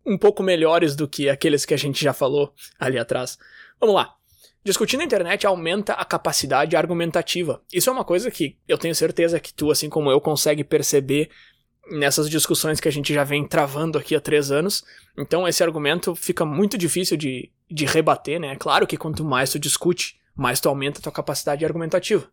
um 0.05 0.17
pouco 0.17 0.43
melhores 0.43 0.97
do 0.97 1.07
que 1.07 1.29
aqueles 1.29 1.65
que 1.65 1.75
a 1.75 1.77
gente 1.77 2.03
já 2.03 2.13
falou 2.13 2.55
ali 2.79 2.99
atrás. 2.99 3.39
Vamos 3.79 3.95
lá. 3.95 4.15
Discutir 4.65 4.97
na 4.97 5.05
internet 5.05 5.47
aumenta 5.47 5.95
a 5.95 6.05
capacidade 6.05 6.77
argumentativa. 6.77 7.63
Isso 7.73 7.89
é 7.89 7.93
uma 7.93 8.05
coisa 8.05 8.31
que 8.31 8.59
eu 8.69 8.77
tenho 8.77 8.95
certeza 8.95 9.41
que 9.41 9.55
tu, 9.55 9.71
assim 9.71 9.89
como 9.89 10.11
eu, 10.11 10.21
consegue 10.21 10.65
perceber 10.65 11.31
nessas 11.91 12.29
discussões 12.29 12.79
que 12.79 12.89
a 12.89 12.93
gente 12.93 13.13
já 13.13 13.25
vem 13.25 13.47
travando 13.47 13.99
aqui 13.99 14.15
há 14.15 14.21
três 14.21 14.51
anos. 14.51 14.85
Então 15.17 15.49
esse 15.49 15.63
argumento 15.63 16.15
fica 16.15 16.45
muito 16.45 16.77
difícil 16.77 17.17
de, 17.17 17.51
de 17.71 17.87
rebater, 17.87 18.39
né? 18.39 18.53
É 18.53 18.57
claro 18.57 18.87
que 18.87 18.99
quanto 18.99 19.25
mais 19.25 19.51
tu 19.51 19.59
discute, 19.59 20.20
mais 20.41 20.61
tu 20.61 20.69
aumenta 20.69 20.99
a 20.99 21.03
tua 21.03 21.13
capacidade 21.13 21.65
argumentativa. 21.65 22.29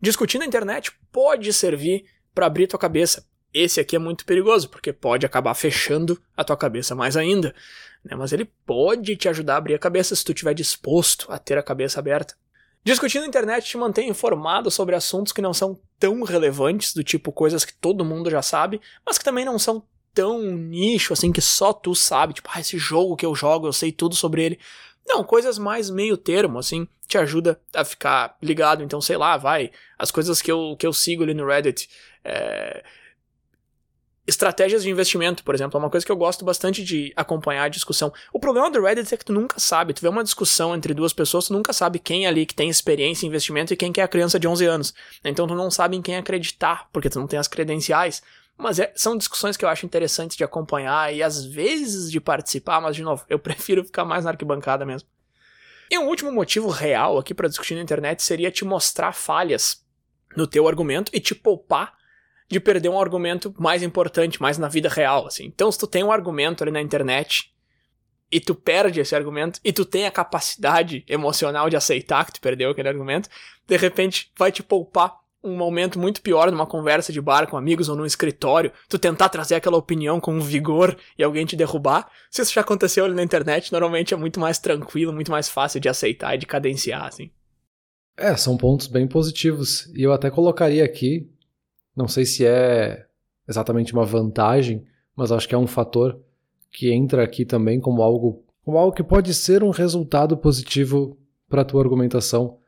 Discutir 0.00 0.38
na 0.38 0.46
internet 0.46 0.92
pode 1.10 1.52
servir 1.52 2.04
para 2.34 2.46
abrir 2.46 2.66
tua 2.66 2.78
cabeça. 2.78 3.26
Esse 3.52 3.80
aqui 3.80 3.96
é 3.96 3.98
muito 3.98 4.24
perigoso, 4.24 4.68
porque 4.68 4.92
pode 4.92 5.26
acabar 5.26 5.54
fechando 5.54 6.20
a 6.36 6.42
tua 6.42 6.56
cabeça 6.56 6.94
mais 6.94 7.16
ainda 7.16 7.54
né? 8.04 8.16
mas 8.16 8.32
ele 8.32 8.44
pode 8.66 9.16
te 9.16 9.28
ajudar 9.28 9.54
a 9.54 9.56
abrir 9.58 9.74
a 9.74 9.78
cabeça 9.78 10.14
se 10.14 10.24
tu 10.24 10.32
estiver 10.32 10.54
disposto 10.54 11.26
a 11.30 11.38
ter 11.38 11.56
a 11.56 11.62
cabeça 11.62 12.00
aberta. 12.00 12.34
Discutir 12.84 13.20
na 13.20 13.26
internet 13.26 13.64
te 13.64 13.76
mantém 13.76 14.08
informado 14.08 14.70
sobre 14.70 14.96
assuntos 14.96 15.32
que 15.32 15.40
não 15.40 15.54
são 15.54 15.78
tão 16.00 16.22
relevantes, 16.24 16.92
do 16.92 17.04
tipo 17.04 17.30
coisas 17.30 17.64
que 17.64 17.74
todo 17.74 18.04
mundo 18.04 18.28
já 18.28 18.42
sabe, 18.42 18.80
mas 19.06 19.18
que 19.18 19.24
também 19.24 19.44
não 19.44 19.58
são 19.58 19.84
tão 20.12 20.42
nicho 20.42 21.12
assim 21.12 21.30
que 21.30 21.40
só 21.40 21.72
tu 21.72 21.94
sabe, 21.94 22.34
tipo, 22.34 22.50
ah, 22.52 22.60
esse 22.60 22.76
jogo 22.76 23.16
que 23.16 23.24
eu 23.24 23.34
jogo, 23.34 23.68
eu 23.68 23.72
sei 23.72 23.92
tudo 23.92 24.16
sobre 24.16 24.42
ele. 24.42 24.58
Não, 25.06 25.24
coisas 25.24 25.58
mais 25.58 25.90
meio 25.90 26.16
termo, 26.16 26.58
assim, 26.58 26.86
te 27.06 27.18
ajuda 27.18 27.60
a 27.74 27.84
ficar 27.84 28.36
ligado. 28.40 28.82
Então, 28.82 29.00
sei 29.00 29.16
lá, 29.16 29.36
vai. 29.36 29.70
As 29.98 30.10
coisas 30.10 30.40
que 30.40 30.50
eu, 30.50 30.76
que 30.78 30.86
eu 30.86 30.92
sigo 30.92 31.22
ali 31.22 31.34
no 31.34 31.46
Reddit. 31.46 31.88
É, 32.24 32.82
Estratégias 34.24 34.84
de 34.84 34.90
investimento, 34.90 35.42
por 35.42 35.52
exemplo, 35.52 35.76
é 35.76 35.82
uma 35.82 35.90
coisa 35.90 36.06
que 36.06 36.12
eu 36.12 36.16
gosto 36.16 36.44
bastante 36.44 36.84
de 36.84 37.12
acompanhar 37.16 37.64
a 37.64 37.68
discussão. 37.68 38.12
O 38.32 38.38
problema 38.38 38.70
do 38.70 38.80
Reddit 38.80 39.12
é 39.12 39.16
que 39.16 39.24
tu 39.24 39.32
nunca 39.32 39.58
sabe. 39.58 39.92
Tu 39.92 40.00
vê 40.00 40.06
uma 40.06 40.22
discussão 40.22 40.76
entre 40.76 40.94
duas 40.94 41.12
pessoas, 41.12 41.46
tu 41.48 41.52
nunca 41.52 41.72
sabe 41.72 41.98
quem 41.98 42.24
é 42.24 42.28
ali 42.28 42.46
que 42.46 42.54
tem 42.54 42.70
experiência 42.70 43.26
em 43.26 43.28
investimento 43.28 43.74
e 43.74 43.76
quem 43.76 43.92
que 43.92 44.00
é 44.00 44.04
a 44.04 44.08
criança 44.08 44.38
de 44.38 44.46
11 44.46 44.64
anos. 44.64 44.94
Então 45.24 45.48
tu 45.48 45.56
não 45.56 45.72
sabe 45.72 45.96
em 45.96 46.02
quem 46.02 46.16
acreditar, 46.16 46.88
porque 46.92 47.10
tu 47.10 47.18
não 47.18 47.26
tem 47.26 47.36
as 47.36 47.48
credenciais. 47.48 48.22
Mas 48.56 48.78
é, 48.78 48.92
são 48.94 49.16
discussões 49.16 49.56
que 49.56 49.64
eu 49.64 49.68
acho 49.68 49.86
interessantes 49.86 50.36
de 50.36 50.44
acompanhar 50.44 51.12
e 51.12 51.22
às 51.22 51.44
vezes 51.44 52.10
de 52.10 52.20
participar, 52.20 52.80
mas 52.80 52.94
de 52.94 53.02
novo, 53.02 53.24
eu 53.28 53.38
prefiro 53.40 53.84
ficar 53.84 54.04
mais 54.04 54.24
na 54.24 54.30
arquibancada 54.30 54.84
mesmo. 54.84 55.08
E 55.90 55.98
um 55.98 56.06
último 56.06 56.32
motivo 56.32 56.68
real 56.68 57.18
aqui 57.18 57.34
para 57.34 57.48
discutir 57.48 57.74
na 57.74 57.82
internet 57.82 58.22
seria 58.22 58.50
te 58.50 58.64
mostrar 58.64 59.12
falhas 59.12 59.84
no 60.36 60.46
teu 60.46 60.66
argumento 60.66 61.10
e 61.14 61.20
te 61.20 61.34
poupar 61.34 61.94
de 62.48 62.60
perder 62.60 62.88
um 62.88 63.00
argumento 63.00 63.54
mais 63.58 63.82
importante, 63.82 64.40
mais 64.40 64.58
na 64.58 64.68
vida 64.68 64.88
real, 64.88 65.26
assim. 65.26 65.44
Então, 65.44 65.70
se 65.72 65.78
tu 65.78 65.86
tem 65.86 66.04
um 66.04 66.12
argumento 66.12 66.62
ali 66.62 66.70
na 66.70 66.80
internet 66.80 67.52
e 68.30 68.40
tu 68.40 68.54
perde 68.54 69.00
esse 69.00 69.14
argumento 69.14 69.60
e 69.64 69.72
tu 69.72 69.84
tem 69.84 70.06
a 70.06 70.10
capacidade 70.10 71.04
emocional 71.08 71.68
de 71.68 71.76
aceitar 71.76 72.24
que 72.24 72.32
tu 72.32 72.40
perdeu 72.40 72.70
aquele 72.70 72.88
argumento, 72.88 73.28
de 73.66 73.76
repente 73.76 74.32
vai 74.36 74.52
te 74.52 74.62
poupar 74.62 75.21
um 75.42 75.56
momento 75.56 75.98
muito 75.98 76.22
pior 76.22 76.50
numa 76.50 76.66
conversa 76.66 77.12
de 77.12 77.20
bar 77.20 77.48
com 77.48 77.56
amigos 77.56 77.88
ou 77.88 77.96
num 77.96 78.06
escritório, 78.06 78.72
tu 78.88 78.98
tentar 78.98 79.28
trazer 79.28 79.56
aquela 79.56 79.76
opinião 79.76 80.20
com 80.20 80.40
vigor 80.40 80.96
e 81.18 81.22
alguém 81.24 81.44
te 81.44 81.56
derrubar. 81.56 82.08
Se 82.30 82.42
isso 82.42 82.52
já 82.52 82.60
aconteceu 82.60 83.04
ali 83.04 83.14
na 83.14 83.22
internet, 83.22 83.72
normalmente 83.72 84.14
é 84.14 84.16
muito 84.16 84.38
mais 84.38 84.58
tranquilo, 84.58 85.12
muito 85.12 85.30
mais 85.30 85.48
fácil 85.48 85.80
de 85.80 85.88
aceitar 85.88 86.34
e 86.34 86.38
de 86.38 86.46
cadenciar, 86.46 87.06
assim. 87.06 87.30
É, 88.16 88.36
são 88.36 88.56
pontos 88.56 88.86
bem 88.86 89.08
positivos. 89.08 89.86
E 89.94 90.02
eu 90.02 90.12
até 90.12 90.30
colocaria 90.30 90.84
aqui 90.84 91.32
não 91.94 92.08
sei 92.08 92.24
se 92.24 92.44
é 92.46 93.06
exatamente 93.48 93.92
uma 93.92 94.04
vantagem, 94.04 94.84
mas 95.14 95.30
acho 95.30 95.48
que 95.48 95.54
é 95.54 95.58
um 95.58 95.66
fator 95.66 96.18
que 96.70 96.90
entra 96.90 97.22
aqui 97.22 97.44
também 97.44 97.78
como 97.78 98.02
algo, 98.02 98.44
como 98.64 98.78
algo 98.78 98.96
que 98.96 99.02
pode 99.02 99.34
ser 99.34 99.62
um 99.62 99.70
resultado 99.70 100.36
positivo 100.36 101.18
para 101.48 101.64
tua 101.64 101.82
argumentação, 101.82 102.58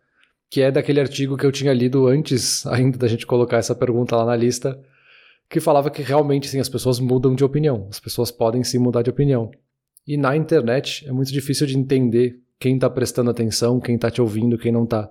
que 0.55 0.63
é 0.63 0.71
daquele 0.71 1.01
artigo 1.01 1.37
que 1.37 1.45
eu 1.45 1.51
tinha 1.51 1.73
lido 1.73 2.07
antes 2.07 2.65
ainda 2.69 2.97
da 2.97 3.09
gente 3.09 3.27
colocar 3.27 3.57
essa 3.57 3.75
pergunta 3.75 4.15
lá 4.15 4.25
na 4.25 4.37
lista, 4.37 4.81
que 5.51 5.59
falava 5.59 5.91
que 5.91 6.01
realmente 6.01 6.47
sim, 6.47 6.61
as 6.61 6.69
pessoas 6.69 7.01
mudam 7.01 7.35
de 7.35 7.43
opinião, 7.43 7.89
as 7.91 7.99
pessoas 7.99 8.31
podem 8.31 8.63
sim 8.63 8.79
mudar 8.79 9.03
de 9.03 9.11
opinião. 9.11 9.51
E 10.07 10.17
na 10.17 10.37
internet 10.37 11.09
é 11.09 11.11
muito 11.11 11.33
difícil 11.33 11.67
de 11.67 11.77
entender 11.77 12.39
quem 12.57 12.77
está 12.77 12.89
prestando 12.89 13.31
atenção, 13.31 13.81
quem 13.81 13.97
está 13.97 14.13
te 14.13 14.23
ouvindo, 14.23 14.57
quem 14.57 14.71
não 14.71 14.85
está. 14.85 15.11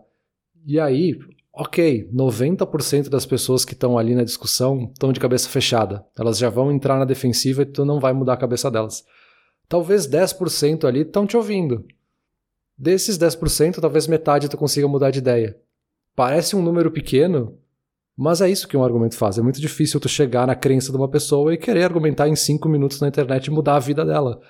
E 0.66 0.80
aí, 0.80 1.20
ok, 1.52 2.10
90% 2.14 3.10
das 3.10 3.26
pessoas 3.26 3.66
que 3.66 3.74
estão 3.74 3.98
ali 3.98 4.16
na 4.16 4.24
discussão 4.24 4.92
estão 4.94 5.12
de 5.12 5.20
cabeça 5.20 5.50
fechada. 5.50 6.06
Elas 6.18 6.38
já 6.38 6.50
vão 6.50 6.72
entrar 6.72 6.98
na 6.98 7.04
defensiva 7.04 7.64
e 7.64 7.66
tu 7.66 7.84
não 7.84 8.00
vai 8.00 8.14
mudar 8.14 8.36
a 8.36 8.38
cabeça 8.38 8.72
delas. 8.72 9.04
Talvez 9.68 10.08
10% 10.08 10.86
ali 10.86 11.02
estão 11.02 11.28
te 11.28 11.36
ouvindo. 11.36 11.86
Desses 12.84 13.18
10%, 13.18 13.80
talvez 13.80 14.08
metade 14.08 14.50
tu 14.50 14.58
consiga 14.58 14.90
mudar 14.90 15.10
de 15.10 15.20
ideia. 15.20 15.58
Parece 16.14 16.54
um 16.54 16.62
número 16.62 16.92
pequeno, 16.92 17.58
mas 18.14 18.42
é 18.42 18.50
isso 18.50 18.68
que 18.68 18.76
um 18.76 18.84
argumento 18.84 19.16
faz. 19.16 19.38
É 19.38 19.42
muito 19.42 19.62
difícil 19.62 20.02
tu 20.02 20.10
chegar 20.10 20.46
na 20.46 20.54
crença 20.54 20.92
de 20.92 20.98
uma 20.98 21.08
pessoa 21.08 21.54
e 21.54 21.58
querer 21.58 21.86
argumentar 21.86 22.28
em 22.28 22.36
5 22.36 22.68
minutos 22.68 23.00
na 23.00 23.08
internet 23.08 23.46
e 23.46 23.52
mudar 23.52 23.78
a 23.78 23.80
vida 23.80 24.04
dela. 24.04 24.42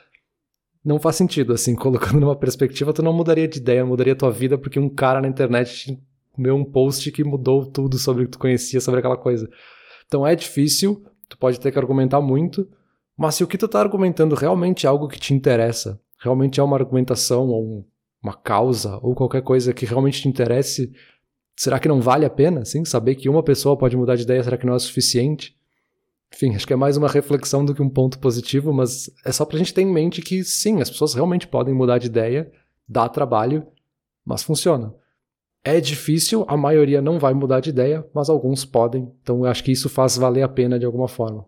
Não 0.84 1.00
faz 1.00 1.16
sentido, 1.16 1.54
assim, 1.54 1.76
colocando 1.78 2.22
numa 2.22 2.36
perspectiva, 2.36 2.92
tu 2.92 3.04
não 3.04 3.14
mudaria 3.14 3.48
de 3.48 3.60
ideia, 3.60 3.86
mudaria 3.86 4.16
tua 4.16 4.32
vida 4.32 4.58
porque 4.58 4.80
um 4.80 4.90
cara 4.90 5.22
na 5.22 5.28
internet 5.28 6.02
meu 6.36 6.56
um 6.56 6.66
post 6.66 7.12
que 7.12 7.24
mudou 7.24 7.68
tudo 7.68 8.00
sobre 8.00 8.24
o 8.24 8.26
que 8.26 8.32
tu 8.32 8.40
conhecia 8.40 8.82
sobre 8.82 9.00
aquela 9.00 9.16
coisa. 9.16 9.48
Então 10.08 10.26
é 10.26 10.36
difícil, 10.36 11.06
tu 11.30 11.38
pode 11.38 11.60
ter 11.60 11.72
que 11.72 11.78
argumentar 11.78 12.20
muito, 12.20 12.68
mas 13.16 13.36
se 13.36 13.44
o 13.44 13.48
que 13.48 13.60
tu 13.60 13.68
tá 13.68 13.80
argumentando 13.80 14.34
realmente 14.34 14.88
é 14.88 14.90
algo 14.90 15.08
que 15.08 15.20
te 15.20 15.36
interessa, 15.36 16.02
realmente 16.20 16.60
é 16.60 16.64
uma 16.64 16.76
argumentação 16.76 17.50
ou 17.50 17.93
uma 18.24 18.34
causa 18.34 18.98
ou 19.02 19.14
qualquer 19.14 19.42
coisa 19.42 19.74
que 19.74 19.86
realmente 19.86 20.22
te 20.22 20.30
interesse, 20.30 20.94
será 21.56 21.78
que 21.78 21.88
não 21.88 22.02
vale 22.02 22.26
a 22.26 22.30
pena, 22.30 22.64
sim, 22.64 22.86
saber 22.86 23.16
que 23.16 23.28
uma 23.28 23.44
pessoa 23.44 23.78
pode 23.78 23.98
mudar 23.98 24.16
de 24.16 24.24
ideia, 24.24 24.42
será 24.42 24.58
que 24.58 24.66
não 24.66 24.74
é 24.74 24.80
suficiente? 24.80 25.56
Enfim, 26.34 26.56
acho 26.56 26.66
que 26.66 26.74
é 26.74 26.76
mais 26.76 26.98
uma 26.98 27.08
reflexão 27.08 27.64
do 27.64 27.76
que 27.76 27.82
um 27.82 27.90
ponto 27.90 28.18
positivo, 28.18 28.74
mas 28.74 29.12
é 29.24 29.32
só 29.32 29.46
pra 29.46 29.58
gente 29.58 29.74
ter 29.74 29.82
em 29.82 29.92
mente 29.92 30.22
que 30.22 30.44
sim, 30.44 30.82
as 30.82 30.90
pessoas 30.90 31.14
realmente 31.14 31.48
podem 31.48 31.74
mudar 31.74 32.00
de 32.00 32.08
ideia, 32.08 32.52
dá 32.88 33.08
trabalho, 33.08 33.68
mas 34.26 34.42
funciona. 34.42 34.96
É 35.64 35.80
difícil, 35.80 36.44
a 36.48 36.58
maioria 36.58 37.02
não 37.02 37.20
vai 37.20 37.34
mudar 37.34 37.60
de 37.60 37.70
ideia, 37.70 38.06
mas 38.14 38.30
alguns 38.30 38.66
podem. 38.66 39.12
Então 39.22 39.40
eu 39.40 39.46
acho 39.46 39.64
que 39.64 39.72
isso 39.72 39.88
faz 39.90 40.18
valer 40.18 40.42
a 40.42 40.50
pena 40.50 40.80
de 40.80 40.86
alguma 40.86 41.08
forma. 41.08 41.46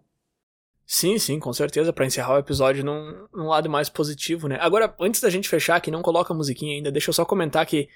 Sim, 0.87 1.17
sim, 1.17 1.39
com 1.39 1.51
certeza, 1.51 1.91
para 1.91 2.05
encerrar 2.05 2.35
o 2.35 2.39
episódio 2.39 2.83
num, 2.83 3.27
num, 3.33 3.47
lado 3.47 3.69
mais 3.69 3.89
positivo, 3.89 4.47
né? 4.47 4.57
Agora, 4.61 4.93
antes 4.99 5.19
da 5.19 5.29
gente 5.29 5.49
fechar, 5.49 5.79
que 5.81 5.89
não 5.89 6.03
coloca 6.03 6.31
a 6.31 6.35
musiquinha 6.35 6.75
ainda, 6.75 6.91
deixa 6.91 7.09
eu 7.09 7.13
só 7.13 7.25
comentar 7.25 7.65
que 7.65 7.89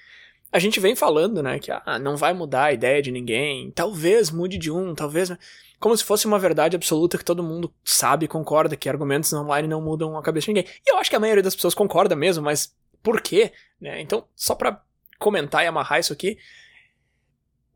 a 0.52 0.58
gente 0.58 0.80
vem 0.80 0.96
falando, 0.96 1.42
né, 1.42 1.60
que 1.60 1.70
ah, 1.70 1.98
não 2.00 2.16
vai 2.16 2.32
mudar 2.32 2.64
a 2.64 2.72
ideia 2.72 3.00
de 3.00 3.12
ninguém, 3.12 3.70
talvez 3.70 4.30
mude 4.30 4.58
de 4.58 4.70
um, 4.70 4.94
talvez. 4.94 5.30
Como 5.78 5.96
se 5.96 6.04
fosse 6.04 6.26
uma 6.26 6.38
verdade 6.38 6.76
absoluta 6.76 7.16
que 7.16 7.24
todo 7.24 7.42
mundo 7.42 7.72
sabe 7.84 8.24
e 8.24 8.28
concorda 8.28 8.76
que 8.76 8.88
argumentos 8.88 9.32
online 9.32 9.68
não 9.68 9.80
mudam 9.80 10.18
a 10.18 10.22
cabeça 10.22 10.46
de 10.46 10.54
ninguém. 10.54 10.66
E 10.84 10.92
eu 10.92 10.98
acho 10.98 11.08
que 11.08 11.16
a 11.16 11.20
maioria 11.20 11.42
das 11.42 11.54
pessoas 11.54 11.74
concorda 11.74 12.16
mesmo, 12.16 12.44
mas 12.44 12.74
por 13.02 13.20
quê? 13.20 13.52
Né? 13.80 14.00
Então, 14.02 14.24
só 14.34 14.54
pra 14.54 14.82
comentar 15.18 15.64
e 15.64 15.66
amarrar 15.66 16.00
isso 16.00 16.12
aqui. 16.12 16.36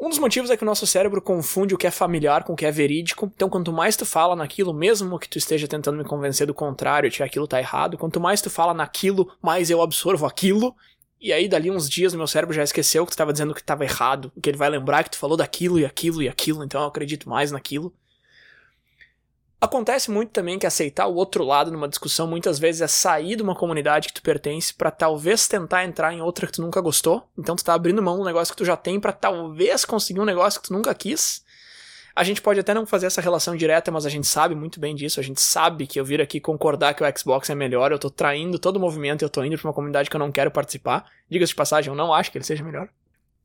Um 0.05 0.11
dos 0.11 0.19
motivos 0.19 0.51
é 0.51 0.57
que 0.59 0.63
o 0.63 0.67
nosso 0.67 0.87
cérebro 0.87 1.23
confunde 1.23 1.75
o 1.75 1.79
que 1.79 1.87
é 1.87 1.91
familiar 1.91 2.45
com 2.45 2.53
o 2.53 2.57
que 2.57 2.67
é 2.67 2.71
verídico. 2.71 3.33
Então, 3.35 3.49
quanto 3.49 3.73
mais 3.73 3.97
tu 3.97 4.05
fala 4.05 4.37
naquilo, 4.37 4.75
mesmo 4.75 5.19
que 5.19 5.27
tu 5.27 5.39
esteja 5.39 5.67
tentando 5.67 5.97
me 5.97 6.05
convencer 6.05 6.47
do 6.47 6.53
contrário, 6.53 7.09
de 7.09 7.17
que 7.17 7.23
aquilo 7.23 7.49
tá 7.49 7.59
errado, 7.59 7.97
quanto 7.97 8.21
mais 8.21 8.43
tu 8.43 8.51
fala 8.51 8.75
naquilo, 8.75 9.33
mais 9.41 9.71
eu 9.71 9.81
absorvo 9.81 10.27
aquilo. 10.27 10.77
e 11.19 11.33
aí 11.33 11.49
dali 11.49 11.71
uns 11.71 11.89
dias 11.89 12.15
meu 12.15 12.27
cérebro 12.27 12.55
já 12.55 12.63
esqueceu 12.63 13.07
que 13.07 13.13
tu 13.13 13.15
estava 13.15 13.33
dizendo 13.33 13.55
que 13.55 13.63
estava 13.63 13.83
errado, 13.83 14.31
que 14.43 14.51
ele 14.51 14.59
vai 14.59 14.69
lembrar 14.69 15.05
que 15.05 15.11
tu 15.13 15.17
falou 15.17 15.39
daquilo 15.39 15.81
e 15.81 15.87
aquilo 15.87 16.23
e 16.23 16.29
aquilo, 16.29 16.63
então 16.63 16.83
eu 16.83 16.87
acredito 16.87 17.27
mais 17.27 17.51
naquilo. 17.51 17.91
Acontece 19.61 20.11
muito 20.11 20.31
também 20.31 20.59
que 20.59 20.67
aceitar 20.67 21.07
o 21.07 21.15
outro 21.15 21.43
lado 21.43 21.71
numa 21.71 21.89
discussão 21.89 22.27
muitas 22.27 22.59
vezes 22.59 22.83
é 22.83 22.87
sair 22.87 23.37
de 23.37 23.43
uma 23.43 23.55
comunidade 23.55 24.09
que 24.09 24.15
tu 24.15 24.23
pertence 24.23 24.75
para 24.75 24.91
talvez 24.91 25.49
tentar 25.49 25.85
entrar 25.85 26.13
em 26.13 26.21
outra 26.21 26.47
que 26.47 26.53
tu 26.53 26.63
nunca 26.63 26.81
gostou. 26.81 27.27
Então 27.39 27.57
tu 27.57 27.65
tá 27.65 27.73
abrindo 27.73 28.03
mão 28.03 28.19
do 28.19 28.25
negócio 28.25 28.53
que 28.53 28.59
tu 28.59 28.65
já 28.65 28.77
tem 28.77 29.01
para 29.01 29.13
talvez 29.13 29.85
conseguir 29.85 30.21
um 30.21 30.25
negócio 30.25 30.61
que 30.61 30.69
tu 30.69 30.75
nunca 30.75 30.95
quis. 30.95 31.43
A 32.17 32.23
gente 32.23 32.41
pode 32.41 32.61
até 32.61 32.73
não 32.73 32.87
fazer 32.87 33.07
essa 33.07 33.21
relação 33.21 33.57
direta, 33.57 33.91
mas 33.91 34.07
a 34.07 34.09
gente 34.09 34.27
sabe 34.27 34.55
muito 34.55 34.79
bem 34.79 34.95
disso. 34.95 35.19
A 35.19 35.23
gente 35.23 35.41
sabe 35.41 35.87
que 35.87 35.99
eu 35.99 36.05
vir 36.05 36.21
aqui 36.21 36.39
concordar 36.39 36.95
que 36.95 37.03
o 37.03 37.19
Xbox 37.19 37.51
é 37.51 37.55
melhor, 37.57 37.91
eu 37.91 37.99
tô 37.99 38.09
traindo 38.09 38.59
todo 38.59 38.77
o 38.77 38.81
movimento 38.81 39.23
eu 39.23 39.31
tô 39.31 39.43
indo 39.43 39.59
pra 39.59 39.69
uma 39.69 39.75
comunidade 39.75 40.09
que 40.09 40.15
eu 40.15 40.21
não 40.21 40.31
quero 40.31 40.51
participar. 40.51 41.11
Diga-se 41.29 41.51
de 41.51 41.57
passagem, 41.57 41.91
eu 41.91 41.97
não 41.97 42.15
acho 42.15 42.31
que 42.31 42.39
ele 42.39 42.45
seja 42.45 42.63
melhor. 42.63 42.89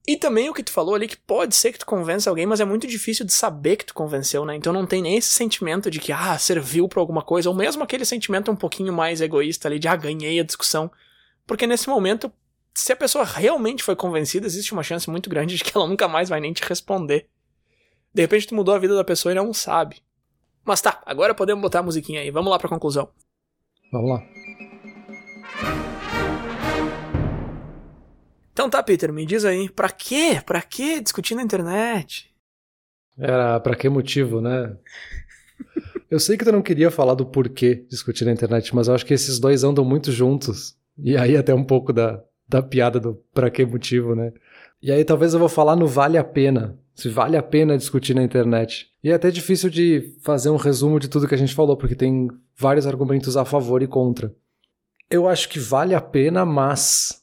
E 0.08 0.18
também 0.18 0.50
o 0.50 0.54
que 0.54 0.64
tu 0.64 0.72
falou 0.72 0.95
ali, 0.95 1.08
que 1.08 1.18
pode 1.18 1.56
ser 1.56 1.72
que 1.72 1.80
tu 1.80 1.86
convença 1.86 2.30
alguém, 2.30 2.45
mas 2.45 2.60
é 2.60 2.66
muito 2.66 2.88
difícil 2.88 3.26
de 3.26 3.34
saber 3.34 3.76
que 3.76 3.86
tu 3.86 3.93
convenceu, 3.93 4.43
né? 4.45 4.56
Então 4.56 4.74
não 4.74 4.86
tem 4.86 5.02
nem 5.02 5.18
esse 5.18 5.30
sentimento 5.30 5.91
de 5.91 6.00
que, 6.00 6.12
ah, 6.12 6.38
serviu 6.39 6.88
pra 6.88 7.00
alguma 7.00 7.22
coisa, 7.22 7.50
ou 7.50 7.56
mesmo 7.56 7.84
aquele 7.84 8.06
sentimento 8.06 8.52
um 8.52 8.56
pouquinho 8.56 8.91
mais 8.91 9.22
egoísta 9.22 9.68
ali 9.68 9.78
de, 9.78 9.88
ah, 9.88 9.95
ganhei 9.95 10.39
a 10.39 10.43
discussão. 10.43 10.89
Porque 11.45 11.68
nesse 11.68 11.89
momento, 11.89 12.32
se 12.74 12.91
a 12.91 12.95
pessoa 12.95 13.24
realmente 13.24 13.84
foi 13.84 13.95
convencida, 13.95 14.47
existe 14.47 14.72
uma 14.72 14.84
chance 14.84 15.10
muito 15.10 15.30
grande 15.30 15.58
de 15.58 15.64
que 15.64 15.76
ela 15.76 15.88
nunca 15.88 16.08
mais 16.08 16.30
vai 16.30 16.39
nem 16.39 16.54
te 16.54 16.64
responder. 16.64 17.28
De 18.14 18.22
repente 18.22 18.47
tu 18.47 18.56
mudou 18.56 18.74
a 18.74 18.80
vida 18.80 18.95
da 18.95 19.04
pessoa 19.04 19.32
e 19.32 19.36
não 19.36 19.54
sabe. 19.54 19.97
Mas 20.64 20.82
tá, 20.82 21.02
agora 21.06 21.36
podemos 21.36 21.62
botar 21.62 21.80
a 21.80 21.84
musiquinha 21.84 22.22
aí. 22.22 22.32
Vamos 22.32 22.50
lá 22.50 22.58
pra 22.58 22.70
conclusão. 22.70 23.10
Vamos 23.91 24.10
lá. 24.12 25.88
Então 28.60 28.70
tá, 28.70 28.84
Peter, 28.84 29.14
me 29.14 29.26
diz 29.26 29.45
aí, 29.45 29.70
pra 29.70 29.89
quê? 29.89 30.41
Pra 30.45 30.62
quê 30.62 30.99
discutir 30.99 31.34
na 31.34 31.41
internet? 31.41 32.30
Era 33.18 33.57
pra 33.57 33.74
que 33.74 33.88
motivo, 33.88 34.41
né? 34.41 34.76
eu 36.12 36.20
sei 36.20 36.36
que 36.36 36.43
tu 36.43 36.51
não 36.51 36.62
queria 36.62 36.91
falar 36.91 37.14
do 37.14 37.26
porquê 37.26 37.86
discutir 37.89 38.26
na 38.26 38.34
internet, 38.34 38.76
mas 38.76 38.89
eu 38.89 38.95
acho 38.95 39.05
que 39.05 39.14
esses 39.14 39.39
dois 39.39 39.64
andam 39.64 39.86
muito 39.86 40.12
juntos. 40.12 40.76
E 40.97 41.16
aí 41.16 41.38
até 41.38 41.55
um 41.55 41.64
pouco 41.64 41.93
da, 41.93 42.22
da 42.49 42.62
piada 42.62 42.99
do 42.99 43.24
pra 43.34 43.49
que 43.49 43.66
motivo, 43.66 44.14
né? 44.14 44.34
E 44.82 44.91
aí 44.91 45.05
talvez 45.05 45.34
eu 45.34 45.39
vou 45.39 45.47
falar 45.47 45.78
no 45.78 45.88
vale 45.88 46.18
a 46.18 46.24
pena. 46.26 46.78
Se 46.93 47.07
vale 47.07 47.38
a 47.38 47.41
pena 47.41 47.78
discutir 47.78 48.14
na 48.14 48.24
internet. 48.24 48.88
E 49.01 49.10
é 49.10 49.14
até 49.14 49.32
difícil 49.32 49.70
de 49.70 50.18
fazer 50.22 50.49
um 50.49 50.57
resumo 50.57 50.99
de 50.99 51.07
tudo 51.07 51.30
que 51.30 51.36
a 51.36 51.38
gente 51.38 51.55
falou, 51.55 51.78
porque 51.78 51.95
tem 51.95 52.28
vários 52.57 52.86
argumentos 52.86 53.38
a 53.38 53.45
favor 53.45 53.82
e 53.82 53.88
contra. 53.88 54.36
Eu 55.10 55.30
acho 55.30 55.47
que 55.47 55.60
vale 55.60 55.95
a 55.95 56.01
pena, 56.01 56.43
mas 56.45 57.20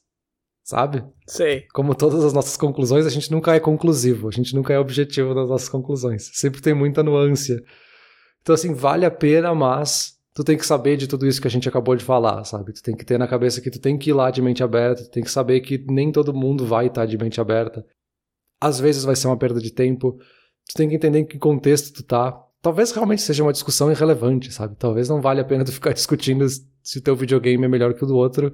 sabe? 0.67 1.01
Sei. 1.25 1.65
Como 1.73 1.95
todas 1.95 2.25
as 2.25 2.33
nossas 2.33 2.57
conclusões, 2.57 3.05
a 3.05 3.09
gente 3.09 3.31
nunca 3.31 3.55
é 3.55 3.59
conclusivo, 3.59 4.27
a 4.27 4.31
gente 4.31 4.53
nunca 4.53 4.73
é 4.73 4.77
objetivo 4.77 5.33
nas 5.33 5.47
nossas 5.47 5.69
conclusões. 5.69 6.29
Sempre 6.33 6.61
tem 6.61 6.73
muita 6.73 7.01
nuance. 7.01 7.63
Então, 8.41 8.53
assim, 8.53 8.73
vale 8.73 9.05
a 9.05 9.11
pena, 9.11 9.55
mas 9.55 10.17
tu 10.33 10.43
tem 10.43 10.57
que 10.57 10.65
saber 10.65 10.97
de 10.97 11.07
tudo 11.07 11.25
isso 11.25 11.41
que 11.41 11.47
a 11.47 11.51
gente 11.51 11.69
acabou 11.69 11.95
de 11.95 12.03
falar, 12.03 12.43
sabe? 12.43 12.73
Tu 12.73 12.83
tem 12.83 12.97
que 12.97 13.05
ter 13.05 13.17
na 13.17 13.29
cabeça 13.29 13.61
que 13.61 13.71
tu 13.71 13.79
tem 13.79 13.97
que 13.97 14.09
ir 14.09 14.13
lá 14.13 14.29
de 14.29 14.41
mente 14.41 14.61
aberta, 14.61 15.03
tu 15.03 15.09
tem 15.09 15.23
que 15.23 15.31
saber 15.31 15.61
que 15.61 15.85
nem 15.89 16.11
todo 16.11 16.33
mundo 16.33 16.65
vai 16.65 16.87
estar 16.87 17.05
de 17.05 17.17
mente 17.17 17.39
aberta. 17.39 17.85
Às 18.59 18.77
vezes 18.77 19.05
vai 19.05 19.15
ser 19.15 19.27
uma 19.27 19.37
perda 19.37 19.61
de 19.61 19.71
tempo. 19.71 20.19
Tu 20.67 20.73
tem 20.75 20.89
que 20.89 20.95
entender 20.95 21.19
em 21.19 21.25
que 21.25 21.39
contexto 21.39 21.93
tu 21.93 22.03
tá. 22.03 22.37
Talvez 22.61 22.91
realmente 22.91 23.21
seja 23.21 23.41
uma 23.41 23.53
discussão 23.53 23.89
irrelevante, 23.89 24.51
sabe? 24.51 24.75
Talvez 24.75 25.07
não 25.07 25.21
valha 25.21 25.43
a 25.43 25.45
pena 25.45 25.63
tu 25.63 25.71
ficar 25.71 25.93
discutindo 25.95 26.45
se 26.83 26.97
o 26.97 27.01
teu 27.01 27.15
videogame 27.15 27.63
é 27.63 27.69
melhor 27.69 27.93
que 27.93 28.03
o 28.03 28.07
do 28.07 28.17
outro, 28.17 28.51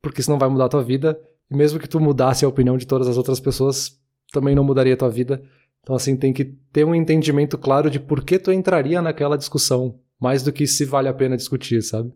porque 0.00 0.22
isso 0.22 0.30
não 0.30 0.38
vai 0.38 0.48
mudar 0.48 0.64
a 0.64 0.70
tua 0.70 0.82
vida 0.82 1.20
e 1.50 1.56
mesmo 1.56 1.78
que 1.78 1.88
tu 1.88 1.98
mudasse 1.98 2.44
a 2.44 2.48
opinião 2.48 2.76
de 2.76 2.86
todas 2.86 3.08
as 3.08 3.16
outras 3.16 3.40
pessoas, 3.40 3.98
também 4.32 4.54
não 4.54 4.64
mudaria 4.64 4.94
a 4.94 4.96
tua 4.96 5.10
vida. 5.10 5.42
Então, 5.82 5.96
assim, 5.96 6.16
tem 6.16 6.32
que 6.32 6.44
ter 6.44 6.84
um 6.84 6.94
entendimento 6.94 7.58
claro 7.58 7.90
de 7.90 7.98
por 7.98 8.24
que 8.24 8.38
tu 8.38 8.52
entraria 8.52 9.02
naquela 9.02 9.36
discussão, 9.36 9.98
mais 10.18 10.42
do 10.42 10.52
que 10.52 10.66
se 10.66 10.84
vale 10.84 11.08
a 11.08 11.14
pena 11.14 11.36
discutir, 11.36 11.82
sabe? 11.82 12.12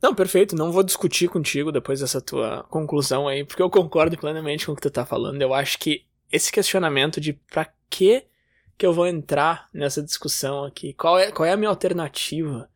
Não, 0.00 0.14
perfeito. 0.14 0.54
Não 0.54 0.70
vou 0.70 0.82
discutir 0.82 1.28
contigo 1.28 1.72
depois 1.72 2.00
dessa 2.00 2.20
tua 2.20 2.64
conclusão 2.70 3.26
aí, 3.26 3.44
porque 3.44 3.62
eu 3.62 3.68
concordo 3.68 4.16
plenamente 4.16 4.64
com 4.64 4.72
o 4.72 4.76
que 4.76 4.82
tu 4.82 4.90
tá 4.90 5.04
falando. 5.04 5.42
Eu 5.42 5.52
acho 5.52 5.78
que 5.78 6.04
esse 6.30 6.52
questionamento 6.52 7.20
de 7.20 7.32
pra 7.32 7.68
que 7.90 8.24
que 8.76 8.86
eu 8.86 8.92
vou 8.92 9.08
entrar 9.08 9.68
nessa 9.74 10.00
discussão 10.00 10.64
aqui? 10.64 10.92
Qual 10.92 11.18
é, 11.18 11.32
qual 11.32 11.44
é 11.44 11.52
a 11.52 11.56
minha 11.56 11.68
alternativa? 11.68 12.70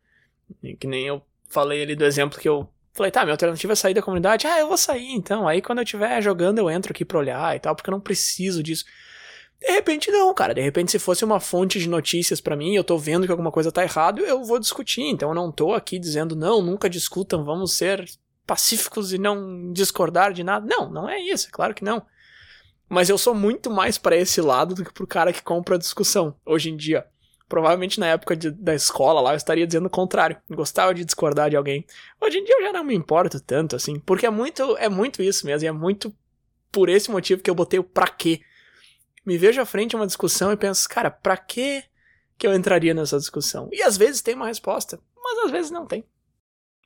Que 0.77 0.85
nem 0.85 1.07
eu 1.07 1.21
falei 1.47 1.81
ali 1.81 1.95
do 1.95 2.03
exemplo 2.03 2.37
que 2.37 2.49
eu 2.49 2.67
Falei, 2.93 3.11
tá, 3.11 3.23
minha 3.23 3.33
alternativa 3.33 3.73
é 3.73 3.75
sair 3.75 3.93
da 3.95 4.03
comunidade. 4.03 4.45
Ah, 4.45 4.59
eu 4.59 4.67
vou 4.67 4.77
sair 4.77 5.13
então. 5.13 5.47
Aí 5.47 5.61
quando 5.61 5.79
eu 5.79 5.83
estiver 5.83 6.21
jogando, 6.21 6.59
eu 6.59 6.69
entro 6.69 6.91
aqui 6.91 7.03
pra 7.03 7.17
olhar 7.17 7.55
e 7.55 7.59
tal, 7.59 7.75
porque 7.75 7.89
eu 7.89 7.93
não 7.93 7.99
preciso 7.99 8.61
disso. 8.61 8.85
De 9.59 9.71
repente, 9.71 10.11
não, 10.11 10.31
cara. 10.33 10.53
De 10.53 10.61
repente, 10.61 10.91
se 10.91 10.99
fosse 10.99 11.25
uma 11.25 11.39
fonte 11.39 11.79
de 11.79 11.89
notícias 11.89 12.39
para 12.39 12.55
mim, 12.55 12.75
eu 12.75 12.83
tô 12.83 12.97
vendo 12.97 13.25
que 13.25 13.31
alguma 13.31 13.51
coisa 13.51 13.71
tá 13.71 13.81
errado, 13.81 14.19
eu 14.19 14.43
vou 14.43 14.59
discutir. 14.59 15.01
Então 15.03 15.29
eu 15.29 15.35
não 15.35 15.51
tô 15.51 15.73
aqui 15.73 15.97
dizendo, 15.97 16.35
não, 16.35 16.61
nunca 16.61 16.87
discutam, 16.89 17.43
vamos 17.43 17.73
ser 17.73 18.05
pacíficos 18.45 19.11
e 19.11 19.17
não 19.17 19.71
discordar 19.71 20.31
de 20.31 20.43
nada. 20.43 20.65
Não, 20.65 20.91
não 20.91 21.09
é 21.09 21.19
isso, 21.19 21.47
é 21.47 21.51
claro 21.51 21.73
que 21.73 21.83
não. 21.83 22.05
Mas 22.87 23.09
eu 23.09 23.17
sou 23.17 23.33
muito 23.33 23.71
mais 23.71 23.97
para 23.97 24.15
esse 24.15 24.39
lado 24.39 24.75
do 24.75 24.85
que 24.85 24.93
pro 24.93 25.07
cara 25.07 25.33
que 25.33 25.41
compra 25.41 25.75
a 25.75 25.79
discussão, 25.79 26.35
hoje 26.45 26.69
em 26.69 26.77
dia. 26.77 27.07
Provavelmente 27.53 27.99
na 27.99 28.07
época 28.07 28.35
de, 28.35 28.49
da 28.49 28.73
escola 28.73 29.21
lá 29.21 29.33
eu 29.33 29.37
estaria 29.37 29.67
dizendo 29.67 29.85
o 29.85 29.89
contrário. 29.91 30.35
Gostava 30.49 30.91
de 30.91 31.05
discordar 31.05 31.51
de 31.51 31.55
alguém. 31.55 31.85
Hoje 32.19 32.39
em 32.39 32.43
dia 32.43 32.55
eu 32.57 32.63
já 32.63 32.73
não 32.73 32.83
me 32.83 32.95
importo 32.95 33.39
tanto, 33.39 33.75
assim, 33.75 33.99
porque 33.99 34.25
é 34.25 34.29
muito, 34.31 34.75
é 34.77 34.89
muito 34.89 35.21
isso 35.21 35.45
mesmo, 35.45 35.63
e 35.63 35.67
é 35.67 35.71
muito 35.71 36.11
por 36.71 36.89
esse 36.89 37.11
motivo 37.11 37.43
que 37.43 37.49
eu 37.51 37.53
botei 37.53 37.79
o 37.79 37.83
pra 37.83 38.07
quê. 38.07 38.41
Me 39.23 39.37
vejo 39.37 39.61
à 39.61 39.67
frente 39.67 39.91
de 39.91 39.95
uma 39.95 40.07
discussão 40.07 40.51
e 40.51 40.57
penso, 40.57 40.89
cara, 40.89 41.11
pra 41.11 41.37
quê 41.37 41.83
que 42.39 42.47
eu 42.47 42.55
entraria 42.55 42.91
nessa 42.91 43.19
discussão? 43.19 43.69
E 43.71 43.83
às 43.83 43.97
vezes 43.97 44.23
tem 44.23 44.33
uma 44.33 44.47
resposta, 44.47 44.99
mas 45.15 45.45
às 45.45 45.51
vezes 45.51 45.69
não 45.69 45.85
tem. 45.85 46.03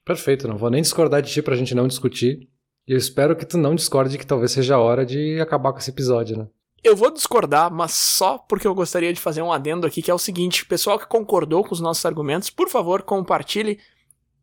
Perfeito, 0.04 0.50
não 0.50 0.58
vou 0.58 0.70
nem 0.70 0.82
discordar 0.82 1.22
de 1.22 1.32
ti 1.32 1.42
pra 1.42 1.56
gente 1.56 1.74
não 1.74 1.88
discutir. 1.88 2.46
E 2.86 2.92
eu 2.92 2.98
espero 2.98 3.38
que 3.38 3.46
tu 3.46 3.58
não 3.58 3.74
discorde 3.74 4.18
que 4.18 4.28
talvez 4.28 4.52
seja 4.52 4.76
a 4.76 4.82
hora 4.82 5.06
de 5.06 5.40
acabar 5.40 5.72
com 5.72 5.80
esse 5.80 5.92
episódio, 5.92 6.38
né? 6.38 6.48
Eu 6.84 6.96
vou 6.96 7.12
discordar, 7.12 7.72
mas 7.72 7.94
só 7.94 8.38
porque 8.38 8.68
eu 8.68 8.76
gostaria 8.76 9.12
de 9.12 9.20
fazer 9.20 9.42
um 9.42 9.52
adendo 9.52 9.86
aqui, 9.86 10.02
que 10.02 10.12
é 10.12 10.14
o 10.14 10.20
seguinte: 10.20 10.66
pessoal 10.66 11.00
que 11.00 11.08
concordou 11.08 11.64
com 11.64 11.74
os 11.74 11.82
nossos 11.82 12.06
argumentos, 12.06 12.50
por 12.50 12.70
favor, 12.70 13.02
compartilhe 13.02 13.80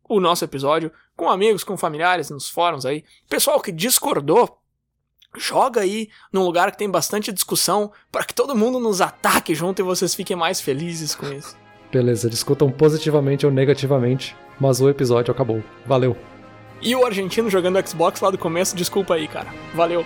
o 0.07 0.19
nosso 0.19 0.43
episódio 0.43 0.91
com 1.15 1.29
amigos, 1.29 1.63
com 1.63 1.77
familiares, 1.77 2.29
nos 2.29 2.49
fóruns 2.49 2.85
aí. 2.85 3.03
Pessoal 3.29 3.59
que 3.61 3.71
discordou, 3.71 4.59
joga 5.37 5.81
aí 5.81 6.09
num 6.31 6.43
lugar 6.43 6.71
que 6.71 6.77
tem 6.77 6.89
bastante 6.89 7.31
discussão 7.31 7.91
para 8.11 8.23
que 8.23 8.33
todo 8.33 8.55
mundo 8.55 8.79
nos 8.79 9.01
ataque 9.01 9.55
junto 9.55 9.81
e 9.81 9.83
vocês 9.83 10.13
fiquem 10.13 10.35
mais 10.35 10.61
felizes 10.61 11.15
com 11.15 11.31
isso. 11.31 11.55
Beleza, 11.91 12.29
discutam 12.29 12.69
positivamente 12.69 13.45
ou 13.45 13.51
negativamente, 13.51 14.35
mas 14.59 14.81
o 14.81 14.89
episódio 14.89 15.31
acabou. 15.31 15.63
Valeu. 15.85 16.15
E 16.81 16.93
o 16.95 17.05
argentino 17.05 17.49
jogando 17.49 17.81
Xbox 17.87 18.19
lá 18.19 18.29
do 18.29 18.37
começo, 18.37 18.75
desculpa 18.75 19.15
aí, 19.15 19.27
cara. 19.27 19.53
Valeu. 19.73 20.05